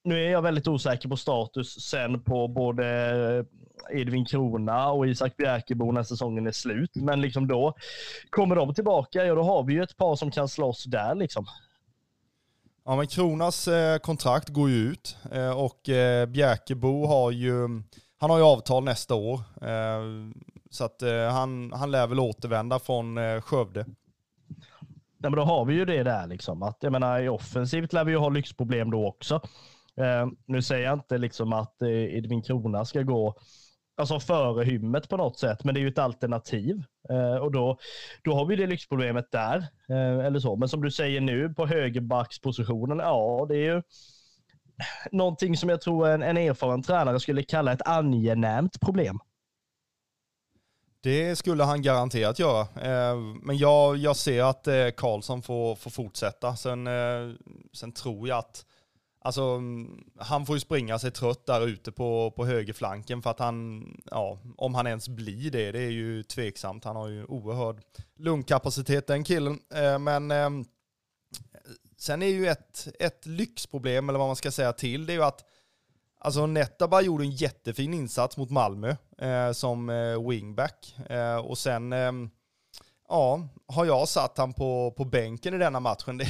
nu 0.07 0.25
är 0.25 0.31
jag 0.31 0.43
väldigt 0.43 0.69
osäker 0.69 1.09
på 1.09 1.17
status 1.17 1.81
sen 1.81 2.21
på 2.21 2.49
både 2.49 3.45
Edvin 3.91 4.25
Krona 4.25 4.91
och 4.91 5.07
Isak 5.07 5.37
Bjärkebo 5.37 5.93
när 5.93 6.03
säsongen 6.03 6.47
är 6.47 6.53
slut. 6.53 6.91
Men 6.95 7.21
liksom 7.21 7.49
då 7.49 7.75
kommer 8.31 8.57
de 8.57 8.75
tillbaka, 8.75 9.25
ja 9.25 9.35
då 9.35 9.43
har 9.43 9.63
vi 9.63 9.73
ju 9.73 9.83
ett 9.83 9.97
par 9.97 10.17
som 10.17 10.31
kan 10.31 10.49
slåss 10.49 10.85
där 10.85 11.15
liksom. 11.15 11.47
Ja 12.85 12.97
men 12.97 13.07
Kronas 13.07 13.69
eh, 13.69 13.99
kontrakt 13.99 14.49
går 14.49 14.71
ju 14.71 14.77
ut 14.77 15.17
eh, 15.33 15.61
och 15.61 15.89
eh, 15.89 16.27
Bjärkebo 16.27 17.07
har 17.07 17.31
ju, 17.31 17.53
han 18.19 18.31
har 18.31 18.39
ju 18.39 18.45
avtal 18.45 18.85
nästa 18.85 19.15
år. 19.15 19.41
Så 20.71 20.85
att 20.85 21.03
han, 21.33 21.73
han 21.73 21.91
lär 21.91 22.07
väl 22.07 22.21
återvända 22.21 22.79
från 22.79 23.41
Skövde. 23.41 23.87
Nej, 25.19 25.31
men 25.31 25.33
då 25.33 25.43
har 25.43 25.65
vi 25.65 25.75
ju 25.75 25.85
det 25.85 26.03
där 26.03 26.27
liksom. 26.27 26.63
Att, 26.63 26.77
jag 26.81 26.93
menar, 26.93 27.21
i 27.21 27.29
offensivt 27.29 27.93
lär 27.93 28.05
vi 28.05 28.13
ju 28.13 28.19
ha 28.19 28.29
lyxproblem 28.29 28.91
då 28.91 29.07
också. 29.07 29.41
Eh, 30.01 30.27
nu 30.47 30.63
säger 30.63 30.85
jag 30.85 30.95
inte 30.95 31.19
liksom 31.19 31.53
att 31.53 31.83
eh, 31.83 32.17
Edvin 32.17 32.43
Krona 32.43 32.85
ska 32.85 33.03
gå 33.03 33.35
alltså 33.97 34.21
före 34.21 34.65
hymmet 34.65 35.09
på 35.09 35.17
något 35.17 35.39
sätt, 35.39 35.65
men 35.65 35.75
det 35.75 35.81
är 35.81 35.83
ju 35.83 35.89
ett 35.89 35.99
alternativ. 35.99 36.83
Eh, 37.11 37.37
och 37.37 37.53
då, 37.53 37.79
då 38.23 38.35
har 38.35 38.47
vi 38.47 38.57
det 38.57 38.67
lyxproblemet 38.67 39.33
där. 39.33 39.57
Eh, 39.89 40.27
eller 40.27 40.41
så. 40.41 40.57
Men 40.57 40.69
som 40.69 40.83
du 40.83 40.91
säger 40.91 41.21
nu 41.21 41.49
på 41.55 41.67
högerbackspositionen, 41.67 42.99
ja 42.99 43.47
det 43.49 43.55
är 43.57 43.75
ju 43.75 43.83
någonting 45.13 45.57
som 45.57 45.69
jag 45.69 45.81
tror 45.81 46.09
en, 46.09 46.23
en 46.23 46.37
erfaren 46.37 46.83
tränare 46.83 47.21
skulle 47.21 47.43
kalla 47.43 47.73
ett 47.73 47.89
angenämt 47.89 48.81
problem. 48.81 49.19
Det 51.01 51.37
skulle 51.37 51.65
han 51.65 51.83
garanterat 51.83 52.39
göra. 52.39 52.61
Eh, 52.61 53.17
men 53.43 53.59
jag, 53.59 53.97
jag 53.97 54.17
ser 54.17 54.43
att 54.43 54.67
eh, 54.67 54.89
Karlsson 54.97 55.43
får, 55.43 55.77
får 55.77 55.91
fortsätta. 55.91 56.57
Sen, 56.57 56.87
eh, 56.87 57.35
sen 57.73 57.93
tror 57.93 58.29
jag 58.29 58.39
att 58.39 58.65
Alltså, 59.27 59.43
mm, 59.43 60.05
han 60.19 60.47
får 60.47 60.57
ju 60.57 60.61
springa 60.61 60.99
sig 60.99 61.11
trött 61.11 61.47
där 61.47 61.67
ute 61.67 61.93
på, 61.93 62.31
på 62.37 62.47
högerflanken 62.47 63.23
för 63.23 63.31
att 63.31 63.39
han, 63.39 63.87
ja, 64.11 64.39
om 64.57 64.75
han 64.75 64.87
ens 64.87 65.09
blir 65.09 65.51
det, 65.51 65.73
det 65.73 65.79
är 65.79 65.91
ju 65.91 66.23
tveksamt. 66.23 66.85
Han 66.85 66.97
har 66.97 67.09
ju 67.09 67.25
oerhörd 67.25 67.83
lungkapacitet 68.17 69.07
den 69.07 69.25
killen. 69.25 69.59
Eh, 69.75 69.99
men 69.99 70.31
eh, 70.31 70.51
sen 71.97 72.23
är 72.23 72.27
ju 72.27 72.47
ett, 72.47 72.89
ett 73.01 73.27
lyxproblem, 73.27 74.09
eller 74.09 74.19
vad 74.19 74.29
man 74.29 74.37
ska 74.37 74.51
säga 74.51 74.73
till, 74.73 75.07
det 75.07 75.13
är 75.13 75.15
ju 75.15 75.25
att 75.25 75.45
Alltså 76.19 76.47
Nettaba 76.47 77.01
gjorde 77.01 77.25
en 77.25 77.31
jättefin 77.31 77.95
insats 77.95 78.37
mot 78.37 78.51
Malmö 78.51 78.97
eh, 79.19 79.53
som 79.53 79.91
eh, 79.91 80.29
wingback. 80.29 80.97
Eh, 81.09 81.37
och 81.37 81.59
sen 81.59 81.93
ehm, 81.93 82.31
ja, 83.09 83.49
har 83.67 83.85
jag 83.85 84.09
satt 84.09 84.39
han 84.39 84.53
på, 84.53 84.95
på 84.97 85.05
bänken 85.05 85.55
i 85.55 85.59
denna 85.59 85.81
matchen. 85.81 86.19
Det, 86.19 86.27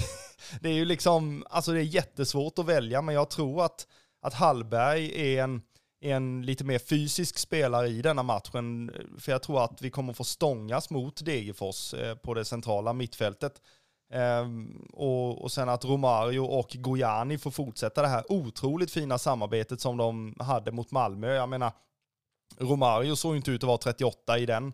det, 0.60 0.68
är 0.68 0.72
ju 0.72 0.84
liksom, 0.84 1.44
alltså 1.50 1.72
det 1.72 1.80
är 1.80 1.82
jättesvårt 1.82 2.58
att 2.58 2.66
välja, 2.66 3.02
men 3.02 3.14
jag 3.14 3.30
tror 3.30 3.64
att, 3.64 3.86
att 4.22 4.34
Hallberg 4.34 5.36
är 5.36 5.42
en, 5.42 5.62
en 6.00 6.42
lite 6.42 6.64
mer 6.64 6.78
fysisk 6.78 7.38
spelare 7.38 7.88
i 7.88 8.02
denna 8.02 8.22
matchen. 8.22 8.92
För 9.18 9.32
jag 9.32 9.42
tror 9.42 9.64
att 9.64 9.82
vi 9.82 9.90
kommer 9.90 10.12
få 10.12 10.24
stångas 10.24 10.90
mot 10.90 11.24
Degerfors 11.24 11.94
eh, 11.94 12.14
på 12.14 12.34
det 12.34 12.44
centrala 12.44 12.92
mittfältet. 12.92 13.60
Ehm, 14.12 14.86
och, 14.92 15.42
och 15.42 15.52
sen 15.52 15.68
att 15.68 15.84
Romario 15.84 16.40
och 16.40 16.76
Gojani 16.78 17.38
får 17.38 17.50
fortsätta 17.50 18.02
det 18.02 18.08
här 18.08 18.32
otroligt 18.32 18.90
fina 18.90 19.18
samarbetet 19.18 19.80
som 19.80 19.96
de 19.96 20.34
hade 20.38 20.72
mot 20.72 20.90
Malmö. 20.90 21.34
Jag 21.34 21.48
menar, 21.48 21.72
Romario 22.58 23.16
såg 23.16 23.36
inte 23.36 23.50
ut 23.50 23.62
att 23.62 23.68
vara 23.68 23.78
38 23.78 24.38
i 24.38 24.46
den 24.46 24.72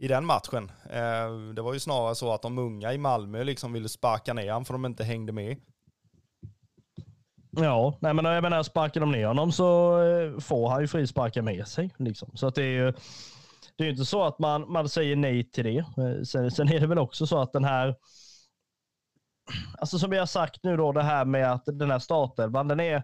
i 0.00 0.08
den 0.08 0.26
matchen. 0.26 0.72
Eh, 0.90 1.52
det 1.54 1.62
var 1.62 1.72
ju 1.72 1.80
snarare 1.80 2.14
så 2.14 2.32
att 2.32 2.42
de 2.42 2.58
unga 2.58 2.92
i 2.92 2.98
Malmö 2.98 3.44
liksom 3.44 3.72
ville 3.72 3.88
sparka 3.88 4.34
ner 4.34 4.52
honom 4.52 4.64
för 4.64 4.72
de 4.74 4.86
inte 4.86 5.04
hängde 5.04 5.32
med. 5.32 5.56
Ja, 7.50 7.98
nej 8.00 8.14
men 8.14 8.24
jag 8.24 8.42
menar 8.42 8.62
sparkar 8.62 9.00
de 9.00 9.12
ner 9.12 9.26
honom 9.26 9.52
så 9.52 10.00
eh, 10.02 10.38
får 10.38 10.68
han 10.68 10.80
ju 10.80 10.88
frisparka 10.88 11.42
med 11.42 11.68
sig. 11.68 11.90
Liksom. 11.98 12.30
Så 12.34 12.46
att 12.46 12.54
det 12.54 12.62
är 12.62 12.86
ju 12.86 12.92
det 13.76 13.84
är 13.84 13.90
inte 13.90 14.04
så 14.04 14.24
att 14.24 14.38
man, 14.38 14.72
man 14.72 14.88
säger 14.88 15.16
nej 15.16 15.50
till 15.50 15.64
det. 15.64 15.78
Eh, 15.78 16.22
sen, 16.24 16.50
sen 16.50 16.68
är 16.68 16.80
det 16.80 16.86
väl 16.86 16.98
också 16.98 17.26
så 17.26 17.38
att 17.42 17.52
den 17.52 17.64
här, 17.64 17.96
alltså 19.78 19.98
som 19.98 20.10
vi 20.10 20.18
har 20.18 20.26
sagt 20.26 20.64
nu 20.64 20.76
då, 20.76 20.92
det 20.92 21.02
här 21.02 21.24
med 21.24 21.52
att 21.52 21.62
den 21.66 21.90
här 21.90 21.98
startelvan, 21.98 22.68
den 22.68 22.80
är, 22.80 23.02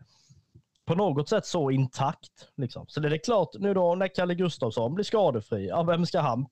på 0.86 0.94
något 0.94 1.28
sätt 1.28 1.46
så 1.46 1.70
intakt. 1.70 2.48
Liksom. 2.56 2.86
Så 2.88 3.00
det 3.00 3.08
är 3.08 3.18
klart, 3.18 3.48
nu 3.58 3.74
då 3.74 3.94
när 3.94 4.08
Kalle 4.08 4.34
Gustafsson 4.34 4.94
blir 4.94 5.04
skadefri, 5.04 5.66
ja, 5.68 5.82
vem 5.82 6.06
ska 6.06 6.20
han... 6.20 6.46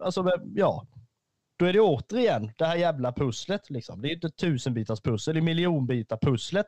Alltså, 0.00 0.30
ja. 0.54 0.86
Då 1.56 1.64
är 1.64 1.72
det 1.72 1.80
återigen 1.80 2.52
det 2.56 2.64
här 2.64 2.76
jävla 2.76 3.12
pusslet. 3.12 3.70
Liksom. 3.70 4.02
Det 4.02 4.08
är 4.08 4.14
inte 4.14 4.30
tusenbitars 4.30 5.00
pussel, 5.00 5.34
det 5.34 5.40
är 5.40 5.42
miljonbitar 5.42 6.16
pusslet. 6.16 6.66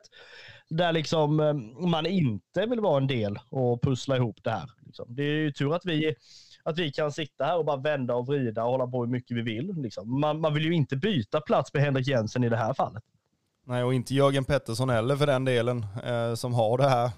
Där 0.69 0.91
liksom 0.91 1.39
eh, 1.39 1.53
man 1.87 2.05
inte 2.05 2.65
vill 2.65 2.79
vara 2.79 2.97
en 2.97 3.07
del 3.07 3.39
och 3.49 3.81
pussla 3.81 4.15
ihop 4.15 4.43
det 4.43 4.51
här. 4.51 4.69
Liksom. 4.85 5.15
Det 5.15 5.23
är 5.23 5.35
ju 5.35 5.51
tur 5.51 5.75
att 5.75 5.85
vi, 5.85 6.15
att 6.63 6.77
vi 6.77 6.91
kan 6.91 7.11
sitta 7.11 7.45
här 7.45 7.57
och 7.57 7.65
bara 7.65 7.77
vända 7.77 8.15
och 8.15 8.27
vrida 8.27 8.63
och 8.63 8.71
hålla 8.71 8.87
på 8.87 9.03
hur 9.03 9.11
mycket 9.11 9.37
vi 9.37 9.41
vill. 9.41 9.73
Liksom. 9.77 10.19
Man, 10.19 10.39
man 10.41 10.53
vill 10.53 10.65
ju 10.65 10.73
inte 10.73 10.95
byta 10.95 11.41
plats 11.41 11.73
med 11.73 11.83
Henrik 11.83 12.07
Jensen 12.07 12.43
i 12.43 12.49
det 12.49 12.57
här 12.57 12.73
fallet. 12.73 13.03
Nej, 13.69 13.83
och 13.83 13.93
inte 13.93 14.15
Jörgen 14.15 14.45
Pettersson 14.45 14.89
heller 14.89 15.15
för 15.15 15.27
den 15.27 15.45
delen, 15.45 15.85
eh, 16.03 16.35
som 16.35 16.53
har 16.53 16.77
det 16.77 16.89
här 16.89 17.11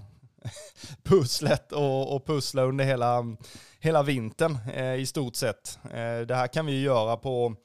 pusslet 1.04 1.72
och, 1.72 2.16
och 2.16 2.26
pussla 2.26 2.64
under 2.64 2.86
hela, 2.86 3.36
hela 3.80 4.04
vintern 4.04 4.58
eh, 4.74 4.95
i 4.95 5.06
stort 5.06 5.36
sett. 5.36 5.80
Eh, 5.84 6.20
det 6.28 6.36
här 6.36 6.47
kan 6.47 6.66
vi 6.66 6.82
göra 6.82 7.18
på, 7.18 7.56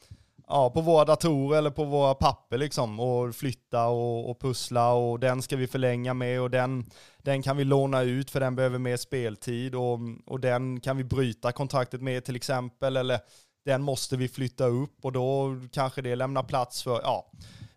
ja, 0.49 0.71
på 0.71 0.81
våra 0.81 1.05
datorer 1.05 1.59
eller 1.59 1.71
på 1.71 1.85
våra 1.85 2.15
papper 2.15 2.59
liksom 2.59 3.01
och 3.01 3.35
flytta 3.35 3.87
och, 3.87 4.31
och, 4.31 4.41
pussla 4.41 4.93
och 4.93 5.21
den 5.21 5.43
ska 5.43 5.57
vi 5.57 5.67
förlänga 5.67 6.15
med 6.15 6.41
och 6.41 6.51
den, 6.51 6.87
den 7.23 7.43
kan 7.43 7.57
vi 7.57 7.65
låna 7.65 8.03
ut 8.03 8.31
för 8.31 8.41
den 8.41 8.57
behöver 8.57 8.79
mer 8.79 8.97
speltid 8.97 9.75
och, 9.75 9.99
och 10.27 10.41
den 10.41 10.81
kan 10.81 10.97
vi 10.97 11.05
bryta 11.05 11.53
kontraktet 11.53 12.03
med 12.03 12.25
till 12.25 12.37
exempel 12.37 12.97
eller 12.97 13.21
den 13.65 13.83
måste 13.83 14.17
vi 14.17 14.29
flytta 14.29 14.67
upp 14.67 15.05
och 15.05 15.13
då 15.13 15.57
kanske 15.73 16.03
det 16.03 16.17
lämnar 16.17 16.43
plats 16.43 16.83
för, 16.83 17.01
ja, 17.03 17.31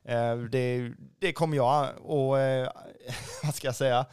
Eh, 0.08 0.38
det, 0.38 0.92
det 1.20 1.34
kommer 1.34 1.58
jag 1.58 1.90
och, 2.02 2.40
eh, 2.40 2.70
vad 3.44 3.56
ska 3.56 3.68
jag 3.68 3.76
säga, 3.76 4.06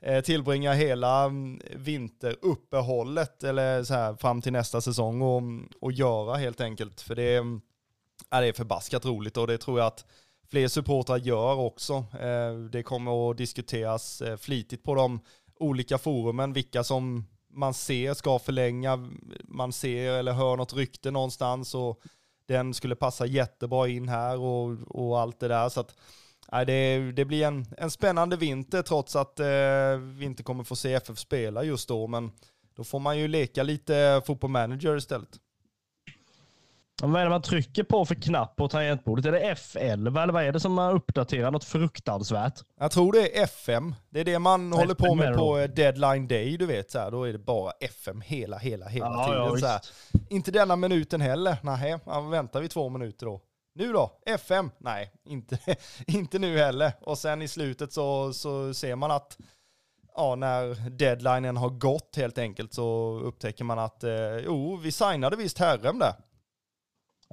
eh, 0.00 0.20
tillbringa 0.20 0.72
hela 0.72 1.24
mm, 1.24 1.60
vinteruppehållet 1.76 3.44
eller 3.44 3.84
så 3.84 3.94
här 3.94 4.14
fram 4.14 4.42
till 4.42 4.52
nästa 4.52 4.80
säsong 4.80 5.22
och, 5.22 5.38
mm, 5.38 5.68
och 5.80 5.92
göra 5.92 6.36
helt 6.36 6.60
enkelt. 6.60 7.00
För 7.00 7.14
det, 7.14 7.36
mm, 7.36 7.60
ja, 8.30 8.40
det 8.40 8.46
är 8.46 8.52
förbaskat 8.52 9.04
roligt 9.04 9.36
och 9.36 9.46
det 9.46 9.58
tror 9.58 9.78
jag 9.78 9.86
att 9.86 10.04
fler 10.50 10.68
supportrar 10.68 11.16
gör 11.16 11.54
också. 11.54 12.04
Det 12.70 12.82
kommer 12.82 13.30
att 13.30 13.36
diskuteras 13.36 14.22
flitigt 14.38 14.82
på 14.82 14.94
de 14.94 15.20
olika 15.60 15.98
forumen, 15.98 16.52
vilka 16.52 16.84
som 16.84 17.26
man 17.52 17.74
ser 17.74 18.14
ska 18.14 18.38
förlänga, 18.38 19.10
man 19.44 19.72
ser 19.72 20.12
eller 20.12 20.32
hör 20.32 20.56
något 20.56 20.74
rykte 20.74 21.10
någonstans 21.10 21.74
och 21.74 22.00
den 22.54 22.74
skulle 22.74 22.96
passa 22.96 23.26
jättebra 23.26 23.88
in 23.88 24.08
här 24.08 24.38
och, 24.38 24.76
och 24.86 25.20
allt 25.20 25.40
det 25.40 25.48
där. 25.48 25.68
Så 25.68 25.80
att, 25.80 25.94
nej, 26.52 26.66
det, 26.66 27.12
det 27.12 27.24
blir 27.24 27.46
en, 27.46 27.66
en 27.78 27.90
spännande 27.90 28.36
vinter 28.36 28.82
trots 28.82 29.16
att 29.16 29.40
eh, 29.40 29.96
vi 30.18 30.24
inte 30.24 30.42
kommer 30.42 30.64
få 30.64 30.76
se 30.76 30.94
FF 30.94 31.18
spela 31.18 31.64
just 31.64 31.88
då. 31.88 32.06
Men 32.06 32.32
då 32.76 32.84
får 32.84 32.98
man 32.98 33.18
ju 33.18 33.28
leka 33.28 33.62
lite 33.62 34.22
fotboll 34.26 34.50
manager 34.50 34.96
istället. 34.96 35.28
Vad 37.02 37.20
är 37.20 37.24
det 37.24 37.30
man 37.30 37.42
trycker 37.42 37.84
på 37.84 38.04
för 38.04 38.14
knapp 38.14 38.56
på 38.56 38.68
tangentbordet? 38.68 39.26
Är 39.26 39.32
det 39.32 39.54
F11 39.54 40.22
eller 40.22 40.32
vad 40.32 40.44
är 40.44 40.52
det 40.52 40.60
som 40.60 40.72
man 40.72 40.94
uppdaterar 40.94 41.50
något 41.50 41.64
fruktansvärt? 41.64 42.60
Jag 42.80 42.90
tror 42.90 43.12
det 43.12 43.38
är 43.38 43.44
FM. 43.44 43.94
Det 44.10 44.20
är 44.20 44.24
det 44.24 44.38
man 44.38 44.72
håller 44.72 44.94
på 44.94 45.14
med 45.14 45.34
på 45.34 45.58
eh, 45.58 45.68
deadline 45.68 46.28
day, 46.28 46.56
du 46.56 46.66
vet. 46.66 46.90
Så 46.90 46.98
här, 46.98 47.10
då 47.10 47.24
är 47.24 47.32
det 47.32 47.38
bara 47.38 47.72
FM 47.80 48.20
hela, 48.20 48.58
hela, 48.58 48.88
hela 48.88 49.06
ja, 49.06 49.26
tiden. 49.26 49.42
Ja, 49.42 49.56
så 49.56 49.66
här. 49.66 49.80
Inte 50.28 50.50
denna 50.50 50.76
minuten 50.76 51.20
heller. 51.20 51.56
Nej, 51.62 51.98
väntar 52.30 52.60
vi 52.60 52.68
två 52.68 52.88
minuter 52.88 53.26
då. 53.26 53.40
Nu 53.74 53.92
då? 53.92 54.12
FM? 54.26 54.70
Nej, 54.78 55.12
inte, 55.24 55.58
inte 56.06 56.38
nu 56.38 56.58
heller. 56.58 56.92
Och 57.00 57.18
sen 57.18 57.42
i 57.42 57.48
slutet 57.48 57.92
så, 57.92 58.32
så 58.32 58.74
ser 58.74 58.96
man 58.96 59.10
att 59.10 59.38
ja, 60.16 60.34
när 60.34 60.90
deadlinen 60.90 61.56
har 61.56 61.70
gått 61.70 62.16
helt 62.16 62.38
enkelt 62.38 62.74
så 62.74 63.20
upptäcker 63.24 63.64
man 63.64 63.78
att 63.78 64.04
eh, 64.04 64.36
jo, 64.44 64.76
vi 64.76 64.92
signade 64.92 65.36
visst 65.36 65.58
Herrem 65.58 65.98
där. 65.98 66.12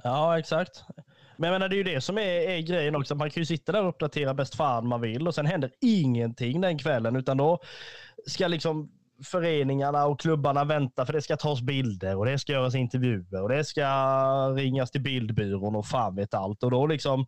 Ja, 0.02 0.38
exakt. 0.38 0.84
Men 1.36 1.48
jag 1.48 1.54
menar, 1.54 1.68
det 1.68 1.74
är 1.74 1.78
ju 1.78 1.82
det 1.94 2.00
som 2.00 2.18
är, 2.18 2.22
är 2.22 2.60
grejen 2.60 2.96
också. 2.96 3.14
Man 3.14 3.30
kan 3.30 3.40
ju 3.40 3.46
sitta 3.46 3.72
där 3.72 3.82
och 3.82 3.88
uppdatera 3.88 4.34
bäst 4.34 4.54
fan 4.54 4.86
man 4.86 5.00
vill 5.00 5.28
och 5.28 5.34
sen 5.34 5.46
händer 5.46 5.70
ingenting 5.80 6.60
den 6.60 6.78
kvällen, 6.78 7.16
utan 7.16 7.36
då 7.36 7.58
ska 8.26 8.48
liksom 8.48 8.92
föreningarna 9.24 10.06
och 10.06 10.20
klubbarna 10.20 10.64
vänta 10.64 11.06
för 11.06 11.12
det 11.12 11.22
ska 11.22 11.36
tas 11.36 11.60
bilder 11.60 12.16
och 12.16 12.26
det 12.26 12.38
ska 12.38 12.52
göras 12.52 12.74
intervjuer 12.74 13.42
och 13.42 13.48
det 13.48 13.64
ska 13.64 13.86
ringas 14.56 14.90
till 14.90 15.00
bildbyrån 15.02 15.76
och 15.76 15.86
fan 15.86 16.14
vet 16.14 16.34
allt. 16.34 16.62
Och 16.62 16.70
då 16.70 16.86
liksom, 16.86 17.26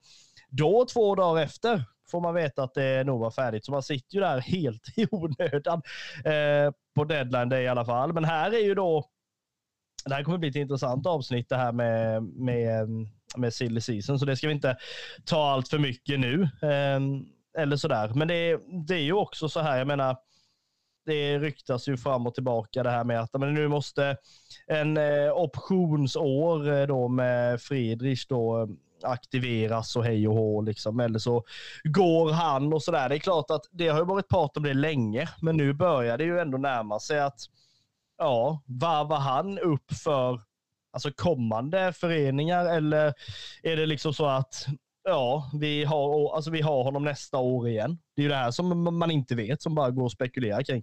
då 0.48 0.86
två 0.92 1.14
dagar 1.14 1.42
efter 1.42 1.84
får 2.10 2.20
man 2.20 2.34
veta 2.34 2.62
att 2.62 2.74
det 2.74 3.04
nog 3.04 3.20
var 3.20 3.30
färdigt. 3.30 3.64
Så 3.64 3.72
man 3.72 3.82
sitter 3.82 4.14
ju 4.14 4.20
där 4.20 4.38
helt 4.40 4.98
i 4.98 5.06
onödan 5.10 5.82
eh, 6.24 6.72
på 6.94 7.04
deadline 7.04 7.48
day 7.48 7.62
i 7.64 7.68
alla 7.68 7.84
fall. 7.84 8.12
Men 8.12 8.24
här 8.24 8.50
är 8.54 8.64
ju 8.64 8.74
då 8.74 9.04
det 10.04 10.14
här 10.14 10.24
kommer 10.24 10.38
bli 10.38 10.48
ett 10.48 10.56
intressant 10.56 11.06
avsnitt 11.06 11.48
det 11.48 11.56
här 11.56 11.72
med, 11.72 12.22
med, 12.22 12.88
med 13.36 13.54
silly 13.54 13.80
season, 13.80 14.18
så 14.18 14.24
det 14.24 14.36
ska 14.36 14.46
vi 14.46 14.52
inte 14.52 14.76
ta 15.24 15.50
allt 15.50 15.68
för 15.68 15.78
mycket 15.78 16.20
nu. 16.20 16.48
Ehm, 16.62 17.24
eller 17.58 17.76
sådär. 17.76 18.12
Men 18.14 18.28
det, 18.28 18.60
det 18.86 18.94
är 18.94 19.02
ju 19.02 19.12
också 19.12 19.48
så 19.48 19.60
här, 19.60 19.78
jag 19.78 19.86
menar, 19.86 20.16
det 21.06 21.38
ryktas 21.38 21.88
ju 21.88 21.96
fram 21.96 22.26
och 22.26 22.34
tillbaka 22.34 22.82
det 22.82 22.90
här 22.90 23.04
med 23.04 23.20
att 23.20 23.40
men 23.40 23.54
nu 23.54 23.68
måste 23.68 24.16
en 24.66 24.96
eh, 24.96 25.32
optionsår 25.32 26.72
eh, 26.72 26.86
då 26.86 27.08
med 27.08 27.60
Friedrich 27.60 28.26
då 28.26 28.60
eh, 28.60 28.66
aktiveras 29.02 29.96
och 29.96 30.04
hej 30.04 30.28
och 30.28 30.34
hå 30.34 30.60
liksom. 30.60 31.00
Eller 31.00 31.18
så 31.18 31.44
går 31.84 32.32
han 32.32 32.72
och 32.72 32.82
sådär. 32.82 33.08
Det 33.08 33.14
är 33.14 33.18
klart 33.18 33.50
att 33.50 33.62
det 33.70 33.88
har 33.88 33.98
ju 33.98 34.04
varit 34.04 34.28
prat 34.28 34.56
om 34.56 34.62
det 34.62 34.74
länge, 34.74 35.28
men 35.40 35.56
nu 35.56 35.72
börjar 35.72 36.18
det 36.18 36.24
ju 36.24 36.38
ändå 36.38 36.58
närma 36.58 37.00
sig 37.00 37.20
att 37.20 37.40
ja, 38.20 38.62
varvar 38.66 39.18
han 39.18 39.58
upp 39.58 39.92
för 39.92 40.40
alltså 40.92 41.12
kommande 41.12 41.92
föreningar 41.92 42.64
eller 42.76 43.14
är 43.62 43.76
det 43.76 43.86
liksom 43.86 44.14
så 44.14 44.26
att 44.26 44.66
ja, 45.04 45.50
vi 45.54 45.84
har, 45.84 46.34
alltså 46.34 46.50
vi 46.50 46.60
har 46.60 46.84
honom 46.84 47.04
nästa 47.04 47.38
år 47.38 47.68
igen? 47.68 47.98
Det 48.16 48.22
är 48.22 48.22
ju 48.22 48.28
det 48.28 48.36
här 48.36 48.50
som 48.50 48.98
man 48.98 49.10
inte 49.10 49.34
vet, 49.34 49.62
som 49.62 49.74
bara 49.74 49.90
går 49.90 50.06
att 50.06 50.12
spekulera 50.12 50.64
kring. 50.64 50.82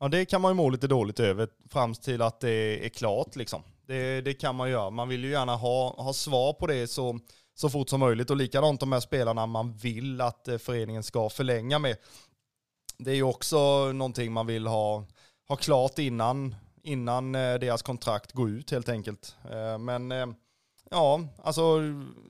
Ja, 0.00 0.08
det 0.08 0.24
kan 0.24 0.40
man 0.40 0.50
ju 0.50 0.54
må 0.54 0.70
lite 0.70 0.86
dåligt 0.86 1.20
över 1.20 1.48
fram 1.70 1.94
till 1.94 2.22
att 2.22 2.40
det 2.40 2.86
är 2.86 2.88
klart 2.88 3.36
liksom. 3.36 3.62
Det, 3.86 4.20
det 4.20 4.34
kan 4.34 4.54
man 4.54 4.70
göra. 4.70 4.90
Man 4.90 5.08
vill 5.08 5.24
ju 5.24 5.30
gärna 5.30 5.56
ha, 5.56 6.02
ha 6.02 6.12
svar 6.12 6.52
på 6.52 6.66
det 6.66 6.86
så, 6.86 7.18
så 7.54 7.70
fort 7.70 7.88
som 7.88 8.00
möjligt 8.00 8.30
och 8.30 8.36
likadant 8.36 8.80
de 8.80 8.92
här 8.92 9.00
spelarna 9.00 9.46
man 9.46 9.76
vill 9.76 10.20
att 10.20 10.48
eh, 10.48 10.58
föreningen 10.58 11.02
ska 11.02 11.28
förlänga 11.28 11.78
med. 11.78 11.96
Det 12.98 13.10
är 13.10 13.14
ju 13.14 13.22
också 13.22 13.92
någonting 13.92 14.32
man 14.32 14.46
vill 14.46 14.66
ha, 14.66 15.04
ha 15.48 15.56
klart 15.56 15.98
innan 15.98 16.54
innan 16.86 17.34
eh, 17.34 17.54
deras 17.54 17.82
kontrakt 17.82 18.32
går 18.32 18.50
ut 18.50 18.70
helt 18.70 18.88
enkelt. 18.88 19.36
Eh, 19.50 19.78
men 19.78 20.12
eh, 20.12 20.26
ja, 20.90 21.20
alltså 21.42 21.80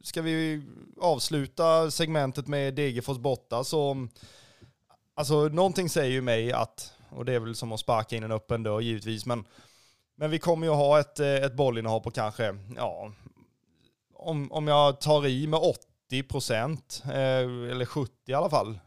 ska 0.03 0.23
vi 0.23 0.63
avsluta 1.01 1.91
segmentet 1.91 2.49
med 2.49 2.75
Degerfors 2.75 3.19
borta 3.19 3.65
så 3.65 4.09
alltså 5.15 5.49
någonting 5.49 5.89
säger 5.89 6.13
ju 6.13 6.21
mig 6.21 6.53
att, 6.53 6.93
och 7.11 7.25
det 7.25 7.35
är 7.35 7.41
väl 7.41 7.55
som 7.55 7.73
att 7.73 7.81
sparka 7.81 8.17
in 8.17 8.23
en 8.23 8.33
öppen 8.33 8.63
dörr 8.63 8.81
givetvis, 8.81 9.27
men, 9.27 9.45
men 10.17 10.31
vi 10.31 10.39
kommer 10.39 10.67
ju 10.67 10.73
ha 10.73 11.01
ett, 11.01 11.21
ett 11.21 11.55
bollinnehav 11.55 12.01
på 12.01 12.11
kanske, 12.11 12.59
ja, 12.77 13.13
om, 14.15 14.53
om 14.53 14.69
jag 14.69 15.01
tar 15.01 15.27
i 15.27 15.47
med 15.47 15.61
80 15.61 16.23
procent, 16.23 17.03
eller 17.05 17.85
70 17.85 18.13
i 18.27 18.35
alla 18.35 18.51
fall, 18.51 18.79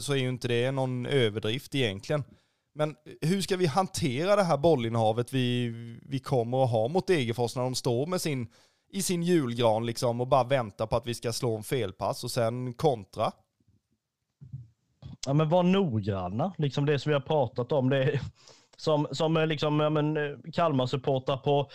så 0.00 0.12
är 0.12 0.16
ju 0.16 0.28
inte 0.28 0.48
det 0.48 0.70
någon 0.70 1.06
överdrift 1.06 1.74
egentligen. 1.74 2.24
Men 2.74 2.96
hur 3.20 3.40
ska 3.40 3.56
vi 3.56 3.66
hantera 3.66 4.36
det 4.36 4.42
här 4.42 4.56
bollinnehavet 4.56 5.32
vi, 5.32 5.68
vi 6.02 6.18
kommer 6.18 6.64
att 6.64 6.70
ha 6.70 6.88
mot 6.88 7.06
Degerfors 7.06 7.56
när 7.56 7.62
de 7.62 7.74
står 7.74 8.06
med 8.06 8.20
sin, 8.20 8.48
i 8.92 9.02
sin 9.02 9.22
julgran 9.22 9.86
liksom 9.86 10.20
och 10.20 10.28
bara 10.28 10.44
väntar 10.44 10.86
på 10.86 10.96
att 10.96 11.06
vi 11.06 11.14
ska 11.14 11.32
slå 11.32 11.56
en 11.56 11.62
felpass 11.62 12.24
och 12.24 12.30
sen 12.30 12.74
kontra? 12.74 13.32
Ja 15.26 15.32
men 15.32 15.48
var 15.48 15.62
noggranna, 15.62 16.54
liksom 16.58 16.86
det 16.86 16.98
som 16.98 17.10
vi 17.10 17.14
har 17.14 17.20
pratat 17.20 17.72
om. 17.72 17.90
Det 17.90 18.20
som, 18.76 19.06
som 19.10 19.36
eh, 19.36 19.46
liksom, 19.46 19.80
ja, 19.80 19.90
men, 19.90 20.16
eh, 20.16 20.36
Kalmar-supportrar 20.52 21.36
på, 21.36 21.70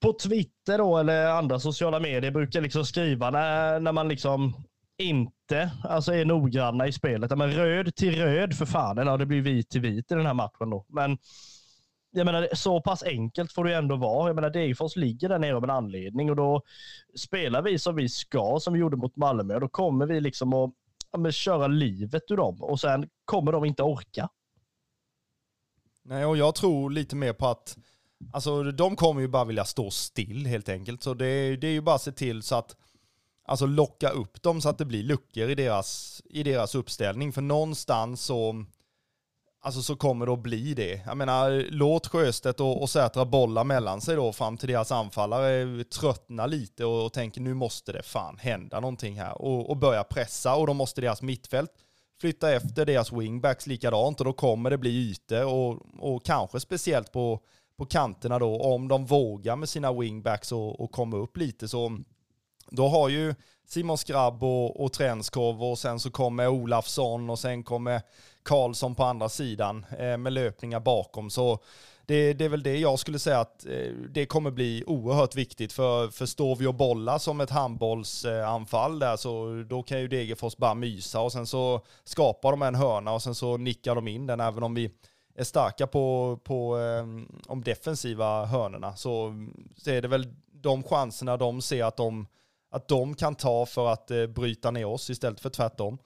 på 0.00 0.12
Twitter 0.12 0.78
då, 0.78 0.98
eller 0.98 1.26
andra 1.26 1.60
sociala 1.60 2.00
medier 2.00 2.30
brukar 2.30 2.60
liksom 2.60 2.84
skriva 2.84 3.30
när, 3.30 3.80
när 3.80 3.92
man 3.92 4.08
liksom 4.08 4.54
inte 5.02 5.70
alltså 5.84 6.14
är 6.14 6.24
noggranna 6.24 6.86
i 6.86 6.92
spelet. 6.92 7.38
Men 7.38 7.52
röd 7.52 7.94
till 7.94 8.16
röd 8.16 8.56
för 8.56 8.66
fan, 8.66 8.96
Ja, 8.96 9.16
det 9.16 9.26
blir 9.26 9.40
vit 9.40 9.70
till 9.70 9.80
vit 9.80 10.12
i 10.12 10.14
den 10.14 10.26
här 10.26 10.34
matchen 10.34 10.70
då. 10.70 10.86
Men 10.88 11.18
jag 12.10 12.24
menar, 12.24 12.48
så 12.52 12.80
pass 12.80 13.02
enkelt 13.02 13.52
får 13.52 13.64
det 13.64 13.74
ändå 13.76 13.96
vara. 13.96 14.28
Jag 14.28 14.34
menar, 14.34 14.50
Degerfors 14.50 14.96
ligger 14.96 15.28
där 15.28 15.38
nere 15.38 15.56
av 15.56 15.64
en 15.64 15.70
anledning 15.70 16.30
och 16.30 16.36
då 16.36 16.62
spelar 17.16 17.62
vi 17.62 17.78
som 17.78 17.96
vi 17.96 18.08
ska, 18.08 18.58
som 18.60 18.72
vi 18.72 18.80
gjorde 18.80 18.96
mot 18.96 19.16
Malmö. 19.16 19.58
Då 19.58 19.68
kommer 19.68 20.06
vi 20.06 20.20
liksom 20.20 20.52
att 20.52 20.70
ja, 21.12 21.30
köra 21.30 21.66
livet 21.66 22.22
ur 22.30 22.36
dem 22.36 22.62
och 22.62 22.80
sen 22.80 23.08
kommer 23.24 23.52
de 23.52 23.64
inte 23.64 23.82
orka. 23.82 24.28
Nej, 26.04 26.24
och 26.24 26.36
jag 26.36 26.54
tror 26.54 26.90
lite 26.90 27.16
mer 27.16 27.32
på 27.32 27.46
att 27.46 27.76
alltså, 28.32 28.62
de 28.62 28.96
kommer 28.96 29.20
ju 29.20 29.28
bara 29.28 29.44
vilja 29.44 29.64
stå 29.64 29.90
still 29.90 30.46
helt 30.46 30.68
enkelt. 30.68 31.02
Så 31.02 31.14
det, 31.14 31.56
det 31.56 31.66
är 31.66 31.72
ju 31.72 31.80
bara 31.80 31.94
att 31.96 32.02
se 32.02 32.12
till 32.12 32.42
så 32.42 32.54
att 32.54 32.76
alltså 33.44 33.66
locka 33.66 34.08
upp 34.08 34.42
dem 34.42 34.60
så 34.60 34.68
att 34.68 34.78
det 34.78 34.84
blir 34.84 35.02
luckor 35.02 35.50
i 35.50 35.54
deras, 35.54 36.22
i 36.24 36.42
deras 36.42 36.74
uppställning. 36.74 37.32
För 37.32 37.42
någonstans 37.42 38.22
så, 38.22 38.64
alltså 39.60 39.82
så 39.82 39.96
kommer 39.96 40.26
det 40.26 40.32
att 40.32 40.42
bli 40.42 40.74
det. 40.74 41.02
Jag 41.06 41.16
menar, 41.16 41.66
låt 41.70 42.06
Sjöstedt 42.06 42.60
och, 42.60 42.82
och 42.82 42.90
Sätra 42.90 43.24
bolla 43.24 43.64
mellan 43.64 44.00
sig 44.00 44.16
då 44.16 44.32
fram 44.32 44.56
till 44.56 44.68
deras 44.68 44.92
anfallare 44.92 45.84
tröttna 45.84 46.46
lite 46.46 46.84
och, 46.84 47.04
och 47.04 47.12
tänker 47.12 47.40
nu 47.40 47.54
måste 47.54 47.92
det 47.92 48.02
fan 48.02 48.38
hända 48.38 48.80
någonting 48.80 49.20
här 49.20 49.42
och, 49.42 49.70
och 49.70 49.76
börja 49.76 50.04
pressa 50.04 50.54
och 50.54 50.66
då 50.66 50.74
måste 50.74 51.00
deras 51.00 51.22
mittfält 51.22 51.70
flytta 52.22 52.52
efter 52.52 52.86
deras 52.86 53.12
wingbacks 53.12 53.66
likadant 53.66 54.20
och 54.20 54.24
då 54.24 54.32
kommer 54.32 54.70
det 54.70 54.78
bli 54.78 55.10
ytor 55.10 55.44
och, 55.44 55.82
och 55.98 56.24
kanske 56.24 56.60
speciellt 56.60 57.12
på, 57.12 57.40
på 57.76 57.86
kanterna 57.86 58.38
då 58.38 58.60
om 58.60 58.88
de 58.88 59.06
vågar 59.06 59.56
med 59.56 59.68
sina 59.68 59.92
wingbacks 59.92 60.52
och, 60.52 60.80
och 60.80 60.92
komma 60.92 61.16
upp 61.16 61.36
lite 61.36 61.68
så 61.68 61.98
då 62.72 62.88
har 62.88 63.08
ju 63.08 63.34
Simon 63.66 63.98
Skrabb 63.98 64.42
och, 64.42 64.84
och 64.84 64.92
Trenskov 64.92 65.62
och 65.62 65.78
sen 65.78 66.00
så 66.00 66.10
kommer 66.10 66.48
Olafsson 66.48 67.30
och 67.30 67.38
sen 67.38 67.64
kommer 67.64 68.02
Karlsson 68.42 68.94
på 68.94 69.04
andra 69.04 69.28
sidan 69.28 69.86
eh, 69.98 70.16
med 70.16 70.32
löpningar 70.32 70.80
bakom. 70.80 71.30
Så 71.30 71.58
det, 72.06 72.32
det, 72.32 72.44
är 72.44 72.48
väl 72.48 72.62
det 72.62 72.78
jag 72.78 72.98
skulle 72.98 73.18
säga 73.18 73.40
att 73.40 73.66
eh, 73.66 73.92
det 74.10 74.26
kommer 74.26 74.50
bli 74.50 74.84
oerhört 74.86 75.34
viktigt. 75.34 75.72
För, 75.72 76.08
för 76.08 76.26
står 76.26 76.56
vi 76.56 76.66
och 76.66 76.74
bollar 76.74 77.18
som 77.18 77.40
ett 77.40 77.50
handbollsanfall 77.50 78.98
där 78.98 79.16
så 79.16 79.64
då 79.68 79.82
kan 79.82 80.00
ju 80.00 80.08
Degerfors 80.08 80.56
bara 80.56 80.74
mysa 80.74 81.20
och 81.20 81.32
sen 81.32 81.46
så 81.46 81.80
skapar 82.04 82.50
de 82.50 82.62
en 82.62 82.74
hörna 82.74 83.12
och 83.12 83.22
sen 83.22 83.34
så 83.34 83.56
nickar 83.56 83.94
de 83.94 84.08
in 84.08 84.26
den 84.26 84.40
även 84.40 84.62
om 84.62 84.74
vi 84.74 84.90
är 85.34 85.44
starka 85.44 85.86
på, 85.86 86.38
på 86.44 86.78
eh, 86.78 87.06
de 87.48 87.62
defensiva 87.62 88.44
hörnorna 88.44 88.96
så, 88.96 89.34
så 89.76 89.90
är 89.90 90.02
det 90.02 90.08
väl 90.08 90.26
de 90.62 90.82
chanserna 90.82 91.36
de 91.36 91.62
ser 91.62 91.84
att 91.84 91.96
de, 91.96 92.26
att 92.72 92.88
de 92.88 93.14
kan 93.14 93.34
ta 93.34 93.66
för 93.66 93.88
att 93.88 94.10
eh, 94.10 94.26
bryta 94.26 94.70
ner 94.70 94.84
oss 94.84 95.10
istället 95.10 95.40
för 95.40 95.50
tvärtom. 95.50 95.98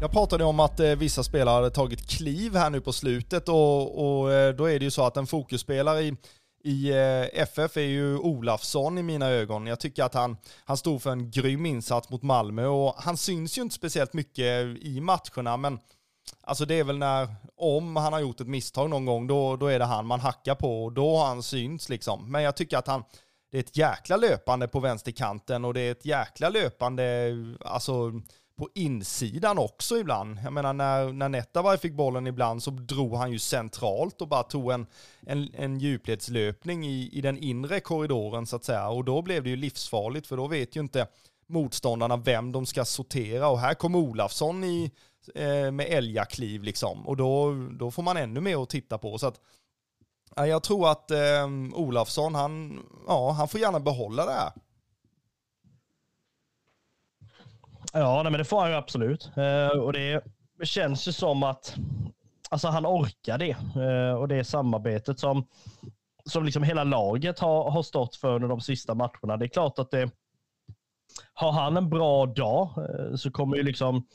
Jag 0.00 0.10
pratade 0.12 0.44
om 0.44 0.60
att 0.60 0.80
eh, 0.80 0.90
vissa 0.90 1.22
spelare 1.22 1.54
hade 1.54 1.70
tagit 1.70 2.10
kliv 2.10 2.56
här 2.56 2.70
nu 2.70 2.80
på 2.80 2.92
slutet 2.92 3.48
och, 3.48 4.20
och 4.20 4.32
eh, 4.32 4.54
då 4.54 4.64
är 4.70 4.78
det 4.78 4.84
ju 4.84 4.90
så 4.90 5.06
att 5.06 5.16
en 5.16 5.26
fokusspelare 5.26 6.00
i, 6.00 6.16
i 6.64 6.90
eh, 6.90 7.42
FF 7.42 7.76
är 7.76 7.80
ju 7.80 8.18
Olafsson 8.18 8.98
i 8.98 9.02
mina 9.02 9.26
ögon. 9.26 9.66
Jag 9.66 9.80
tycker 9.80 10.04
att 10.04 10.14
han, 10.14 10.36
han 10.64 10.76
stod 10.76 11.02
för 11.02 11.10
en 11.10 11.30
grym 11.30 11.66
insats 11.66 12.10
mot 12.10 12.22
Malmö 12.22 12.66
och 12.66 12.94
han 12.96 13.16
syns 13.16 13.58
ju 13.58 13.62
inte 13.62 13.74
speciellt 13.74 14.12
mycket 14.12 14.66
i 14.82 15.00
matcherna 15.00 15.56
men 15.56 15.78
alltså 16.40 16.64
det 16.64 16.74
är 16.74 16.84
väl 16.84 16.98
när, 16.98 17.34
om 17.56 17.96
han 17.96 18.12
har 18.12 18.20
gjort 18.20 18.40
ett 18.40 18.48
misstag 18.48 18.90
någon 18.90 19.04
gång, 19.04 19.26
då, 19.26 19.56
då 19.56 19.66
är 19.66 19.78
det 19.78 19.84
han 19.84 20.06
man 20.06 20.20
hackar 20.20 20.54
på 20.54 20.84
och 20.84 20.92
då 20.92 21.16
har 21.16 21.26
han 21.26 21.42
syns 21.42 21.88
liksom. 21.88 22.32
Men 22.32 22.42
jag 22.42 22.56
tycker 22.56 22.78
att 22.78 22.86
han, 22.86 23.04
det 23.50 23.58
är 23.58 23.62
ett 23.62 23.76
jäkla 23.76 24.16
löpande 24.16 24.68
på 24.68 24.80
vänsterkanten 24.80 25.64
och 25.64 25.74
det 25.74 25.80
är 25.80 25.92
ett 25.92 26.04
jäkla 26.04 26.48
löpande, 26.48 27.32
alltså 27.60 28.12
på 28.58 28.68
insidan 28.74 29.58
också 29.58 29.98
ibland. 29.98 30.38
Jag 30.44 30.52
menar 30.52 30.72
när, 30.72 31.12
när 31.12 31.28
Nettavaj 31.28 31.78
fick 31.78 31.92
bollen 31.92 32.26
ibland 32.26 32.62
så 32.62 32.70
drog 32.70 33.14
han 33.14 33.32
ju 33.32 33.38
centralt 33.38 34.20
och 34.20 34.28
bara 34.28 34.42
tog 34.42 34.72
en, 34.72 34.86
en, 35.26 35.48
en 35.54 35.78
djupledslöpning 35.78 36.86
i, 36.86 37.10
i 37.12 37.20
den 37.20 37.38
inre 37.38 37.80
korridoren 37.80 38.46
så 38.46 38.56
att 38.56 38.64
säga. 38.64 38.88
Och 38.88 39.04
då 39.04 39.22
blev 39.22 39.42
det 39.42 39.50
ju 39.50 39.56
livsfarligt 39.56 40.26
för 40.26 40.36
då 40.36 40.46
vet 40.46 40.76
ju 40.76 40.80
inte 40.80 41.06
motståndarna 41.46 42.16
vem 42.16 42.52
de 42.52 42.66
ska 42.66 42.84
sortera. 42.84 43.48
Och 43.48 43.58
här 43.58 43.74
kom 43.74 43.94
Olafsson 43.94 44.64
i, 44.64 44.90
eh, 45.34 45.70
med 45.70 45.86
älgakliv 45.88 46.62
liksom. 46.62 47.06
Och 47.06 47.16
då, 47.16 47.54
då 47.78 47.90
får 47.90 48.02
man 48.02 48.16
ännu 48.16 48.40
mer 48.40 48.62
att 48.62 48.68
titta 48.68 48.98
på. 48.98 49.18
Så 49.18 49.26
att, 49.26 49.40
ja, 50.36 50.46
jag 50.46 50.62
tror 50.62 50.90
att 50.90 51.10
eh, 51.10 51.48
Olafsson, 51.72 52.34
han, 52.34 52.82
ja, 53.06 53.30
han 53.30 53.48
får 53.48 53.60
gärna 53.60 53.80
behålla 53.80 54.26
det 54.26 54.32
här. 54.32 54.52
Ja, 57.92 58.22
nej, 58.22 58.32
men 58.32 58.38
det 58.38 58.44
får 58.44 58.60
han 58.60 58.70
ju 58.70 58.76
absolut. 58.76 59.30
Eh, 59.36 59.78
och 59.78 59.92
det 59.92 60.22
känns 60.62 61.08
ju 61.08 61.12
som 61.12 61.42
att 61.42 61.76
alltså, 62.50 62.68
han 62.68 62.86
orkar 62.86 63.38
det. 63.38 63.56
Eh, 63.82 64.14
och 64.14 64.28
det 64.28 64.44
samarbetet 64.44 65.18
som, 65.18 65.46
som 66.24 66.44
liksom 66.44 66.62
hela 66.62 66.84
laget 66.84 67.38
har, 67.38 67.70
har 67.70 67.82
stått 67.82 68.16
för 68.16 68.34
under 68.34 68.48
de 68.48 68.60
sista 68.60 68.94
matcherna. 68.94 69.36
Det 69.36 69.44
är 69.44 69.48
klart 69.48 69.78
att 69.78 69.90
det, 69.90 70.10
har 71.34 71.52
han 71.52 71.76
en 71.76 71.90
bra 71.90 72.26
dag 72.26 72.70
eh, 72.76 73.16
så 73.16 73.30
kommer 73.30 73.56
ju 73.56 73.62
liksom, 73.62 74.06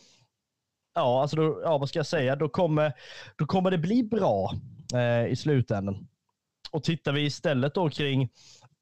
ja, 0.96 1.22
alltså 1.22 1.38
då, 1.38 1.62
ja 1.64 1.78
vad 1.78 1.90
ska 1.90 2.00
jag 2.00 2.06
säga, 2.06 2.36
då 2.36 2.50
kommer, 2.50 2.94
då 3.36 3.46
kommer 3.46 3.72
det 3.72 3.78
bli 3.78 4.04
bra 4.04 4.54
eh, 4.94 5.32
i 5.32 5.36
slutändan. 5.36 6.08
Och 6.72 6.84
tittar 6.84 7.12
vi 7.12 7.26
istället 7.26 7.74
då 7.74 7.90
kring 7.90 8.30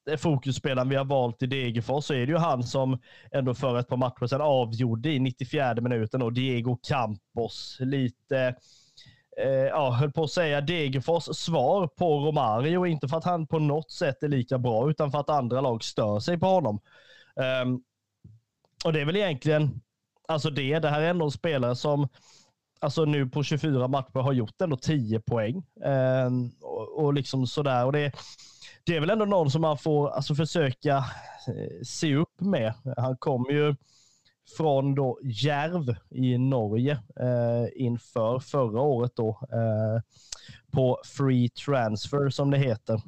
Eh, 0.09 0.17
fokusspelaren 0.17 0.89
vi 0.89 0.95
har 0.95 1.05
valt 1.05 1.43
i 1.43 1.45
Degerfors 1.45 2.05
så 2.05 2.13
är 2.13 2.25
det 2.25 2.31
ju 2.31 2.37
han 2.37 2.63
som 2.63 2.99
ändå 3.31 3.53
för 3.53 3.79
ett 3.79 3.87
par 3.87 3.97
matcher 3.97 4.27
sedan 4.27 4.41
avgjorde 4.41 5.09
i 5.09 5.19
94 5.19 5.75
minuten 5.75 6.21
och 6.21 6.33
Diego 6.33 6.77
Campos. 6.83 7.77
Lite, 7.79 8.55
eh, 9.37 9.45
ja, 9.49 9.91
höll 9.91 10.11
på 10.11 10.23
att 10.23 10.31
säga 10.31 10.61
Degerfors 10.61 11.23
svar 11.23 11.87
på 11.87 12.19
Romario. 12.19 12.85
Inte 12.85 13.07
för 13.07 13.17
att 13.17 13.23
han 13.23 13.47
på 13.47 13.59
något 13.59 13.91
sätt 13.91 14.23
är 14.23 14.27
lika 14.27 14.57
bra, 14.57 14.89
utan 14.89 15.11
för 15.11 15.19
att 15.19 15.29
andra 15.29 15.61
lag 15.61 15.83
stör 15.83 16.19
sig 16.19 16.39
på 16.39 16.47
honom. 16.47 16.79
Um, 17.63 17.83
och 18.85 18.93
det 18.93 19.01
är 19.01 19.05
väl 19.05 19.15
egentligen, 19.15 19.81
alltså 20.27 20.49
det, 20.49 20.79
det 20.79 20.89
här 20.89 21.01
är 21.01 21.09
ändå 21.09 21.25
en 21.25 21.31
spelare 21.31 21.75
som 21.75 22.07
alltså 22.79 23.05
nu 23.05 23.29
på 23.29 23.43
24 23.43 23.87
matcher 23.87 24.19
har 24.19 24.33
gjort 24.33 24.61
ändå 24.61 24.77
10 24.77 25.19
poäng. 25.19 25.63
Um, 25.85 26.51
och, 26.61 27.05
och 27.05 27.13
liksom 27.13 27.47
sådär. 27.47 27.85
Och 27.85 27.91
det 27.91 28.11
det 28.83 28.95
är 28.95 28.99
väl 28.99 29.09
ändå 29.09 29.25
någon 29.25 29.51
som 29.51 29.61
man 29.61 29.77
får 29.77 30.09
alltså, 30.09 30.35
försöka 30.35 30.97
eh, 31.47 31.83
se 31.83 32.15
upp 32.15 32.41
med. 32.41 32.73
Han 32.97 33.17
kom 33.17 33.45
ju 33.49 33.75
från 34.57 34.95
då 34.95 35.19
Järv 35.23 35.95
i 36.09 36.37
Norge 36.37 36.91
eh, 37.19 37.83
inför 37.85 38.39
förra 38.39 38.81
året 38.81 39.11
då 39.15 39.29
eh, 39.29 40.01
på 40.71 40.97
free 41.05 41.49
transfer 41.49 42.29
som 42.29 42.51
det 42.51 42.57
heter. 42.57 43.01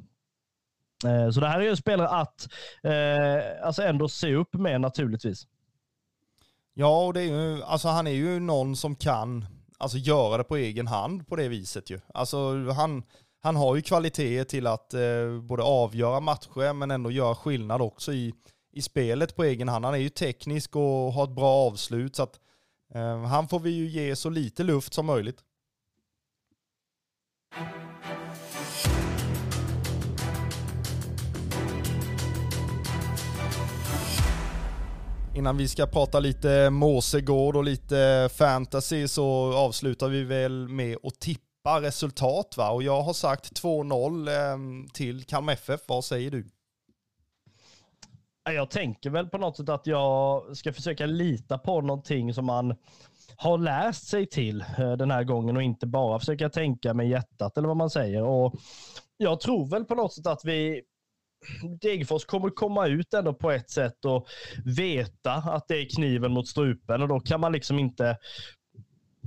Eh, 1.05 1.29
så 1.29 1.39
det 1.39 1.47
här 1.47 1.59
är 1.59 1.63
ju 1.63 1.69
en 1.69 1.77
spelare 1.77 2.07
att 2.09 2.47
eh, 2.83 3.65
alltså 3.67 3.83
ändå 3.83 4.09
se 4.09 4.35
upp 4.35 4.53
med 4.53 4.81
naturligtvis. 4.81 5.47
Ja, 6.73 7.05
och 7.05 7.13
det 7.13 7.21
är 7.21 7.25
ju, 7.25 7.63
alltså 7.63 7.87
han 7.87 8.07
är 8.07 8.11
ju 8.11 8.39
någon 8.39 8.75
som 8.75 8.95
kan 8.95 9.45
alltså, 9.77 9.97
göra 9.97 10.37
det 10.37 10.43
på 10.43 10.57
egen 10.57 10.87
hand 10.87 11.27
på 11.27 11.35
det 11.35 11.47
viset 11.47 11.89
ju. 11.89 11.99
Alltså 12.13 12.69
han, 12.69 13.03
han 13.45 13.55
har 13.55 13.75
ju 13.75 13.81
kvaliteter 13.81 14.43
till 14.43 14.67
att 14.67 14.93
eh, 14.93 15.41
både 15.41 15.63
avgöra 15.63 16.19
matcher 16.19 16.73
men 16.73 16.91
ändå 16.91 17.11
göra 17.11 17.35
skillnad 17.35 17.81
också 17.81 18.13
i, 18.13 18.33
i 18.71 18.81
spelet 18.81 19.35
på 19.35 19.43
egen 19.43 19.69
hand. 19.69 19.85
Han 19.85 19.93
är 19.93 19.97
ju 19.97 20.09
teknisk 20.09 20.75
och 20.75 21.13
har 21.13 21.23
ett 21.23 21.35
bra 21.35 21.67
avslut 21.67 22.15
så 22.15 22.23
att 22.23 22.39
eh, 22.95 23.21
han 23.21 23.47
får 23.47 23.59
vi 23.59 23.69
ju 23.69 23.87
ge 23.87 24.15
så 24.15 24.29
lite 24.29 24.63
luft 24.63 24.93
som 24.93 25.05
möjligt. 25.05 25.37
Innan 35.35 35.57
vi 35.57 35.67
ska 35.67 35.85
prata 35.85 36.19
lite 36.19 36.69
Måsegård 36.69 37.55
och 37.55 37.63
lite 37.63 38.29
fantasy 38.37 39.07
så 39.07 39.53
avslutar 39.53 40.09
vi 40.09 40.23
väl 40.23 40.67
med 40.67 40.97
att 41.03 41.19
tippa 41.19 41.52
tippa 41.63 41.81
resultat 41.81 42.57
va? 42.57 42.69
Och 42.69 42.83
jag 42.83 43.01
har 43.01 43.13
sagt 43.13 43.61
2-0 43.63 44.27
eh, 44.29 44.91
till 44.93 45.23
Kalmar 45.23 45.53
FF. 45.53 45.81
Vad 45.87 46.05
säger 46.05 46.31
du? 46.31 46.45
Jag 48.45 48.69
tänker 48.69 49.09
väl 49.09 49.27
på 49.27 49.37
något 49.37 49.57
sätt 49.57 49.69
att 49.69 49.87
jag 49.87 50.57
ska 50.57 50.73
försöka 50.73 51.05
lita 51.05 51.57
på 51.57 51.81
någonting 51.81 52.33
som 52.33 52.45
man 52.45 52.75
har 53.35 53.57
läst 53.57 54.07
sig 54.07 54.25
till 54.25 54.61
eh, 54.61 54.91
den 54.91 55.11
här 55.11 55.23
gången 55.23 55.57
och 55.57 55.63
inte 55.63 55.87
bara 55.87 56.19
försöka 56.19 56.49
tänka 56.49 56.93
med 56.93 57.09
hjärtat 57.09 57.57
eller 57.57 57.67
vad 57.67 57.77
man 57.77 57.89
säger. 57.89 58.23
Och 58.23 58.55
jag 59.17 59.39
tror 59.39 59.69
väl 59.69 59.85
på 59.85 59.95
något 59.95 60.13
sätt 60.13 60.27
att 60.27 60.45
vi 60.45 60.81
Degerfors 61.81 62.25
kommer 62.25 62.49
komma 62.49 62.87
ut 62.87 63.13
ändå 63.13 63.33
på 63.33 63.51
ett 63.51 63.69
sätt 63.69 64.05
och 64.05 64.27
veta 64.65 65.33
att 65.33 65.67
det 65.67 65.75
är 65.75 65.95
kniven 65.95 66.31
mot 66.31 66.47
strupen 66.47 67.01
och 67.01 67.07
då 67.07 67.19
kan 67.19 67.39
man 67.39 67.51
liksom 67.51 67.79
inte 67.79 68.17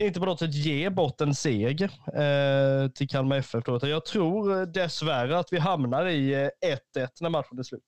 inte 0.00 0.20
på 0.20 0.26
något 0.26 0.38
sätt 0.38 0.54
ge 0.54 0.90
bort 0.90 1.20
en 1.20 1.34
seger 1.34 1.92
eh, 2.06 2.90
till 2.90 3.08
Kalmar 3.08 3.36
FF. 3.36 3.64
Då, 3.64 3.78
jag 3.82 4.04
tror 4.04 4.66
dessvärre 4.66 5.38
att 5.38 5.52
vi 5.52 5.58
hamnar 5.58 6.06
i 6.06 6.34
1-1 6.34 6.48
eh, 6.96 7.08
när 7.20 7.30
matchen 7.30 7.58
är 7.58 7.62
slut. 7.62 7.82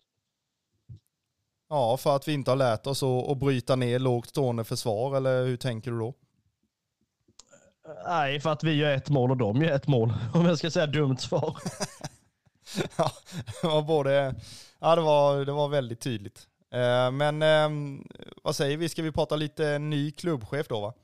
Ja, 1.68 1.96
för 1.96 2.16
att 2.16 2.28
vi 2.28 2.32
inte 2.32 2.50
har 2.50 2.56
lärt 2.56 2.86
oss 2.86 3.02
att, 3.02 3.28
att 3.28 3.38
bryta 3.38 3.76
ner 3.76 3.98
lågt 3.98 4.28
stående 4.28 4.64
försvar, 4.64 5.16
eller 5.16 5.44
hur 5.44 5.56
tänker 5.56 5.90
du 5.90 5.98
då? 5.98 6.14
Nej, 8.06 8.40
för 8.40 8.50
att 8.50 8.64
vi 8.64 8.74
gör 8.74 8.94
ett 8.94 9.10
mål 9.10 9.30
och 9.30 9.36
de 9.36 9.62
gör 9.62 9.72
ett 9.72 9.86
mål. 9.86 10.14
Om 10.34 10.46
jag 10.46 10.58
ska 10.58 10.70
säga 10.70 10.86
dumt 10.86 11.16
svar. 11.16 11.56
ja, 12.96 13.10
det 13.62 13.66
var 13.68 13.82
både, 13.82 14.34
ja 14.78 14.96
det 14.96 15.02
var, 15.02 15.44
det 15.44 15.52
var 15.52 15.68
väldigt 15.68 16.00
tydligt. 16.00 16.46
Eh, 16.72 17.10
men 17.10 17.42
eh, 17.42 18.00
vad 18.42 18.56
säger 18.56 18.76
vi, 18.76 18.88
ska 18.88 19.02
vi 19.02 19.12
prata 19.12 19.36
lite 19.36 19.78
ny 19.78 20.10
klubbchef 20.10 20.68
då 20.68 20.80
va? 20.80 20.94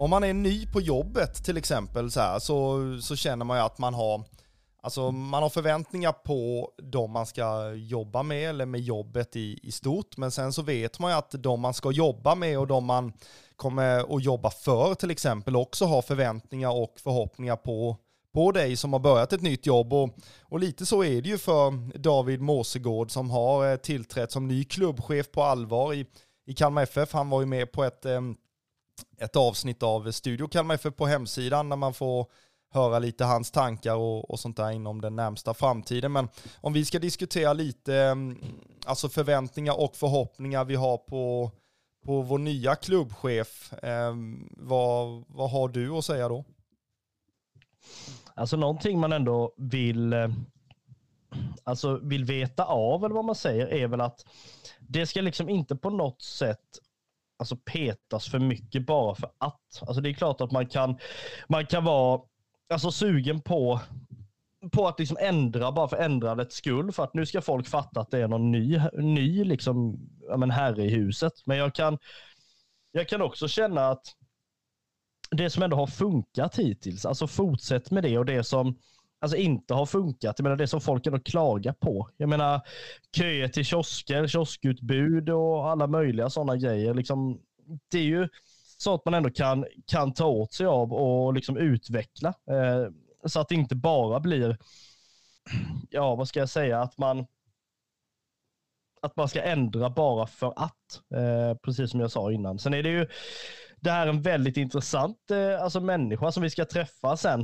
Om 0.00 0.10
man 0.10 0.24
är 0.24 0.34
ny 0.34 0.66
på 0.66 0.80
jobbet 0.80 1.44
till 1.44 1.56
exempel 1.56 2.10
så, 2.10 2.20
här, 2.20 2.38
så, 2.38 2.82
så 3.02 3.16
känner 3.16 3.44
man 3.44 3.58
ju 3.58 3.62
att 3.64 3.78
man 3.78 3.94
har, 3.94 4.24
alltså 4.82 5.10
man 5.10 5.42
har 5.42 5.50
förväntningar 5.50 6.12
på 6.12 6.70
de 6.82 7.10
man 7.10 7.26
ska 7.26 7.72
jobba 7.72 8.22
med 8.22 8.48
eller 8.48 8.66
med 8.66 8.80
jobbet 8.80 9.36
i, 9.36 9.58
i 9.62 9.72
stort. 9.72 10.16
Men 10.16 10.30
sen 10.30 10.52
så 10.52 10.62
vet 10.62 10.98
man 10.98 11.10
ju 11.10 11.16
att 11.16 11.30
de 11.30 11.60
man 11.60 11.74
ska 11.74 11.90
jobba 11.90 12.34
med 12.34 12.58
och 12.58 12.66
de 12.66 12.84
man 12.84 13.12
kommer 13.56 14.16
att 14.16 14.24
jobba 14.24 14.50
för 14.50 14.94
till 14.94 15.10
exempel 15.10 15.56
också 15.56 15.84
har 15.84 16.02
förväntningar 16.02 16.70
och 16.70 16.94
förhoppningar 17.00 17.56
på 17.56 17.96
på 18.34 18.52
dig 18.52 18.76
som 18.76 18.92
har 18.92 19.00
börjat 19.00 19.32
ett 19.32 19.42
nytt 19.42 19.66
jobb. 19.66 19.92
Och, 19.92 20.16
och 20.42 20.60
lite 20.60 20.86
så 20.86 21.04
är 21.04 21.22
det 21.22 21.28
ju 21.28 21.38
för 21.38 21.98
David 21.98 22.40
Måsegård 22.40 23.10
som 23.10 23.30
har 23.30 23.70
eh, 23.70 23.76
tillträtt 23.76 24.32
som 24.32 24.48
ny 24.48 24.64
klubbchef 24.64 25.30
på 25.30 25.42
allvar 25.42 25.94
i, 25.94 26.06
i 26.46 26.54
Kalmar 26.54 26.82
FF. 26.82 27.12
Han 27.12 27.30
var 27.30 27.40
ju 27.40 27.46
med 27.46 27.72
på 27.72 27.84
ett, 27.84 28.04
eh, 28.04 28.20
ett 29.18 29.36
avsnitt 29.36 29.82
av 29.82 30.12
Studio 30.12 30.48
Kalmar 30.48 30.74
FF 30.74 30.96
på 30.96 31.06
hemsidan 31.06 31.68
när 31.68 31.76
man 31.76 31.94
får 31.94 32.26
höra 32.70 32.98
lite 32.98 33.24
hans 33.24 33.50
tankar 33.50 33.94
och, 33.94 34.30
och 34.30 34.40
sånt 34.40 34.56
där 34.56 34.70
inom 34.70 35.00
den 35.00 35.16
närmsta 35.16 35.54
framtiden. 35.54 36.12
Men 36.12 36.28
om 36.60 36.72
vi 36.72 36.84
ska 36.84 36.98
diskutera 36.98 37.52
lite 37.52 37.96
mm, 37.96 38.38
alltså 38.86 39.08
förväntningar 39.08 39.80
och 39.80 39.96
förhoppningar 39.96 40.64
vi 40.64 40.74
har 40.74 40.96
på, 40.96 41.50
på 42.04 42.22
vår 42.22 42.38
nya 42.38 42.74
klubbchef, 42.74 43.72
eh, 43.72 44.14
vad, 44.56 45.24
vad 45.28 45.50
har 45.50 45.68
du 45.68 45.90
att 45.90 46.04
säga 46.04 46.28
då? 46.28 46.44
Alltså 48.34 48.56
någonting 48.56 49.00
man 49.00 49.12
ändå 49.12 49.54
vill, 49.56 50.12
eh, 50.12 50.28
alltså 51.64 52.00
vill 52.02 52.24
veta 52.24 52.64
av, 52.64 53.04
eller 53.04 53.14
vad 53.14 53.24
man 53.24 53.34
säger, 53.34 53.66
är 53.66 53.88
väl 53.88 54.00
att 54.00 54.24
det 54.80 55.06
ska 55.06 55.20
liksom 55.20 55.48
inte 55.48 55.76
på 55.76 55.90
något 55.90 56.22
sätt 56.22 56.78
alltså 57.38 57.56
petas 57.56 58.30
för 58.30 58.38
mycket 58.38 58.86
bara 58.86 59.14
för 59.14 59.30
att. 59.38 59.82
Alltså 59.86 60.00
det 60.00 60.08
är 60.08 60.14
klart 60.14 60.40
att 60.40 60.52
man 60.52 60.66
kan, 60.66 60.98
man 61.48 61.66
kan 61.66 61.84
vara 61.84 62.20
alltså 62.72 62.90
sugen 62.90 63.40
på 63.40 63.80
på 64.72 64.88
att 64.88 64.98
liksom 64.98 65.16
ändra 65.20 65.72
bara 65.72 65.88
för 65.88 65.96
ändrandets 65.96 66.56
skull 66.56 66.92
för 66.92 67.04
att 67.04 67.14
nu 67.14 67.26
ska 67.26 67.40
folk 67.40 67.68
fatta 67.68 68.00
att 68.00 68.10
det 68.10 68.18
är 68.18 68.28
någon 68.28 68.52
ny, 68.52 68.80
ny 68.92 69.44
liksom, 69.44 69.98
ja, 70.28 70.36
men 70.36 70.50
herre 70.50 70.84
i 70.84 70.90
huset. 70.90 71.32
Men 71.44 71.56
jag 71.56 71.74
kan, 71.74 71.98
jag 72.92 73.08
kan 73.08 73.22
också 73.22 73.48
känna 73.48 73.88
att 73.88 74.06
det 75.30 75.50
som 75.50 75.62
ändå 75.62 75.76
har 75.76 75.86
funkat 75.86 76.58
hittills, 76.58 77.06
alltså 77.06 77.26
fortsätt 77.26 77.90
med 77.90 78.02
det 78.02 78.18
och 78.18 78.24
det 78.24 78.44
som 78.44 78.78
alltså 79.20 79.36
inte 79.36 79.74
har 79.74 79.86
funkat, 79.86 80.38
jag 80.38 80.42
menar 80.42 80.56
det 80.56 80.66
som 80.66 80.80
folk 80.80 81.06
ändå 81.06 81.20
klagar 81.20 81.72
på. 81.72 82.08
Jag 82.16 82.28
menar 82.28 82.60
köer 83.16 83.48
till 83.48 83.64
kiosker, 83.64 84.26
kioskutbud 84.26 85.30
och 85.30 85.70
alla 85.70 85.86
möjliga 85.86 86.30
sådana 86.30 86.56
grejer. 86.56 86.94
Liksom, 86.94 87.40
det 87.90 87.98
är 87.98 88.02
ju 88.02 88.28
så 88.78 88.94
att 88.94 89.04
man 89.04 89.14
ändå 89.14 89.30
kan, 89.30 89.66
kan 89.86 90.12
ta 90.14 90.26
åt 90.26 90.52
sig 90.52 90.66
av 90.66 90.92
och 90.92 91.34
liksom 91.34 91.56
utveckla. 91.56 92.28
Eh, 92.28 92.90
så 93.24 93.40
att 93.40 93.48
det 93.48 93.54
inte 93.54 93.74
bara 93.76 94.20
blir, 94.20 94.58
ja 95.90 96.14
vad 96.14 96.28
ska 96.28 96.40
jag 96.40 96.48
säga, 96.48 96.80
att 96.80 96.98
man 96.98 97.26
att 99.02 99.16
man 99.16 99.28
ska 99.28 99.42
ändra 99.42 99.90
bara 99.90 100.26
för 100.26 100.52
att, 100.56 101.00
eh, 101.14 101.56
precis 101.62 101.90
som 101.90 102.00
jag 102.00 102.10
sa 102.10 102.32
innan. 102.32 102.58
Sen 102.58 102.74
är 102.74 102.82
det 102.82 102.88
ju, 102.88 103.06
det 103.80 103.90
här 103.90 104.06
är 104.06 104.10
en 104.10 104.22
väldigt 104.22 104.56
intressant 104.56 105.30
eh, 105.30 105.62
alltså 105.62 105.80
människa 105.80 106.32
som 106.32 106.42
vi 106.42 106.50
ska 106.50 106.64
träffa 106.64 107.16
sen 107.16 107.40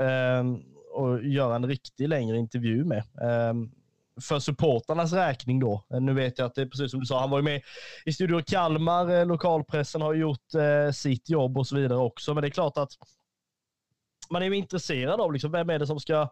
eh, 0.00 0.44
och 0.94 1.24
göra 1.24 1.56
en 1.56 1.66
riktig 1.66 2.08
längre 2.08 2.38
intervju 2.38 2.84
med. 2.84 2.98
Eh, 2.98 3.54
för 4.20 4.38
supportarnas 4.38 5.12
räkning 5.12 5.60
då. 5.60 5.84
Eh, 5.94 6.00
nu 6.00 6.14
vet 6.14 6.38
jag 6.38 6.46
att 6.46 6.54
det 6.54 6.62
är 6.62 6.66
precis 6.66 6.90
som 6.90 7.00
du 7.00 7.06
sa, 7.06 7.20
han 7.20 7.30
var 7.30 7.38
ju 7.38 7.42
med 7.44 7.62
i 8.04 8.12
Studio 8.12 8.42
Kalmar, 8.46 9.10
eh, 9.10 9.26
lokalpressen 9.26 10.02
har 10.02 10.14
gjort 10.14 10.54
eh, 10.54 10.92
sitt 10.92 11.30
jobb 11.30 11.58
och 11.58 11.66
så 11.66 11.76
vidare 11.76 11.98
också. 11.98 12.34
Men 12.34 12.42
det 12.42 12.48
är 12.48 12.50
klart 12.50 12.78
att 12.78 12.92
man 14.30 14.42
är 14.42 14.46
ju 14.46 14.56
intresserad 14.56 15.20
av 15.20 15.32
liksom, 15.32 15.52
vem 15.52 15.70
är 15.70 15.78
det 15.78 15.86
som 15.86 16.00
ska 16.00 16.28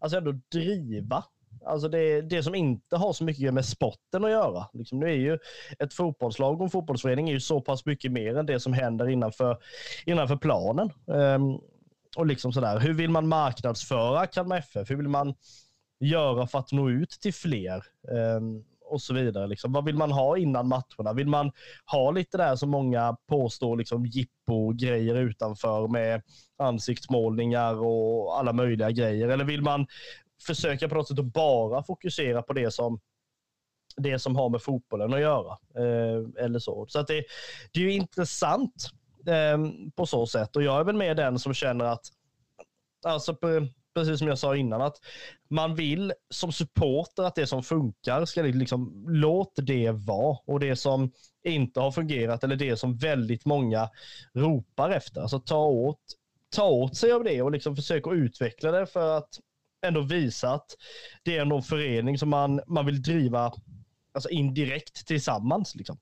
alltså 0.00 0.18
ändå 0.18 0.32
driva 0.52 1.24
Alltså 1.66 1.88
det, 1.88 2.22
det 2.22 2.42
som 2.42 2.54
inte 2.54 2.96
har 2.96 3.12
så 3.12 3.24
mycket 3.24 3.54
med 3.54 3.64
sporten 3.64 4.24
att 4.24 4.30
göra. 4.30 4.66
Liksom 4.72 4.98
nu 4.98 5.06
är 5.06 5.16
ju 5.16 5.38
ett 5.78 5.94
fotbollslag 5.94 6.56
och 6.60 6.64
en 6.64 6.70
fotbollsförening 6.70 7.28
är 7.28 7.32
ju 7.32 7.40
så 7.40 7.60
pass 7.60 7.86
mycket 7.86 8.12
mer 8.12 8.36
än 8.36 8.46
det 8.46 8.60
som 8.60 8.72
händer 8.72 9.08
innanför, 9.08 9.58
innanför 10.06 10.36
planen. 10.36 10.92
Um, 11.06 11.60
och 12.16 12.26
liksom 12.26 12.52
sådär. 12.52 12.78
Hur 12.78 12.92
vill 12.92 13.10
man 13.10 13.28
marknadsföra 13.28 14.26
Kalmar 14.26 14.56
FF? 14.56 14.90
Hur 14.90 14.96
vill 14.96 15.08
man 15.08 15.34
göra 16.00 16.46
för 16.46 16.58
att 16.58 16.72
nå 16.72 16.90
ut 16.90 17.10
till 17.10 17.34
fler? 17.34 17.82
Um, 18.36 18.64
och 18.88 19.02
så 19.02 19.14
vidare. 19.14 19.46
Liksom. 19.46 19.72
Vad 19.72 19.84
vill 19.84 19.96
man 19.96 20.12
ha 20.12 20.38
innan 20.38 20.68
matcherna? 20.68 21.12
Vill 21.14 21.28
man 21.28 21.52
ha 21.86 22.10
lite 22.10 22.36
där 22.36 22.56
som 22.56 22.70
många 22.70 23.16
påstår, 23.28 23.76
liksom 23.76 24.06
jippo-grejer 24.06 25.14
utanför 25.14 25.88
med 25.88 26.22
ansiktsmålningar 26.58 27.74
och 27.74 28.38
alla 28.38 28.52
möjliga 28.52 28.90
grejer? 28.90 29.28
Eller 29.28 29.44
vill 29.44 29.62
man 29.62 29.86
försöka 30.46 30.88
på 30.88 30.94
något 30.94 31.08
sätt 31.08 31.18
att 31.18 31.32
bara 31.32 31.82
fokusera 31.82 32.42
på 32.42 32.52
det 32.52 32.70
som 32.70 33.00
det 33.96 34.18
som 34.18 34.36
har 34.36 34.48
med 34.48 34.62
fotbollen 34.62 35.14
att 35.14 35.20
göra. 35.20 35.58
Eh, 35.74 36.44
eller 36.44 36.58
så. 36.58 36.86
Så 36.88 36.98
att 36.98 37.06
det, 37.06 37.24
det 37.72 37.80
är 37.80 37.84
ju 37.84 37.92
intressant 37.92 38.90
eh, 39.26 39.58
på 39.96 40.06
så 40.06 40.26
sätt 40.26 40.56
och 40.56 40.62
jag 40.62 40.80
är 40.80 40.84
väl 40.84 40.96
med 40.96 41.16
den 41.16 41.38
som 41.38 41.54
känner 41.54 41.84
att, 41.84 42.06
alltså 43.04 43.36
precis 43.96 44.18
som 44.18 44.28
jag 44.28 44.38
sa 44.38 44.56
innan, 44.56 44.82
att 44.82 44.96
man 45.50 45.74
vill 45.74 46.12
som 46.30 46.52
supporter 46.52 47.22
att 47.22 47.34
det 47.34 47.46
som 47.46 47.62
funkar 47.62 48.24
ska 48.24 48.42
liksom, 48.42 49.04
låt 49.08 49.52
det 49.56 49.90
vara 49.90 50.38
och 50.46 50.60
det 50.60 50.76
som 50.76 51.12
inte 51.44 51.80
har 51.80 51.92
fungerat 51.92 52.44
eller 52.44 52.56
det 52.56 52.76
som 52.76 52.96
väldigt 52.96 53.44
många 53.44 53.88
ropar 54.34 54.90
efter, 54.90 55.20
alltså 55.20 55.40
ta 55.40 55.66
åt, 55.66 56.00
ta 56.56 56.68
åt 56.68 56.96
sig 56.96 57.12
av 57.12 57.24
det 57.24 57.42
och 57.42 57.52
liksom 57.52 57.76
försöka 57.76 58.10
utveckla 58.10 58.70
det 58.70 58.86
för 58.86 59.16
att 59.16 59.28
ändå 59.86 60.00
visa 60.00 60.50
att 60.50 60.76
det 61.22 61.36
är 61.36 61.54
en 61.54 61.62
förening 61.62 62.18
som 62.18 62.28
man, 62.28 62.60
man 62.66 62.86
vill 62.86 63.02
driva 63.02 63.52
alltså 64.14 64.28
indirekt 64.28 65.06
tillsammans. 65.06 65.74
Liksom. 65.74 65.98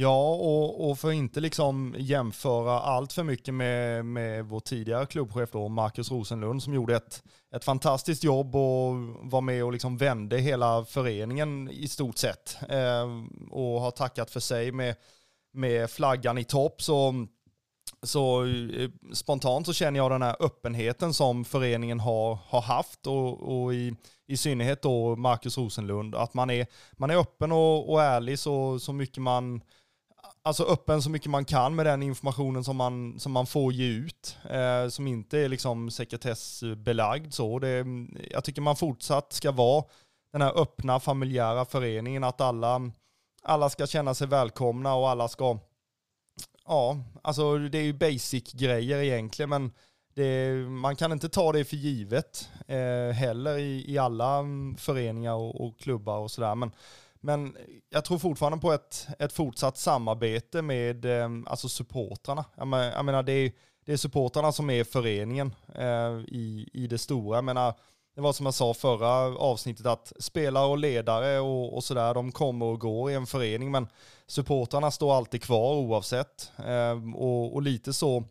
Ja, 0.00 0.34
och, 0.34 0.90
och 0.90 0.98
för 0.98 1.08
att 1.08 1.14
inte 1.14 1.40
liksom 1.40 1.94
jämföra 1.98 2.80
allt 2.80 3.12
för 3.12 3.22
mycket 3.22 3.54
med, 3.54 4.04
med 4.04 4.44
vår 4.44 4.60
tidigare 4.60 5.06
klubbchef 5.06 5.50
då, 5.50 5.68
Marcus 5.68 6.10
Rosenlund, 6.10 6.62
som 6.62 6.74
gjorde 6.74 6.96
ett, 6.96 7.22
ett 7.54 7.64
fantastiskt 7.64 8.24
jobb 8.24 8.56
och 8.56 8.94
var 9.22 9.40
med 9.40 9.64
och 9.64 9.72
liksom 9.72 9.96
vände 9.96 10.38
hela 10.38 10.84
föreningen 10.84 11.70
i 11.70 11.88
stort 11.88 12.18
sett. 12.18 12.58
Eh, 12.68 13.06
och 13.50 13.80
har 13.80 13.90
tackat 13.90 14.30
för 14.30 14.40
sig 14.40 14.72
med, 14.72 14.96
med 15.52 15.90
flaggan 15.90 16.38
i 16.38 16.44
topp. 16.44 16.82
Så 16.82 17.26
så 18.02 18.44
eh, 18.44 18.90
spontant 19.12 19.66
så 19.66 19.72
känner 19.72 19.98
jag 19.98 20.10
den 20.10 20.22
här 20.22 20.36
öppenheten 20.40 21.14
som 21.14 21.44
föreningen 21.44 22.00
har, 22.00 22.38
har 22.46 22.60
haft 22.60 23.06
och, 23.06 23.62
och 23.62 23.74
i, 23.74 23.94
i 24.26 24.36
synnerhet 24.36 24.82
då 24.82 25.16
Marcus 25.16 25.58
Rosenlund, 25.58 26.14
att 26.14 26.34
man 26.34 26.50
är, 26.50 26.66
man 26.92 27.10
är 27.10 27.16
öppen 27.16 27.52
och, 27.52 27.92
och 27.92 28.02
ärlig 28.02 28.38
så, 28.38 28.78
så 28.78 28.92
mycket 28.92 29.22
man, 29.22 29.60
alltså 30.42 30.64
öppen 30.64 31.02
så 31.02 31.10
mycket 31.10 31.30
man 31.30 31.44
kan 31.44 31.74
med 31.74 31.86
den 31.86 32.02
informationen 32.02 32.64
som 32.64 32.76
man, 32.76 33.20
som 33.20 33.32
man 33.32 33.46
får 33.46 33.72
ge 33.72 33.86
ut, 33.86 34.36
eh, 34.50 34.88
som 34.88 35.06
inte 35.06 35.38
är 35.38 35.48
liksom 35.48 35.90
sekretessbelagd 35.90 37.34
så. 37.34 37.58
Det, 37.58 37.86
jag 38.30 38.44
tycker 38.44 38.62
man 38.62 38.76
fortsatt 38.76 39.32
ska 39.32 39.52
vara 39.52 39.84
den 40.32 40.42
här 40.42 40.60
öppna 40.60 41.00
familjära 41.00 41.64
föreningen, 41.64 42.24
att 42.24 42.40
alla, 42.40 42.90
alla 43.42 43.70
ska 43.70 43.86
känna 43.86 44.14
sig 44.14 44.26
välkomna 44.26 44.94
och 44.94 45.10
alla 45.10 45.28
ska 45.28 45.58
ja, 46.68 46.98
alltså 47.22 47.58
det 47.58 47.78
är 47.78 47.82
ju 47.82 47.92
basic-grejer 47.92 48.98
egentligen, 49.02 49.50
men 49.50 49.72
det, 50.14 50.54
man 50.68 50.96
kan 50.96 51.12
inte 51.12 51.28
ta 51.28 51.52
det 51.52 51.64
för 51.64 51.76
givet 51.76 52.48
eh, 52.66 53.14
heller 53.14 53.58
i, 53.58 53.92
i 53.92 53.98
alla 53.98 54.38
mm, 54.38 54.76
föreningar 54.76 55.34
och, 55.34 55.60
och 55.60 55.78
klubbar 55.78 56.18
och 56.18 56.30
sådär. 56.30 56.54
Men, 56.54 56.72
men 57.20 57.56
jag 57.90 58.04
tror 58.04 58.18
fortfarande 58.18 58.58
på 58.58 58.72
ett, 58.72 59.06
ett 59.18 59.32
fortsatt 59.32 59.78
samarbete 59.78 60.62
med 60.62 61.04
eh, 61.04 61.28
alltså 61.46 61.68
supportrarna. 61.68 62.44
Jag, 62.56 62.66
men, 62.66 62.92
jag 62.92 63.04
menar, 63.04 63.22
det 63.22 63.32
är, 63.32 63.52
det 63.84 63.92
är 63.92 63.96
supportrarna 63.96 64.52
som 64.52 64.70
är 64.70 64.84
föreningen 64.84 65.54
eh, 65.74 66.18
i, 66.28 66.68
i 66.72 66.86
det 66.86 66.98
stora. 66.98 67.36
Jag 67.36 67.44
menar, 67.44 67.74
det 68.18 68.22
var 68.22 68.32
som 68.32 68.46
jag 68.46 68.54
sa 68.54 68.74
förra 68.74 69.38
avsnittet 69.38 69.86
att 69.86 70.12
spelare 70.18 70.66
och 70.66 70.78
ledare 70.78 71.40
och, 71.40 71.76
och 71.76 71.84
sådär, 71.84 72.14
de 72.14 72.32
kommer 72.32 72.66
och 72.66 72.80
går 72.80 73.10
i 73.10 73.14
en 73.14 73.26
förening, 73.26 73.70
men 73.70 73.86
supportrarna 74.26 74.90
står 74.90 75.16
alltid 75.16 75.42
kvar 75.42 75.74
oavsett. 75.74 76.52
Eh, 76.66 77.14
och, 77.14 77.54
och, 77.54 77.62
lite 77.62 77.92
så 77.92 78.24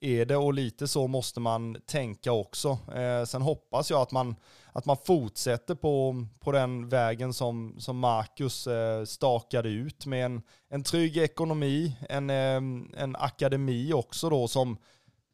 är 0.00 0.24
det 0.24 0.36
och 0.36 0.54
lite 0.54 0.88
så 0.88 1.06
måste 1.06 1.40
man 1.40 1.76
tänka 1.86 2.32
också. 2.32 2.78
Eh, 2.94 3.24
sen 3.24 3.42
hoppas 3.42 3.90
jag 3.90 4.00
att 4.00 4.12
man, 4.12 4.36
att 4.72 4.84
man 4.84 4.96
fortsätter 4.96 5.74
på, 5.74 6.26
på 6.40 6.52
den 6.52 6.88
vägen 6.88 7.34
som, 7.34 7.74
som 7.78 7.98
Marcus 7.98 8.66
eh, 8.66 9.04
stakade 9.04 9.68
ut 9.68 10.06
med 10.06 10.24
en, 10.24 10.42
en 10.68 10.82
trygg 10.82 11.16
ekonomi, 11.16 11.96
en, 12.08 12.30
eh, 12.30 12.56
en 13.02 13.16
akademi 13.18 13.92
också 13.92 14.30
då 14.30 14.48
som 14.48 14.76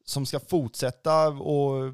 som 0.05 0.27
ska 0.27 0.41
fortsätta 0.41 1.29
och 1.29 1.87
eh, 1.87 1.93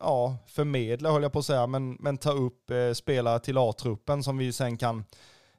ja, 0.00 0.36
förmedla, 0.46 1.10
höll 1.12 1.22
jag 1.22 1.32
på 1.32 1.38
att 1.38 1.44
säga, 1.44 1.66
men, 1.66 1.96
men 2.00 2.18
ta 2.18 2.32
upp 2.32 2.70
eh, 2.70 2.92
spelare 2.92 3.40
till 3.40 3.58
A-truppen 3.58 4.22
som 4.22 4.38
vi 4.38 4.52
sen 4.52 4.76
kan 4.76 5.04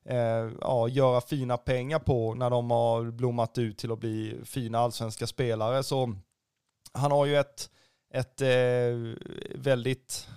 eh, 0.05 0.49
ja, 0.61 0.87
göra 0.87 1.21
fina 1.21 1.57
pengar 1.57 1.99
på 1.99 2.33
när 2.33 2.49
de 2.49 2.71
har 2.71 3.11
blommat 3.11 3.57
ut 3.57 3.77
till 3.77 3.91
att 3.91 3.99
bli 3.99 4.39
fina 4.45 4.79
allsvenska 4.79 5.27
spelare. 5.27 5.83
Så 5.83 6.15
han 6.91 7.11
har 7.11 7.25
ju 7.25 7.37
ett, 7.37 7.69
ett 8.13 8.41
eh, 8.41 9.27
väldigt 9.55 10.27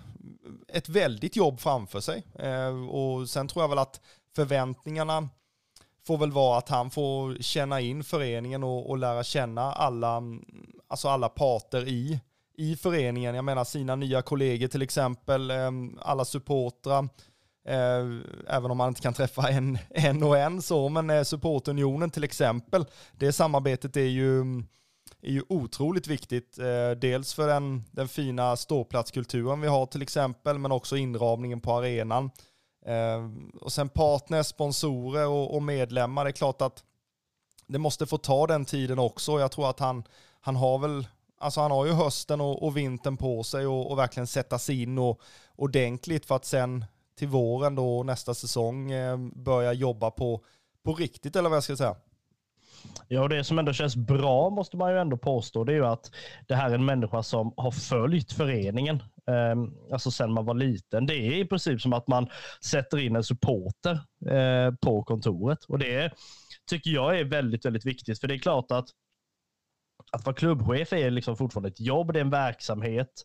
ett 0.68 0.88
väldigt 0.88 1.36
jobb 1.36 1.60
framför 1.60 2.00
sig. 2.00 2.26
Eh, 2.34 2.88
och 2.88 3.28
sen 3.28 3.48
tror 3.48 3.62
jag 3.62 3.68
väl 3.68 3.78
att 3.78 4.00
förväntningarna 4.36 5.28
får 6.06 6.18
väl 6.18 6.32
vara 6.32 6.58
att 6.58 6.68
han 6.68 6.90
får 6.90 7.42
känna 7.42 7.80
in 7.80 8.04
föreningen 8.04 8.64
och, 8.64 8.90
och 8.90 8.98
lära 8.98 9.24
känna 9.24 9.72
alla, 9.72 10.16
mm, 10.16 10.44
alltså 10.88 11.08
alla 11.08 11.28
parter 11.28 11.88
i, 11.88 12.20
i 12.54 12.76
föreningen. 12.76 13.34
Jag 13.34 13.44
menar 13.44 13.64
sina 13.64 13.96
nya 13.96 14.22
kollegor 14.22 14.68
till 14.68 14.82
exempel, 14.82 15.50
ehm, 15.50 15.98
alla 16.02 16.24
supportrar, 16.24 17.08
eh, 17.68 18.06
även 18.48 18.70
om 18.70 18.76
man 18.76 18.88
inte 18.88 19.00
kan 19.00 19.14
träffa 19.14 19.48
en, 19.48 19.78
en 19.90 20.22
och 20.22 20.38
en 20.38 20.62
så, 20.62 20.88
men 20.88 21.10
eh, 21.10 21.22
supportunionen 21.22 22.10
till 22.10 22.24
exempel, 22.24 22.84
det 23.12 23.32
samarbetet 23.32 23.96
är 23.96 24.00
ju, 24.00 24.40
är 25.22 25.30
ju 25.30 25.42
otroligt 25.48 26.06
viktigt. 26.06 26.58
Eh, 26.58 26.90
dels 26.90 27.34
för 27.34 27.48
den, 27.48 27.84
den 27.90 28.08
fina 28.08 28.56
ståplatskulturen 28.56 29.60
vi 29.60 29.68
har 29.68 29.86
till 29.86 30.02
exempel, 30.02 30.58
men 30.58 30.72
också 30.72 30.96
inramningen 30.96 31.60
på 31.60 31.72
arenan. 31.72 32.30
Och 33.60 33.72
sen 33.72 33.88
partners, 33.88 34.46
sponsorer 34.46 35.26
och, 35.26 35.54
och 35.54 35.62
medlemmar, 35.62 36.24
det 36.24 36.30
är 36.30 36.32
klart 36.32 36.62
att 36.62 36.84
det 37.66 37.78
måste 37.78 38.06
få 38.06 38.18
ta 38.18 38.46
den 38.46 38.64
tiden 38.64 38.98
också. 38.98 39.40
Jag 39.40 39.50
tror 39.52 39.70
att 39.70 39.80
han, 39.80 40.04
han 40.46 40.56
har 40.56 40.78
väl 40.78 41.06
Alltså 41.38 41.60
han 41.60 41.70
har 41.70 41.86
ju 41.86 41.92
hösten 41.92 42.40
och, 42.40 42.62
och 42.62 42.76
vintern 42.76 43.16
på 43.16 43.42
sig 43.42 43.66
och, 43.66 43.90
och, 43.90 43.98
verkligen 43.98 44.26
sätta 44.26 44.58
sig 44.58 44.82
in 44.82 44.98
och, 44.98 45.20
ordentligt 45.56 46.26
för 46.26 46.36
att 46.36 46.44
sen 46.44 46.84
till 47.18 47.28
våren 47.28 47.74
då 47.74 48.02
nästa 48.02 48.34
säsong 48.34 48.90
eh, 48.90 49.16
börja 49.34 49.72
jobba 49.72 50.10
på, 50.10 50.44
på 50.84 50.94
riktigt 50.94 51.36
eller 51.36 51.48
vad 51.48 51.56
jag 51.56 51.64
ska 51.64 51.76
säga. 51.76 51.96
Ja, 53.08 53.22
och 53.22 53.28
det 53.28 53.44
som 53.44 53.58
ändå 53.58 53.72
känns 53.72 53.96
bra 53.96 54.50
måste 54.50 54.76
man 54.76 54.92
ju 54.92 54.98
ändå 54.98 55.16
påstå, 55.16 55.64
det 55.64 55.72
är 55.72 55.76
ju 55.76 55.86
att 55.86 56.10
det 56.48 56.54
här 56.54 56.70
är 56.70 56.74
en 56.74 56.84
människa 56.84 57.22
som 57.22 57.54
har 57.56 57.70
följt 57.70 58.32
föreningen, 58.32 58.96
eh, 59.26 59.92
alltså 59.92 60.10
sen 60.10 60.32
man 60.32 60.44
var 60.44 60.54
liten. 60.54 61.06
Det 61.06 61.14
är 61.14 61.32
i 61.32 61.44
princip 61.44 61.80
som 61.80 61.92
att 61.92 62.08
man 62.08 62.28
sätter 62.64 62.98
in 62.98 63.16
en 63.16 63.24
supporter 63.24 64.00
eh, 64.30 64.74
på 64.80 65.02
kontoret 65.02 65.64
och 65.64 65.78
det 65.78 66.12
tycker 66.70 66.90
jag 66.90 67.18
är 67.18 67.24
väldigt, 67.24 67.64
väldigt 67.64 67.86
viktigt, 67.86 68.20
för 68.20 68.28
det 68.28 68.34
är 68.34 68.38
klart 68.38 68.70
att 68.70 68.88
att 70.12 70.26
vara 70.26 70.36
klubbchef 70.36 70.92
är 70.92 71.10
liksom 71.10 71.36
fortfarande 71.36 71.68
ett 71.68 71.80
jobb, 71.80 72.12
det 72.12 72.18
är 72.18 72.24
en 72.24 72.30
verksamhet 72.30 73.24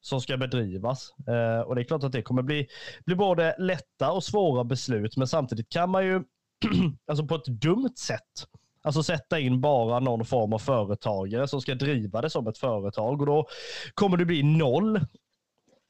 som 0.00 0.20
ska 0.20 0.36
bedrivas. 0.36 1.14
Eh, 1.28 1.60
och 1.60 1.74
det 1.74 1.80
är 1.80 1.84
klart 1.84 2.04
att 2.04 2.12
det 2.12 2.22
kommer 2.22 2.42
bli, 2.42 2.68
bli 3.04 3.14
både 3.14 3.56
lätta 3.58 4.12
och 4.12 4.24
svåra 4.24 4.64
beslut, 4.64 5.16
men 5.16 5.28
samtidigt 5.28 5.68
kan 5.68 5.90
man 5.90 6.06
ju, 6.06 6.22
alltså 7.06 7.26
på 7.26 7.34
ett 7.34 7.46
dumt 7.46 7.94
sätt, 7.96 8.46
Alltså 8.84 9.02
sätta 9.02 9.38
in 9.38 9.60
bara 9.60 10.00
någon 10.00 10.24
form 10.24 10.52
av 10.52 10.58
företagare 10.58 11.48
som 11.48 11.60
ska 11.60 11.74
driva 11.74 12.20
det 12.20 12.30
som 12.30 12.46
ett 12.46 12.58
företag 12.58 13.20
och 13.20 13.26
då 13.26 13.46
kommer 13.94 14.16
det 14.16 14.24
bli 14.24 14.42
noll 14.42 15.00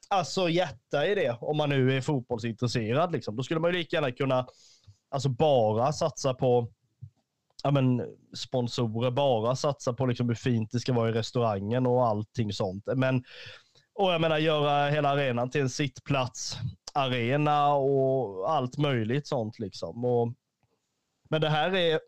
alltså 0.09 0.49
hjärta 0.49 1.07
i 1.07 1.15
det 1.15 1.37
om 1.41 1.57
man 1.57 1.69
nu 1.69 1.97
är 1.97 2.01
fotbollsintresserad. 2.01 3.11
Liksom. 3.11 3.35
Då 3.35 3.43
skulle 3.43 3.59
man 3.59 3.71
ju 3.71 3.77
lika 3.77 3.95
gärna 3.95 4.11
kunna 4.11 4.47
alltså 5.09 5.29
bara 5.29 5.93
satsa 5.93 6.33
på 6.33 6.71
ja, 7.63 7.71
men, 7.71 8.05
sponsorer, 8.35 9.11
bara 9.11 9.55
satsa 9.55 9.93
på 9.93 10.05
liksom 10.05 10.27
hur 10.27 10.35
fint 10.35 10.71
det 10.71 10.79
ska 10.79 10.93
vara 10.93 11.09
i 11.09 11.13
restaurangen 11.13 11.85
och 11.85 12.07
allting 12.07 12.53
sånt. 12.53 12.83
Men 12.95 13.23
och 13.95 14.13
jag 14.13 14.21
menar 14.21 14.37
göra 14.37 14.89
hela 14.89 15.09
arenan 15.09 15.49
till 15.49 15.61
en 15.61 15.69
sittplats 15.69 16.57
arena 16.93 17.73
och 17.73 18.51
allt 18.51 18.77
möjligt 18.77 19.27
sånt 19.27 19.59
liksom. 19.59 20.05
Och, 20.05 20.33
men 21.29 21.41
det 21.41 21.49
här 21.49 21.75
är 21.75 21.99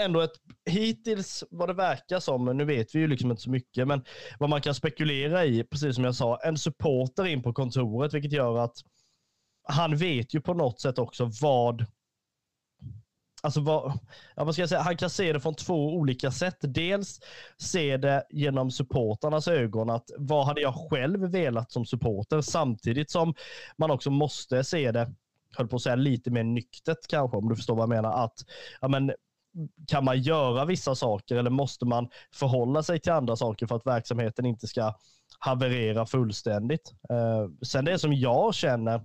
ändå 0.00 0.20
ett, 0.20 0.32
hittills 0.70 1.44
vad 1.50 1.68
det 1.68 1.74
verkar 1.74 2.20
som, 2.20 2.44
nu 2.44 2.64
vet 2.64 2.94
vi 2.94 2.98
ju 2.98 3.06
liksom 3.06 3.30
inte 3.30 3.42
så 3.42 3.50
mycket, 3.50 3.88
men 3.88 4.04
vad 4.38 4.50
man 4.50 4.62
kan 4.62 4.74
spekulera 4.74 5.44
i, 5.44 5.64
precis 5.64 5.94
som 5.94 6.04
jag 6.04 6.14
sa, 6.14 6.36
en 6.36 6.58
supporter 6.58 7.26
in 7.26 7.42
på 7.42 7.52
kontoret, 7.52 8.14
vilket 8.14 8.32
gör 8.32 8.58
att 8.58 8.76
han 9.68 9.96
vet 9.96 10.34
ju 10.34 10.40
på 10.40 10.54
något 10.54 10.80
sätt 10.80 10.98
också 10.98 11.30
vad 11.40 11.86
Alltså 13.42 13.60
vad, 13.60 13.98
ja, 14.36 14.44
vad 14.44 14.54
ska 14.54 14.62
jag 14.62 14.68
säga? 14.68 14.80
Han 14.80 14.96
kan 14.96 15.10
se 15.10 15.32
det 15.32 15.40
från 15.40 15.54
två 15.54 15.94
olika 15.94 16.30
sätt. 16.30 16.56
Dels 16.60 17.20
se 17.58 17.96
det 17.96 18.24
genom 18.30 18.70
supportarnas 18.70 19.48
ögon, 19.48 19.90
att 19.90 20.10
vad 20.18 20.46
hade 20.46 20.60
jag 20.60 20.74
själv 20.90 21.20
velat 21.20 21.72
som 21.72 21.86
supporter? 21.86 22.40
Samtidigt 22.40 23.10
som 23.10 23.34
man 23.76 23.90
också 23.90 24.10
måste 24.10 24.64
se 24.64 24.92
det, 24.92 25.12
höll 25.56 25.68
på 25.68 25.76
att 25.76 25.82
säga 25.82 25.96
lite 25.96 26.30
mer 26.30 26.44
nyktert 26.44 27.06
kanske, 27.08 27.36
om 27.36 27.48
du 27.48 27.56
förstår 27.56 27.74
vad 27.74 27.82
jag 27.82 27.88
menar. 27.88 28.24
Att, 28.24 28.44
ja, 28.80 28.88
men, 28.88 29.12
kan 29.86 30.04
man 30.04 30.22
göra 30.22 30.64
vissa 30.64 30.94
saker 30.94 31.36
eller 31.36 31.50
måste 31.50 31.84
man 31.84 32.08
förhålla 32.34 32.82
sig 32.82 33.00
till 33.00 33.12
andra 33.12 33.36
saker 33.36 33.66
för 33.66 33.76
att 33.76 33.86
verksamheten 33.86 34.46
inte 34.46 34.66
ska 34.66 34.94
haverera 35.38 36.06
fullständigt? 36.06 36.92
Eh, 37.10 37.50
sen 37.62 37.84
det 37.84 37.98
som 37.98 38.12
jag 38.12 38.54
känner 38.54 39.00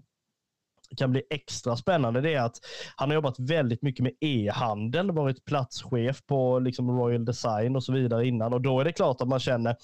kan 0.97 1.11
bli 1.11 1.23
extra 1.29 1.77
spännande 1.77 2.21
det 2.21 2.33
är 2.33 2.41
att 2.41 2.59
han 2.95 3.09
har 3.09 3.15
jobbat 3.15 3.39
väldigt 3.39 3.81
mycket 3.81 4.03
med 4.03 4.13
e-handel, 4.19 5.11
varit 5.11 5.45
platschef 5.45 6.25
på 6.25 6.59
liksom 6.59 6.91
Royal 6.91 7.25
Design 7.25 7.75
och 7.75 7.83
så 7.83 7.93
vidare 7.93 8.27
innan 8.27 8.53
och 8.53 8.61
då 8.61 8.79
är 8.79 8.83
det 8.83 8.91
klart 8.91 9.21
att 9.21 9.27
man 9.27 9.39
känner 9.39 9.75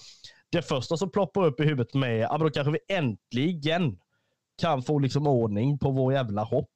det 0.51 0.61
första 0.61 0.97
som 0.97 1.11
ploppar 1.11 1.45
upp 1.45 1.59
i 1.59 1.63
huvudet 1.63 1.93
med 1.93 2.21
är 2.21 2.25
ah, 2.25 2.29
att 2.29 2.39
då 2.39 2.49
kanske 2.49 2.71
vi 2.71 2.95
äntligen 2.95 3.99
kan 4.57 4.83
få 4.83 4.99
liksom 4.99 5.27
ordning 5.27 5.79
på 5.79 5.91
vår 5.91 6.13
jävla 6.13 6.43
hopp. 6.43 6.71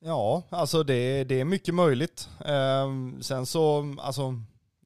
Ja, 0.00 0.42
alltså 0.50 0.82
det, 0.82 1.24
det 1.24 1.40
är 1.40 1.44
mycket 1.44 1.74
möjligt. 1.74 2.28
Eh, 2.44 2.88
sen 3.20 3.46
så, 3.46 3.94
alltså, 3.98 4.34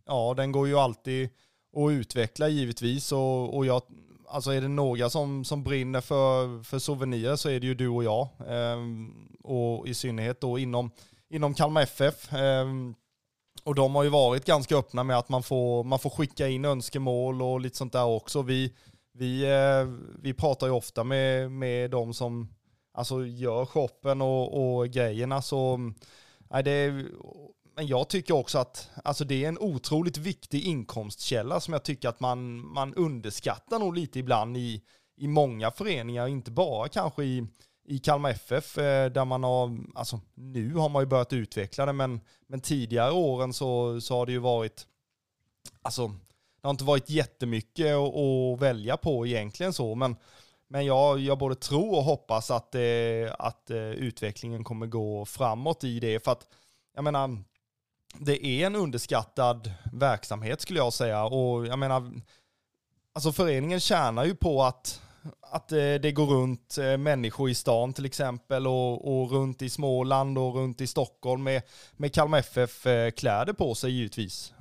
ja, 0.07 0.35
den 0.37 0.53
går 0.53 0.68
ju 0.68 0.79
alltid 0.79 1.29
att 1.76 1.91
utveckla 1.91 2.49
givetvis 2.49 3.12
och, 3.12 3.57
och 3.57 3.66
jag 3.66 3.83
alltså 4.31 4.51
är 4.51 4.61
det 4.61 4.68
några 4.68 5.11
som, 5.11 5.45
som 5.45 5.62
brinner 5.62 6.01
för, 6.01 6.62
för 6.62 6.79
souvenirer 6.79 7.37
så 7.37 7.49
är 7.49 7.61
det 7.61 7.66
ju 7.66 7.74
du 7.74 7.89
och 7.89 8.05
jag. 8.05 8.29
Eh, 8.49 8.79
och 9.43 9.89
i 9.89 9.95
synnerhet 9.95 10.41
då 10.41 10.59
inom, 10.59 10.91
inom 11.29 11.55
Kalmar 11.55 11.83
FF. 11.83 12.33
Eh, 12.33 12.66
och 13.64 13.74
de 13.74 13.95
har 13.95 14.03
ju 14.03 14.09
varit 14.09 14.45
ganska 14.45 14.76
öppna 14.76 15.05
med 15.05 15.18
att 15.18 15.29
man 15.29 15.43
får, 15.43 15.85
man 15.85 15.99
får 15.99 16.11
skicka 16.11 16.49
in 16.49 16.64
önskemål 16.64 17.43
och 17.43 17.61
lite 17.61 17.76
sånt 17.76 17.93
där 17.93 18.05
också. 18.05 18.43
Vi, 18.43 18.74
vi, 19.12 19.43
eh, 19.43 19.95
vi 20.22 20.35
pratar 20.35 20.66
ju 20.66 20.72
ofta 20.72 21.05
med, 21.05 21.51
med 21.51 21.91
de 21.91 22.14
som 22.14 22.49
alltså, 22.93 23.26
gör 23.26 23.66
shoppen 23.66 24.22
och, 24.22 24.76
och 24.79 24.89
grejerna. 24.89 25.43
Så, 25.43 25.93
nej, 26.51 26.62
det, 26.62 27.05
men 27.79 27.87
jag 27.87 28.09
tycker 28.09 28.35
också 28.35 28.59
att 28.59 28.91
alltså 29.05 29.24
det 29.24 29.45
är 29.45 29.49
en 29.49 29.59
otroligt 29.59 30.16
viktig 30.16 30.64
inkomstkälla 30.64 31.61
som 31.61 31.72
jag 31.72 31.83
tycker 31.83 32.09
att 32.09 32.20
man, 32.20 32.68
man 32.72 32.95
underskattar 32.95 33.79
nog 33.79 33.95
lite 33.95 34.18
ibland 34.18 34.57
i, 34.57 34.83
i 35.16 35.29
många 35.29 35.70
föreningar, 35.70 36.29
inte 36.29 36.51
bara 36.51 36.89
kanske 36.89 37.24
i, 37.24 37.47
i 37.85 37.99
Kalmar 37.99 38.31
FF 38.31 38.79
eh, 38.79 39.11
där 39.11 39.24
man 39.24 39.45
har, 39.45 39.79
alltså 39.95 40.20
nu 40.35 40.74
har 40.74 40.89
man 40.89 41.03
ju 41.03 41.07
börjat 41.07 41.33
utveckla 41.33 41.87
det, 41.87 41.93
men, 41.93 42.20
men 42.47 42.61
tidigare 42.61 43.12
åren 43.12 43.53
så, 43.53 44.01
så 44.01 44.16
har 44.16 44.26
det 44.26 44.33
ju 44.33 44.39
varit, 44.39 44.87
alltså 45.83 46.09
det 46.09 46.66
har 46.66 46.70
inte 46.70 46.85
varit 46.85 47.11
jättemycket 47.11 47.95
att, 47.95 48.14
att 48.16 48.61
välja 48.61 48.97
på 48.97 49.26
egentligen 49.26 49.72
så, 49.72 49.95
men, 49.95 50.16
men 50.68 50.87
jag, 50.87 51.18
jag 51.18 51.39
både 51.39 51.55
tror 51.55 51.97
och 51.97 52.05
hoppas 52.05 52.51
att, 52.51 52.74
eh, 52.74 53.35
att 53.39 53.70
eh, 53.70 53.79
utvecklingen 53.79 54.64
kommer 54.64 54.87
gå 54.87 55.24
framåt 55.24 55.85
i 55.85 56.01
det, 56.01 56.24
för 56.24 56.33
att 56.33 56.47
jag 56.95 57.05
menar, 57.05 57.43
det 58.15 58.47
är 58.47 58.67
en 58.67 58.77
underskattad 58.77 59.73
verksamhet 59.93 60.61
skulle 60.61 60.79
jag 60.79 60.93
säga. 60.93 61.25
Och 61.25 61.67
jag 61.67 61.79
menar, 61.79 62.13
alltså 63.13 63.33
föreningen 63.33 63.81
tjänar 63.81 64.25
ju 64.25 64.35
på 64.35 64.63
att, 64.63 65.03
att 65.41 65.73
eh, 65.73 65.77
det 65.79 66.13
går 66.13 66.27
runt 66.27 66.79
eh, 66.79 66.97
människor 66.97 67.51
i 67.51 67.55
stan 67.55 67.93
till 67.93 68.05
exempel 68.05 68.67
och, 68.67 69.21
och 69.21 69.31
runt 69.33 69.63
i 69.63 69.71
Småland 69.71 70.39
och 70.39 70.55
runt 70.55 70.81
i 70.81 70.87
Stockholm 70.87 71.43
med, 71.43 71.63
med 71.93 72.15
Kalmar 72.15 72.39
FF-kläder 72.39 73.53
eh, 73.53 73.57
på 73.57 73.75
sig 73.75 73.93
givetvis. 73.93 74.53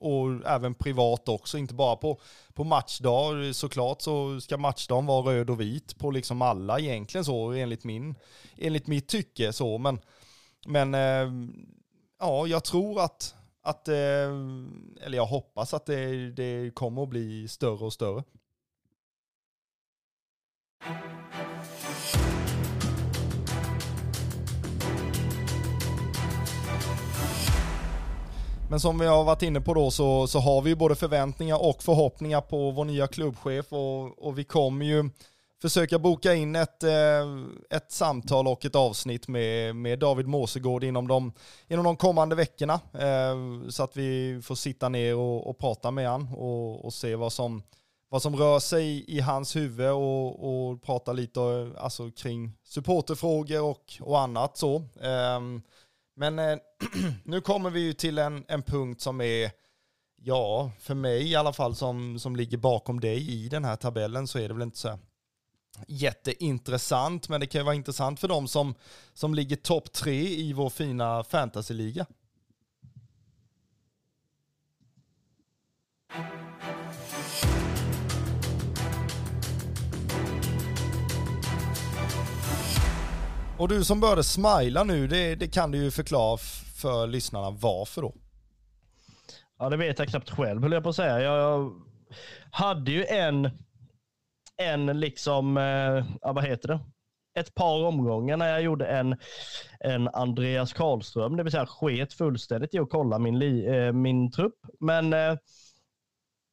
Och 0.00 0.46
även 0.46 0.74
privat 0.74 1.28
också, 1.28 1.58
inte 1.58 1.74
bara 1.74 1.96
på, 1.96 2.20
på 2.54 2.64
matchdag. 2.64 3.54
Såklart 3.54 4.02
så 4.02 4.40
ska 4.40 4.56
matchdagen 4.56 5.06
vara 5.06 5.32
röd 5.32 5.50
och 5.50 5.60
vit 5.60 5.98
på 5.98 6.10
liksom 6.10 6.42
alla 6.42 6.78
egentligen 6.78 7.24
så 7.24 7.52
enligt, 7.52 7.84
min, 7.84 8.14
enligt 8.56 8.86
mitt 8.86 9.08
tycke 9.08 9.52
så. 9.52 9.78
Men, 9.78 10.00
men 10.66 10.94
ja, 12.18 12.46
jag 12.46 12.64
tror 12.64 13.00
att, 13.00 13.34
att 13.62 13.88
eh, 13.88 13.94
eller 15.00 15.16
jag 15.16 15.26
hoppas 15.26 15.74
att 15.74 15.86
det, 15.86 16.30
det 16.30 16.74
kommer 16.74 17.02
att 17.02 17.08
bli 17.08 17.48
större 17.48 17.84
och 17.84 17.92
större. 17.92 18.22
Men 28.70 28.80
som 28.80 28.98
vi 28.98 29.06
har 29.06 29.24
varit 29.24 29.42
inne 29.42 29.60
på 29.60 29.74
då 29.74 29.90
så, 29.90 30.26
så 30.26 30.38
har 30.38 30.62
vi 30.62 30.76
både 30.76 30.94
förväntningar 30.94 31.68
och 31.68 31.82
förhoppningar 31.82 32.40
på 32.40 32.70
vår 32.70 32.84
nya 32.84 33.06
klubbchef 33.06 33.72
och, 33.72 34.26
och 34.26 34.38
vi 34.38 34.44
kommer 34.44 34.86
ju 34.86 35.10
försöka 35.62 35.98
boka 35.98 36.34
in 36.34 36.56
ett, 36.56 36.82
eh, 36.82 37.26
ett 37.70 37.92
samtal 37.92 38.48
och 38.48 38.64
ett 38.64 38.74
avsnitt 38.74 39.28
med, 39.28 39.76
med 39.76 39.98
David 39.98 40.26
Måsegård 40.26 40.84
inom 40.84 41.08
de, 41.08 41.32
inom 41.68 41.84
de 41.84 41.96
kommande 41.96 42.36
veckorna. 42.36 42.80
Eh, 42.92 43.68
så 43.68 43.82
att 43.82 43.96
vi 43.96 44.40
får 44.42 44.54
sitta 44.54 44.88
ner 44.88 45.16
och, 45.16 45.50
och 45.50 45.58
prata 45.58 45.90
med 45.90 46.08
han 46.08 46.28
och, 46.32 46.84
och 46.84 46.94
se 46.94 47.16
vad 47.16 47.32
som, 47.32 47.62
vad 48.08 48.22
som 48.22 48.36
rör 48.36 48.58
sig 48.58 49.04
i 49.16 49.20
hans 49.20 49.56
huvud 49.56 49.90
och, 49.90 50.70
och 50.70 50.82
prata 50.82 51.12
lite 51.12 51.40
eh, 51.40 51.84
alltså, 51.84 52.10
kring 52.10 52.52
supporterfrågor 52.64 53.62
och, 53.62 53.92
och 54.00 54.20
annat 54.20 54.56
så. 54.56 54.82
Ehm, 55.02 55.62
men 56.16 56.36
nu 57.24 57.40
kommer 57.40 57.70
vi 57.70 57.80
ju 57.80 57.92
till 57.92 58.18
en, 58.18 58.44
en 58.48 58.62
punkt 58.62 59.00
som 59.00 59.20
är, 59.20 59.50
ja, 60.16 60.70
för 60.80 60.94
mig 60.94 61.30
i 61.30 61.36
alla 61.36 61.52
fall 61.52 61.74
som, 61.74 62.18
som 62.18 62.36
ligger 62.36 62.56
bakom 62.56 63.00
dig 63.00 63.30
i 63.30 63.48
den 63.48 63.64
här 63.64 63.76
tabellen 63.76 64.26
så 64.26 64.38
är 64.38 64.48
det 64.48 64.54
väl 64.54 64.62
inte 64.62 64.78
så 64.78 64.98
jätteintressant, 65.86 67.28
men 67.28 67.40
det 67.40 67.46
kan 67.46 67.60
ju 67.60 67.64
vara 67.64 67.74
intressant 67.74 68.20
för 68.20 68.28
dem 68.28 68.48
som, 68.48 68.74
som 69.14 69.34
ligger 69.34 69.56
topp 69.56 69.92
tre 69.92 70.28
i 70.28 70.52
vår 70.52 70.70
fina 70.70 71.24
fantasyliga. 71.24 72.06
Och 83.58 83.68
du 83.68 83.84
som 83.84 84.00
började 84.00 84.24
smila 84.24 84.84
nu, 84.84 85.06
det, 85.06 85.34
det 85.34 85.48
kan 85.48 85.70
du 85.70 85.78
ju 85.78 85.90
förklara 85.90 86.36
för 86.76 87.06
lyssnarna 87.06 87.50
varför 87.50 88.02
då? 88.02 88.14
Ja, 89.58 89.68
det 89.68 89.76
vet 89.76 89.98
jag 89.98 90.08
knappt 90.08 90.30
själv 90.30 90.62
höll 90.62 90.72
jag 90.72 90.82
på 90.82 90.88
att 90.88 90.96
säga. 90.96 91.20
Jag 91.20 91.72
hade 92.50 92.90
ju 92.90 93.04
en, 93.04 93.50
en 94.58 95.00
liksom, 95.00 95.56
eh, 95.56 96.04
ja, 96.22 96.32
vad 96.32 96.44
heter 96.44 96.68
det? 96.68 96.80
Ett 97.40 97.54
par 97.54 97.84
omgångar 97.84 98.36
när 98.36 98.48
jag 98.48 98.62
gjorde 98.62 98.86
en, 98.86 99.16
en 99.80 100.08
Andreas 100.08 100.72
Karlström, 100.72 101.36
det 101.36 101.42
vill 101.42 101.52
säga 101.52 101.66
sket 101.66 102.12
fullständigt 102.12 102.74
i 102.74 102.78
att 102.78 102.90
kolla 102.90 103.18
min, 103.18 103.38
li, 103.38 103.66
eh, 103.66 103.92
min 103.92 104.30
trupp. 104.32 104.58
Men 104.80 105.12
eh, 105.12 105.36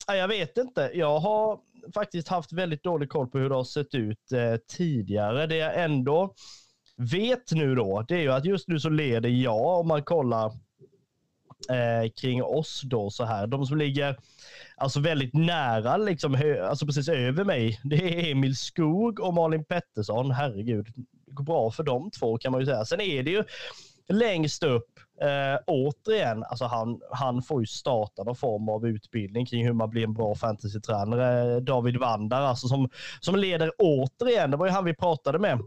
jag 0.08 0.28
vet 0.28 0.58
inte. 0.58 0.92
Jag 0.94 1.20
har 1.20 1.60
faktiskt 1.94 2.28
haft 2.28 2.54
väldigt 2.54 2.84
dålig 2.84 3.10
koll 3.10 3.28
på 3.28 3.38
hur 3.38 3.50
det 3.50 3.56
har 3.56 3.64
sett 3.64 3.96
ut 3.96 4.32
eh, 4.32 4.56
tidigare. 4.68 5.48
Det 5.48 5.56
jag 5.56 5.84
ändå 5.84 6.34
vet 6.98 7.52
nu 7.52 7.76
då, 7.76 8.06
det 8.08 8.16
är 8.16 8.22
ju 8.22 8.32
att 8.32 8.46
just 8.46 8.68
nu 8.68 8.80
så 8.80 8.90
leder 8.90 9.30
jag 9.30 9.80
om 9.80 9.88
man 9.88 10.04
kollar 10.04 10.52
eh, 11.70 12.12
kring 12.22 12.44
oss 12.44 12.82
då 12.86 13.10
så 13.10 13.24
här. 13.24 13.48
De 13.48 13.66
som 13.66 13.78
ligger 13.78 14.18
alltså 14.78 15.00
väldigt 15.00 15.34
nära, 15.34 15.98
liksom, 15.98 16.58
alltså 16.64 16.86
precis 16.86 17.10
över 17.10 17.44
mig, 17.44 17.80
det 17.84 17.96
är 17.96 18.32
Emil 18.32 18.56
Skog 18.56 19.20
och 19.20 19.34
Malin 19.34 19.66
Pettersson. 19.66 20.32
Herregud, 20.32 20.88
det 21.26 21.32
går 21.32 21.44
bra 21.44 21.72
för 21.72 21.84
de 21.84 22.12
två 22.12 22.38
kan 22.38 22.52
man 22.52 22.62
ju 22.62 22.66
säga. 22.66 22.86
Sen 22.86 23.02
är 23.02 23.24
det 23.24 23.32
ju 23.32 23.44
längst 24.08 24.64
upp, 24.64 25.00
eh, 25.22 25.60
återigen, 25.68 26.44
alltså 26.44 26.66
han, 26.66 27.02
han 27.12 27.42
får 27.42 27.62
ju 27.62 27.66
starta 27.66 28.24
någon 28.24 28.36
form 28.36 28.70
av 28.70 28.88
utbildning 28.88 29.46
kring 29.46 29.66
hur 29.66 29.74
man 29.74 29.90
blir 29.90 30.04
en 30.04 30.14
bra 30.14 30.36
fantasytränare. 30.36 31.60
David 31.60 31.98
Vandar, 31.98 32.42
alltså 32.42 32.68
som, 32.68 32.90
som 33.20 33.36
leder 33.36 33.72
återigen, 33.78 34.52
det 34.52 34.58
var 34.58 34.66
ju 34.66 34.72
han 34.72 34.86
vi 34.86 34.96
pratade 34.96 35.40
med 35.40 35.60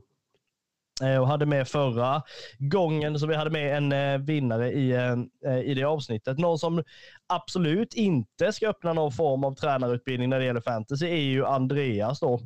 och 1.01 1.29
hade 1.29 1.47
med 1.47 1.69
förra 1.69 2.23
gången 2.59 3.19
så 3.19 3.27
vi 3.27 3.35
hade 3.35 3.51
med 3.51 3.77
en 3.77 3.93
eh, 3.93 4.19
vinnare 4.19 4.73
i, 4.73 4.91
eh, 5.47 5.59
i 5.59 5.75
det 5.75 5.85
avsnittet. 5.85 6.39
Någon 6.39 6.59
som 6.59 6.83
absolut 7.27 7.95
inte 7.95 8.53
ska 8.53 8.69
öppna 8.69 8.93
någon 8.93 9.13
form 9.13 9.45
av 9.45 9.55
tränarutbildning 9.55 10.29
när 10.31 10.39
det 10.39 10.45
gäller 10.45 10.61
fantasy 10.61 11.07
är 11.07 11.17
ju 11.17 11.47
Andreas 11.47 12.21
då, 12.21 12.41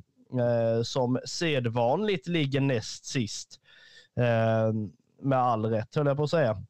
som 0.85 1.19
sedvanligt 1.25 2.29
ligger 2.29 2.61
näst 2.61 3.05
sist. 3.05 3.61
Med 5.23 5.39
all 5.39 5.65
rätt 5.65 5.95
höll 5.95 6.07
jag 6.07 6.17
på 6.17 6.23
att 6.23 6.31
säga. 6.31 6.63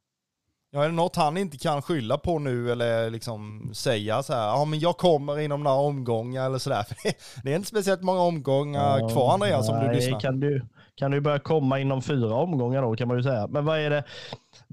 Ja, 0.74 0.84
är 0.84 0.88
det 0.88 0.94
något 0.94 1.16
han 1.16 1.36
inte 1.36 1.58
kan 1.58 1.82
skylla 1.82 2.18
på 2.18 2.38
nu 2.38 2.72
eller 2.72 3.10
liksom 3.10 3.70
säga 3.74 4.22
så 4.22 4.32
här, 4.32 4.46
ja 4.46 4.64
men 4.64 4.78
jag 4.78 4.96
kommer 4.96 5.38
inom 5.38 5.62
några 5.62 5.76
omgångar 5.76 6.46
eller 6.46 6.58
sådär. 6.58 6.86
det 7.42 7.52
är 7.52 7.56
inte 7.56 7.68
speciellt 7.68 8.02
många 8.02 8.20
omgångar 8.20 8.98
ja, 8.98 9.08
kvar 9.08 9.32
Andreas 9.32 9.68
om 9.68 9.80
du 9.80 9.92
lyssnar. 9.92 10.20
Kan 10.20 10.40
du, 10.40 10.66
kan 10.94 11.10
du 11.10 11.20
börja 11.20 11.38
komma 11.38 11.78
inom 11.78 12.02
fyra 12.02 12.34
omgångar 12.34 12.82
då 12.82 12.96
kan 12.96 13.08
man 13.08 13.16
ju 13.16 13.22
säga. 13.22 13.46
Men 13.46 13.64
vad 13.64 13.78
är 13.78 13.90
det? 13.90 14.04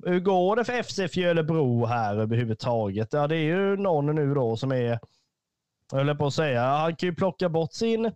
Hur 0.06 0.20
går 0.20 0.56
det 0.56 0.66
för 0.66 0.84
FC 0.84 1.14
Fjölebro 1.14 1.86
här 1.86 2.16
överhuvudtaget? 2.18 3.14
Ja, 3.14 3.28
det 3.28 3.36
är 3.36 3.44
ju 3.44 3.78
någon 3.78 4.16
nu 4.16 4.34
då 4.34 4.58
som 4.58 4.72
är, 4.72 5.00
jag 5.92 5.98
höll 5.98 6.18
på 6.18 6.26
att 6.26 6.34
säga, 6.34 6.64
han 6.64 6.96
kan 6.96 7.10
ju 7.10 7.16
plocka 7.16 7.50
bort 7.50 7.74
sin, 7.74 8.12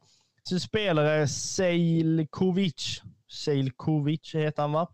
sin 0.49 0.60
spelare 0.60 1.28
Sejlkovic. 1.28 3.01
Sejlkovic 3.32 4.36
heter 4.36 4.62
han 4.62 4.72
va? 4.72 4.88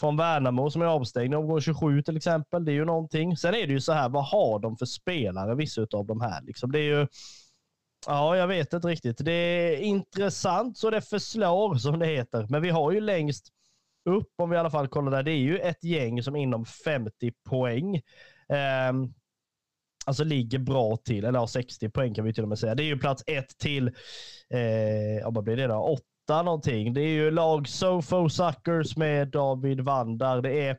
Från 0.00 0.16
Värnamo 0.16 0.70
som 0.70 0.82
är 0.82 0.86
avstängd 0.86 1.34
omgång 1.34 1.60
27 1.60 2.02
till 2.02 2.16
exempel. 2.16 2.64
Det 2.64 2.72
är 2.72 2.74
ju 2.74 2.84
någonting. 2.84 3.36
Sen 3.36 3.54
är 3.54 3.66
det 3.66 3.72
ju 3.72 3.80
så 3.80 3.92
här, 3.92 4.08
vad 4.08 4.24
har 4.24 4.58
de 4.58 4.76
för 4.76 4.86
spelare 4.86 5.54
vissa 5.54 5.86
av 5.92 6.06
de 6.06 6.20
här? 6.20 6.42
Liksom, 6.42 6.72
det 6.72 6.78
är 6.78 6.98
ju 6.98 7.06
Ja, 8.06 8.36
jag 8.36 8.46
vet 8.46 8.72
inte 8.72 8.88
riktigt. 8.88 9.24
Det 9.24 9.32
är 9.32 9.76
intressant 9.76 10.78
så 10.78 10.90
det 10.90 11.02
förslår, 11.02 11.74
som 11.74 11.98
det 11.98 12.06
heter. 12.06 12.46
Men 12.50 12.62
vi 12.62 12.70
har 12.70 12.92
ju 12.92 13.00
längst 13.00 13.48
upp, 14.10 14.28
om 14.36 14.50
vi 14.50 14.56
i 14.56 14.58
alla 14.58 14.70
fall 14.70 14.88
kollar 14.88 15.10
där, 15.10 15.22
det 15.22 15.30
är 15.32 15.38
ju 15.38 15.58
ett 15.58 15.84
gäng 15.84 16.22
som 16.22 16.36
inom 16.36 16.64
50 16.64 17.32
poäng 17.48 17.96
eh, 18.48 18.92
alltså 20.04 20.24
ligger 20.24 20.58
bra 20.58 20.96
till, 20.96 21.24
eller 21.24 21.38
har 21.38 21.46
60 21.46 21.90
poäng 21.90 22.14
kan 22.14 22.24
vi 22.24 22.34
till 22.34 22.42
och 22.42 22.48
med 22.48 22.58
säga. 22.58 22.74
Det 22.74 22.82
är 22.82 22.86
ju 22.86 22.98
plats 22.98 23.24
1 23.26 23.58
till, 23.58 23.86
eh, 24.50 25.30
vad 25.32 25.44
blir 25.44 25.56
det 25.56 25.66
då? 25.66 25.98
8 26.28 26.42
någonting. 26.42 26.94
Det 26.94 27.00
är 27.00 27.08
ju 27.08 27.30
lag 27.30 27.68
Sofo 27.68 28.28
Suckers 28.28 28.96
med 28.96 29.28
David 29.28 29.80
Vandar. 29.80 30.42
Det 30.42 30.68
är 30.68 30.78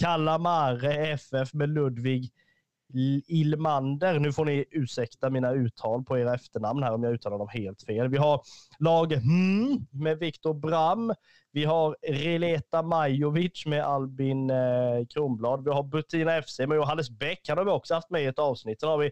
Kalamare 0.00 0.94
FF 0.94 1.54
med 1.54 1.68
Ludvig 1.68 2.32
Ilmander. 3.26 4.18
Nu 4.18 4.32
får 4.32 4.44
ni 4.44 4.64
ursäkta 4.70 5.30
mina 5.30 5.52
uttal 5.52 6.04
på 6.04 6.18
era 6.18 6.34
efternamn 6.34 6.82
här 6.82 6.92
om 6.92 7.02
jag 7.02 7.14
uttalar 7.14 7.38
dem 7.38 7.48
helt 7.48 7.82
fel. 7.82 8.08
Vi 8.08 8.16
har 8.16 8.40
lag 8.78 9.12
hmm 9.12 9.86
med 9.90 10.18
Viktor 10.18 10.54
Bram. 10.54 11.14
Vi 11.52 11.64
har 11.64 11.96
Releta 12.02 12.82
Majovic 12.82 13.66
med 13.66 13.84
Albin 13.84 14.50
eh, 14.50 15.06
Kronblad. 15.14 15.64
Vi 15.64 15.70
har 15.70 15.82
Butina 15.82 16.42
FC 16.42 16.58
med 16.58 16.76
Johannes 16.76 17.10
Bäck. 17.10 17.48
Han 17.48 17.58
har 17.58 17.64
vi 17.64 17.70
också 17.70 17.94
haft 17.94 18.10
med 18.10 18.22
i 18.22 18.26
ett 18.26 18.38
avsnitt. 18.38 18.80
Sen 18.80 18.88
har 18.88 18.98
vi 18.98 19.10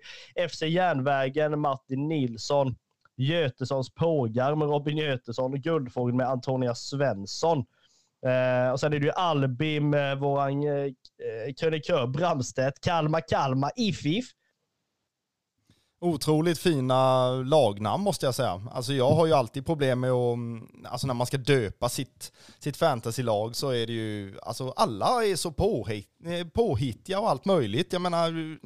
FC 0.48 0.62
Järnvägen, 0.62 1.60
Martin 1.60 2.08
Nilsson. 2.08 2.74
Götessons 3.16 3.94
Pågar 3.94 4.54
med 4.54 4.68
Robin 4.68 4.96
Götesson 4.96 5.52
och 5.52 5.58
Guldfågeln 5.58 6.16
med 6.16 6.28
Antonia 6.28 6.74
Svensson. 6.74 7.64
Eh, 8.24 8.72
och 8.72 8.80
sen 8.80 8.92
är 8.92 8.98
det 8.98 9.06
ju 9.06 9.12
Albin, 9.12 9.94
eh, 9.94 10.14
våran 10.14 10.62
eh, 10.62 11.54
krönikör 11.60 12.06
Bramstedt, 12.06 12.80
Kalmar, 12.80 13.22
Kalmar, 13.28 13.72
IFIF. 13.76 14.24
Otroligt 16.00 16.58
fina 16.58 17.30
lagnamn 17.30 18.04
måste 18.04 18.26
jag 18.26 18.34
säga. 18.34 18.62
Alltså 18.72 18.92
jag 18.92 19.10
har 19.10 19.26
ju 19.26 19.32
alltid 19.32 19.66
problem 19.66 20.00
med 20.00 20.10
att, 20.10 20.34
mm, 20.34 20.68
alltså 20.84 21.06
när 21.06 21.14
man 21.14 21.26
ska 21.26 21.36
döpa 21.36 21.88
sitt, 21.88 22.32
sitt 22.58 22.76
fantasylag 22.76 23.56
så 23.56 23.70
är 23.70 23.86
det 23.86 23.92
ju, 23.92 24.38
alltså 24.42 24.72
alla 24.76 25.24
är 25.24 25.36
så 25.36 25.48
eh, 25.48 26.46
påhittiga 26.46 27.20
och 27.20 27.30
allt 27.30 27.44
möjligt. 27.44 27.92
Jag 27.92 28.02
menar, 28.02 28.58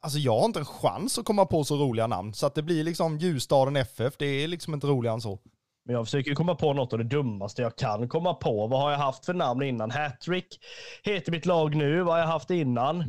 alltså 0.00 0.18
jag 0.18 0.38
har 0.38 0.44
inte 0.44 0.58
en 0.58 0.64
chans 0.64 1.18
att 1.18 1.24
komma 1.24 1.46
på 1.46 1.64
så 1.64 1.76
roliga 1.76 2.06
namn. 2.06 2.34
Så 2.34 2.46
att 2.46 2.54
det 2.54 2.62
blir 2.62 2.84
liksom 2.84 3.18
Ljusstaden 3.18 3.76
FF, 3.76 4.14
det 4.18 4.26
är 4.26 4.48
liksom 4.48 4.74
inte 4.74 4.86
roligare 4.86 5.14
än 5.14 5.20
så. 5.20 5.38
Men 5.86 5.94
jag 5.94 6.04
försöker 6.04 6.34
komma 6.34 6.54
på 6.54 6.72
något 6.72 6.92
av 6.92 6.98
det 6.98 7.04
dummaste 7.04 7.62
jag 7.62 7.76
kan 7.76 8.08
komma 8.08 8.34
på. 8.34 8.66
Vad 8.66 8.80
har 8.80 8.90
jag 8.90 8.98
haft 8.98 9.26
för 9.26 9.34
namn 9.34 9.62
innan? 9.62 9.90
Hattrick 9.90 10.60
heter 11.02 11.32
mitt 11.32 11.46
lag 11.46 11.74
nu. 11.74 12.02
Vad 12.02 12.14
har 12.14 12.20
jag 12.20 12.26
haft 12.26 12.50
innan? 12.50 13.04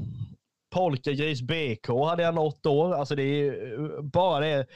Polkagris 0.70 1.42
BK 1.42 1.88
hade 1.88 2.24
jag 2.24 2.36
något 2.36 2.66
år. 2.66 2.94
Alltså 2.94 3.16
det 3.16 3.24
är 3.24 3.74
eh, 3.80 4.02
bara 4.02 4.40
det. 4.40 4.68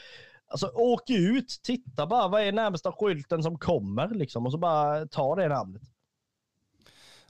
Alltså 0.47 0.67
åk 0.67 1.09
ut, 1.09 1.59
titta 1.63 2.07
bara. 2.07 2.27
Vad 2.27 2.41
är 2.41 2.51
närmsta 2.51 2.91
skylten 2.91 3.43
som 3.43 3.57
kommer 3.57 4.07
liksom? 4.07 4.45
Och 4.45 4.51
så 4.51 4.57
bara 4.57 5.07
ta 5.07 5.35
det 5.35 5.47
namnet. 5.47 5.81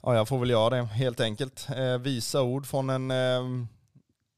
Ja, 0.04 0.16
jag 0.16 0.28
får 0.28 0.40
väl 0.40 0.50
göra 0.50 0.70
det 0.70 0.84
helt 0.84 1.20
enkelt. 1.20 1.68
Eh, 1.78 1.98
visa 1.98 2.42
ord 2.42 2.66
från 2.66 2.90
en 2.90 3.12
eh, 3.12 3.68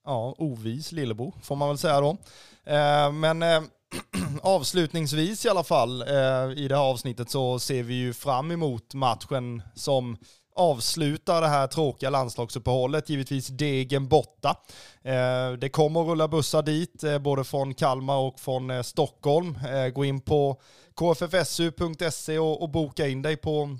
ja, 0.06 0.36
ovis 0.38 0.92
lillebo 0.92 1.34
får 1.42 1.56
man 1.56 1.68
väl 1.68 1.78
säga 1.78 2.02
då. 2.02 2.18
Eh, 2.64 3.12
men 3.12 3.44
eh, 3.44 3.62
avslutningsvis 4.42 5.46
i 5.46 5.50
alla 5.50 5.64
fall 5.64 6.02
eh, 6.02 6.52
i 6.56 6.68
det 6.70 6.76
här 6.76 6.84
avsnittet 6.84 7.30
så 7.30 7.60
ser 7.60 7.84
vi 7.84 7.94
ju 7.94 8.14
fram 8.14 8.52
emot 8.52 8.94
matchen 8.94 9.62
som 9.76 10.18
avslutar 10.56 11.42
det 11.42 11.48
här 11.48 11.68
tråkiga 11.68 12.10
landslagsuppehållet, 12.10 13.10
givetvis 13.10 13.48
degen 13.48 14.08
borta. 14.08 14.58
Eh, 15.02 15.52
det 15.52 15.70
kommer 15.70 16.02
att 16.02 16.08
rulla 16.08 16.28
bussar 16.28 16.64
dit, 16.64 17.04
eh, 17.04 17.20
både 17.20 17.44
från 17.44 17.74
Kalmar 17.74 18.18
och 18.18 18.40
från 18.40 18.70
eh, 18.70 18.82
Stockholm. 18.82 19.58
Eh, 19.72 19.88
gå 19.88 20.06
in 20.06 20.22
på 20.22 20.62
kffsu.se 20.96 22.40
och, 22.40 22.62
och 22.62 22.70
boka 22.70 23.08
in 23.08 23.22
dig 23.22 23.38
på 23.38 23.78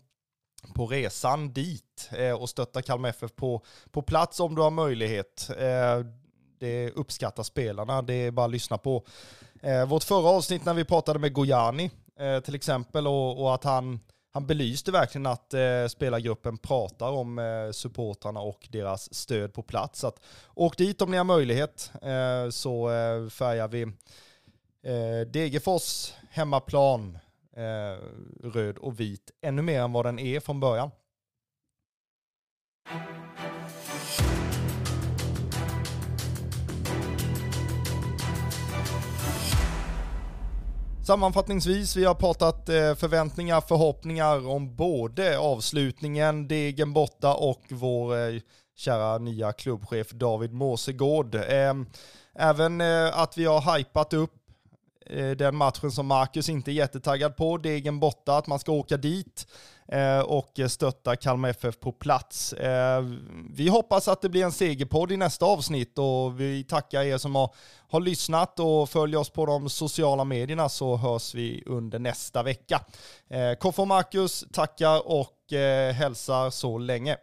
på 0.76 0.88
resan 0.88 1.54
dit 1.54 2.10
eh, 2.12 2.32
och 2.32 2.50
stötta 2.50 2.82
Kalmar 2.82 3.10
FF 3.10 3.36
på, 3.36 3.64
på 3.92 4.02
plats 4.02 4.40
om 4.40 4.56
du 4.56 4.62
har 4.62 4.72
möjlighet. 4.72 5.50
Eh, 5.58 6.06
det 6.60 6.92
uppskattar 6.92 7.44
spelarna, 7.44 8.02
det 8.02 8.14
är 8.14 8.32
bara 8.32 8.46
att 8.46 8.52
lyssna 8.52 8.78
på 8.78 9.06
Eh, 9.64 9.86
vårt 9.86 10.04
förra 10.04 10.30
avsnitt 10.30 10.66
när 10.66 10.74
vi 10.74 10.86
pratade 10.86 11.20
med 11.20 11.34
Gojani 11.34 11.92
eh, 12.20 12.40
till 12.40 12.56
exempel 12.56 13.08
och, 13.08 13.42
och, 13.42 13.54
att 13.54 13.64
han, 13.64 14.00
han 14.32 14.48
belyste 14.48 14.92
verkligen 14.92 15.26
att 15.26 15.54
eh, 15.54 15.88
spelargruppen 15.90 16.58
pratar 16.58 17.12
om 17.12 17.40
eh, 17.40 17.72
supportrarna 17.72 18.40
och 18.40 18.68
deras 18.72 19.14
stöd 19.14 19.54
på 19.54 19.64
plats. 19.64 20.00
Så 20.00 20.08
att, 20.08 20.20
åk 20.54 20.78
dit 20.78 21.02
om 21.02 21.12
ni 21.12 21.18
har 21.18 21.24
möjlighet 21.24 21.92
eh, 22.02 22.50
så 22.50 22.90
eh, 22.90 23.30
färgar 23.30 23.68
vi 23.68 23.82
eh, 24.84 25.28
Degerfors 25.28 26.14
hemmaplan 26.30 27.18
eh, 27.56 28.04
röd 28.44 28.78
och 28.78 29.00
vit 29.00 29.32
ännu 29.42 29.62
mer 29.62 29.82
än 29.82 29.92
vad 29.92 30.06
den 30.06 30.20
är 30.20 30.40
från 30.40 30.60
början. 30.60 30.92
Sammanfattningsvis, 41.04 41.96
vi 41.96 42.06
har 42.06 42.16
pratat 42.16 42.70
eh, 42.70 42.96
förväntningar, 42.96 43.62
förhoppningar 43.62 44.48
om 44.48 44.76
både 44.76 45.40
avslutningen, 45.40 46.48
degen 46.48 46.94
borta 46.94 47.34
och 47.34 47.62
vår 47.70 48.18
eh, 48.18 48.42
kära 48.76 49.18
nya 49.18 49.52
klubbchef 49.52 50.10
David 50.10 50.54
Måsegård. 50.54 51.36
Ehm, 51.36 51.86
även 52.36 52.82
eh, 52.82 53.20
att 53.20 53.38
vi 53.38 53.46
har 53.46 53.78
hypat 53.78 54.14
upp 54.14 54.34
den 55.38 55.56
matchen 55.56 55.92
som 55.92 56.08
Marcus 56.08 56.50
inte 56.50 56.72
är 56.72 56.74
jättetaggad 56.74 57.36
på, 57.36 57.58
degen 57.58 58.00
borta, 58.00 58.38
att 58.38 58.48
man 58.48 58.60
ska 58.60 58.72
åka 58.72 58.98
dit 58.98 59.48
Eh, 59.88 60.20
och 60.20 60.60
stötta 60.68 61.16
Kalmar 61.16 61.50
FF 61.50 61.80
på 61.80 61.92
plats. 61.92 62.54
Eh, 62.54 63.04
vi 63.50 63.68
hoppas 63.68 64.08
att 64.08 64.22
det 64.22 64.30
blir 64.30 64.44
en 64.44 64.52
segerpodd 64.52 65.12
i 65.12 65.18
nästa 65.18 65.46
avsnitt 65.46 65.98
och 65.98 66.40
vi 66.42 66.64
tackar 66.64 67.02
er 67.02 67.18
som 67.18 67.36
har, 67.36 67.56
har 67.90 68.00
lyssnat 68.00 68.60
och 68.60 68.90
följer 68.90 69.20
oss 69.20 69.30
på 69.30 69.46
de 69.46 69.70
sociala 69.70 70.24
medierna 70.24 70.70
så 70.70 70.96
hörs 70.96 71.36
vi 71.36 71.64
under 71.66 72.00
nästa 72.00 72.44
vecka. 72.44 72.82
Eh, 73.30 73.54
Koffe 73.54 73.82
och 73.82 73.88
Marcus 73.88 74.46
tackar 74.54 75.08
och 75.08 75.30
hälsar 75.94 76.50
så 76.50 76.78
länge. 76.78 77.18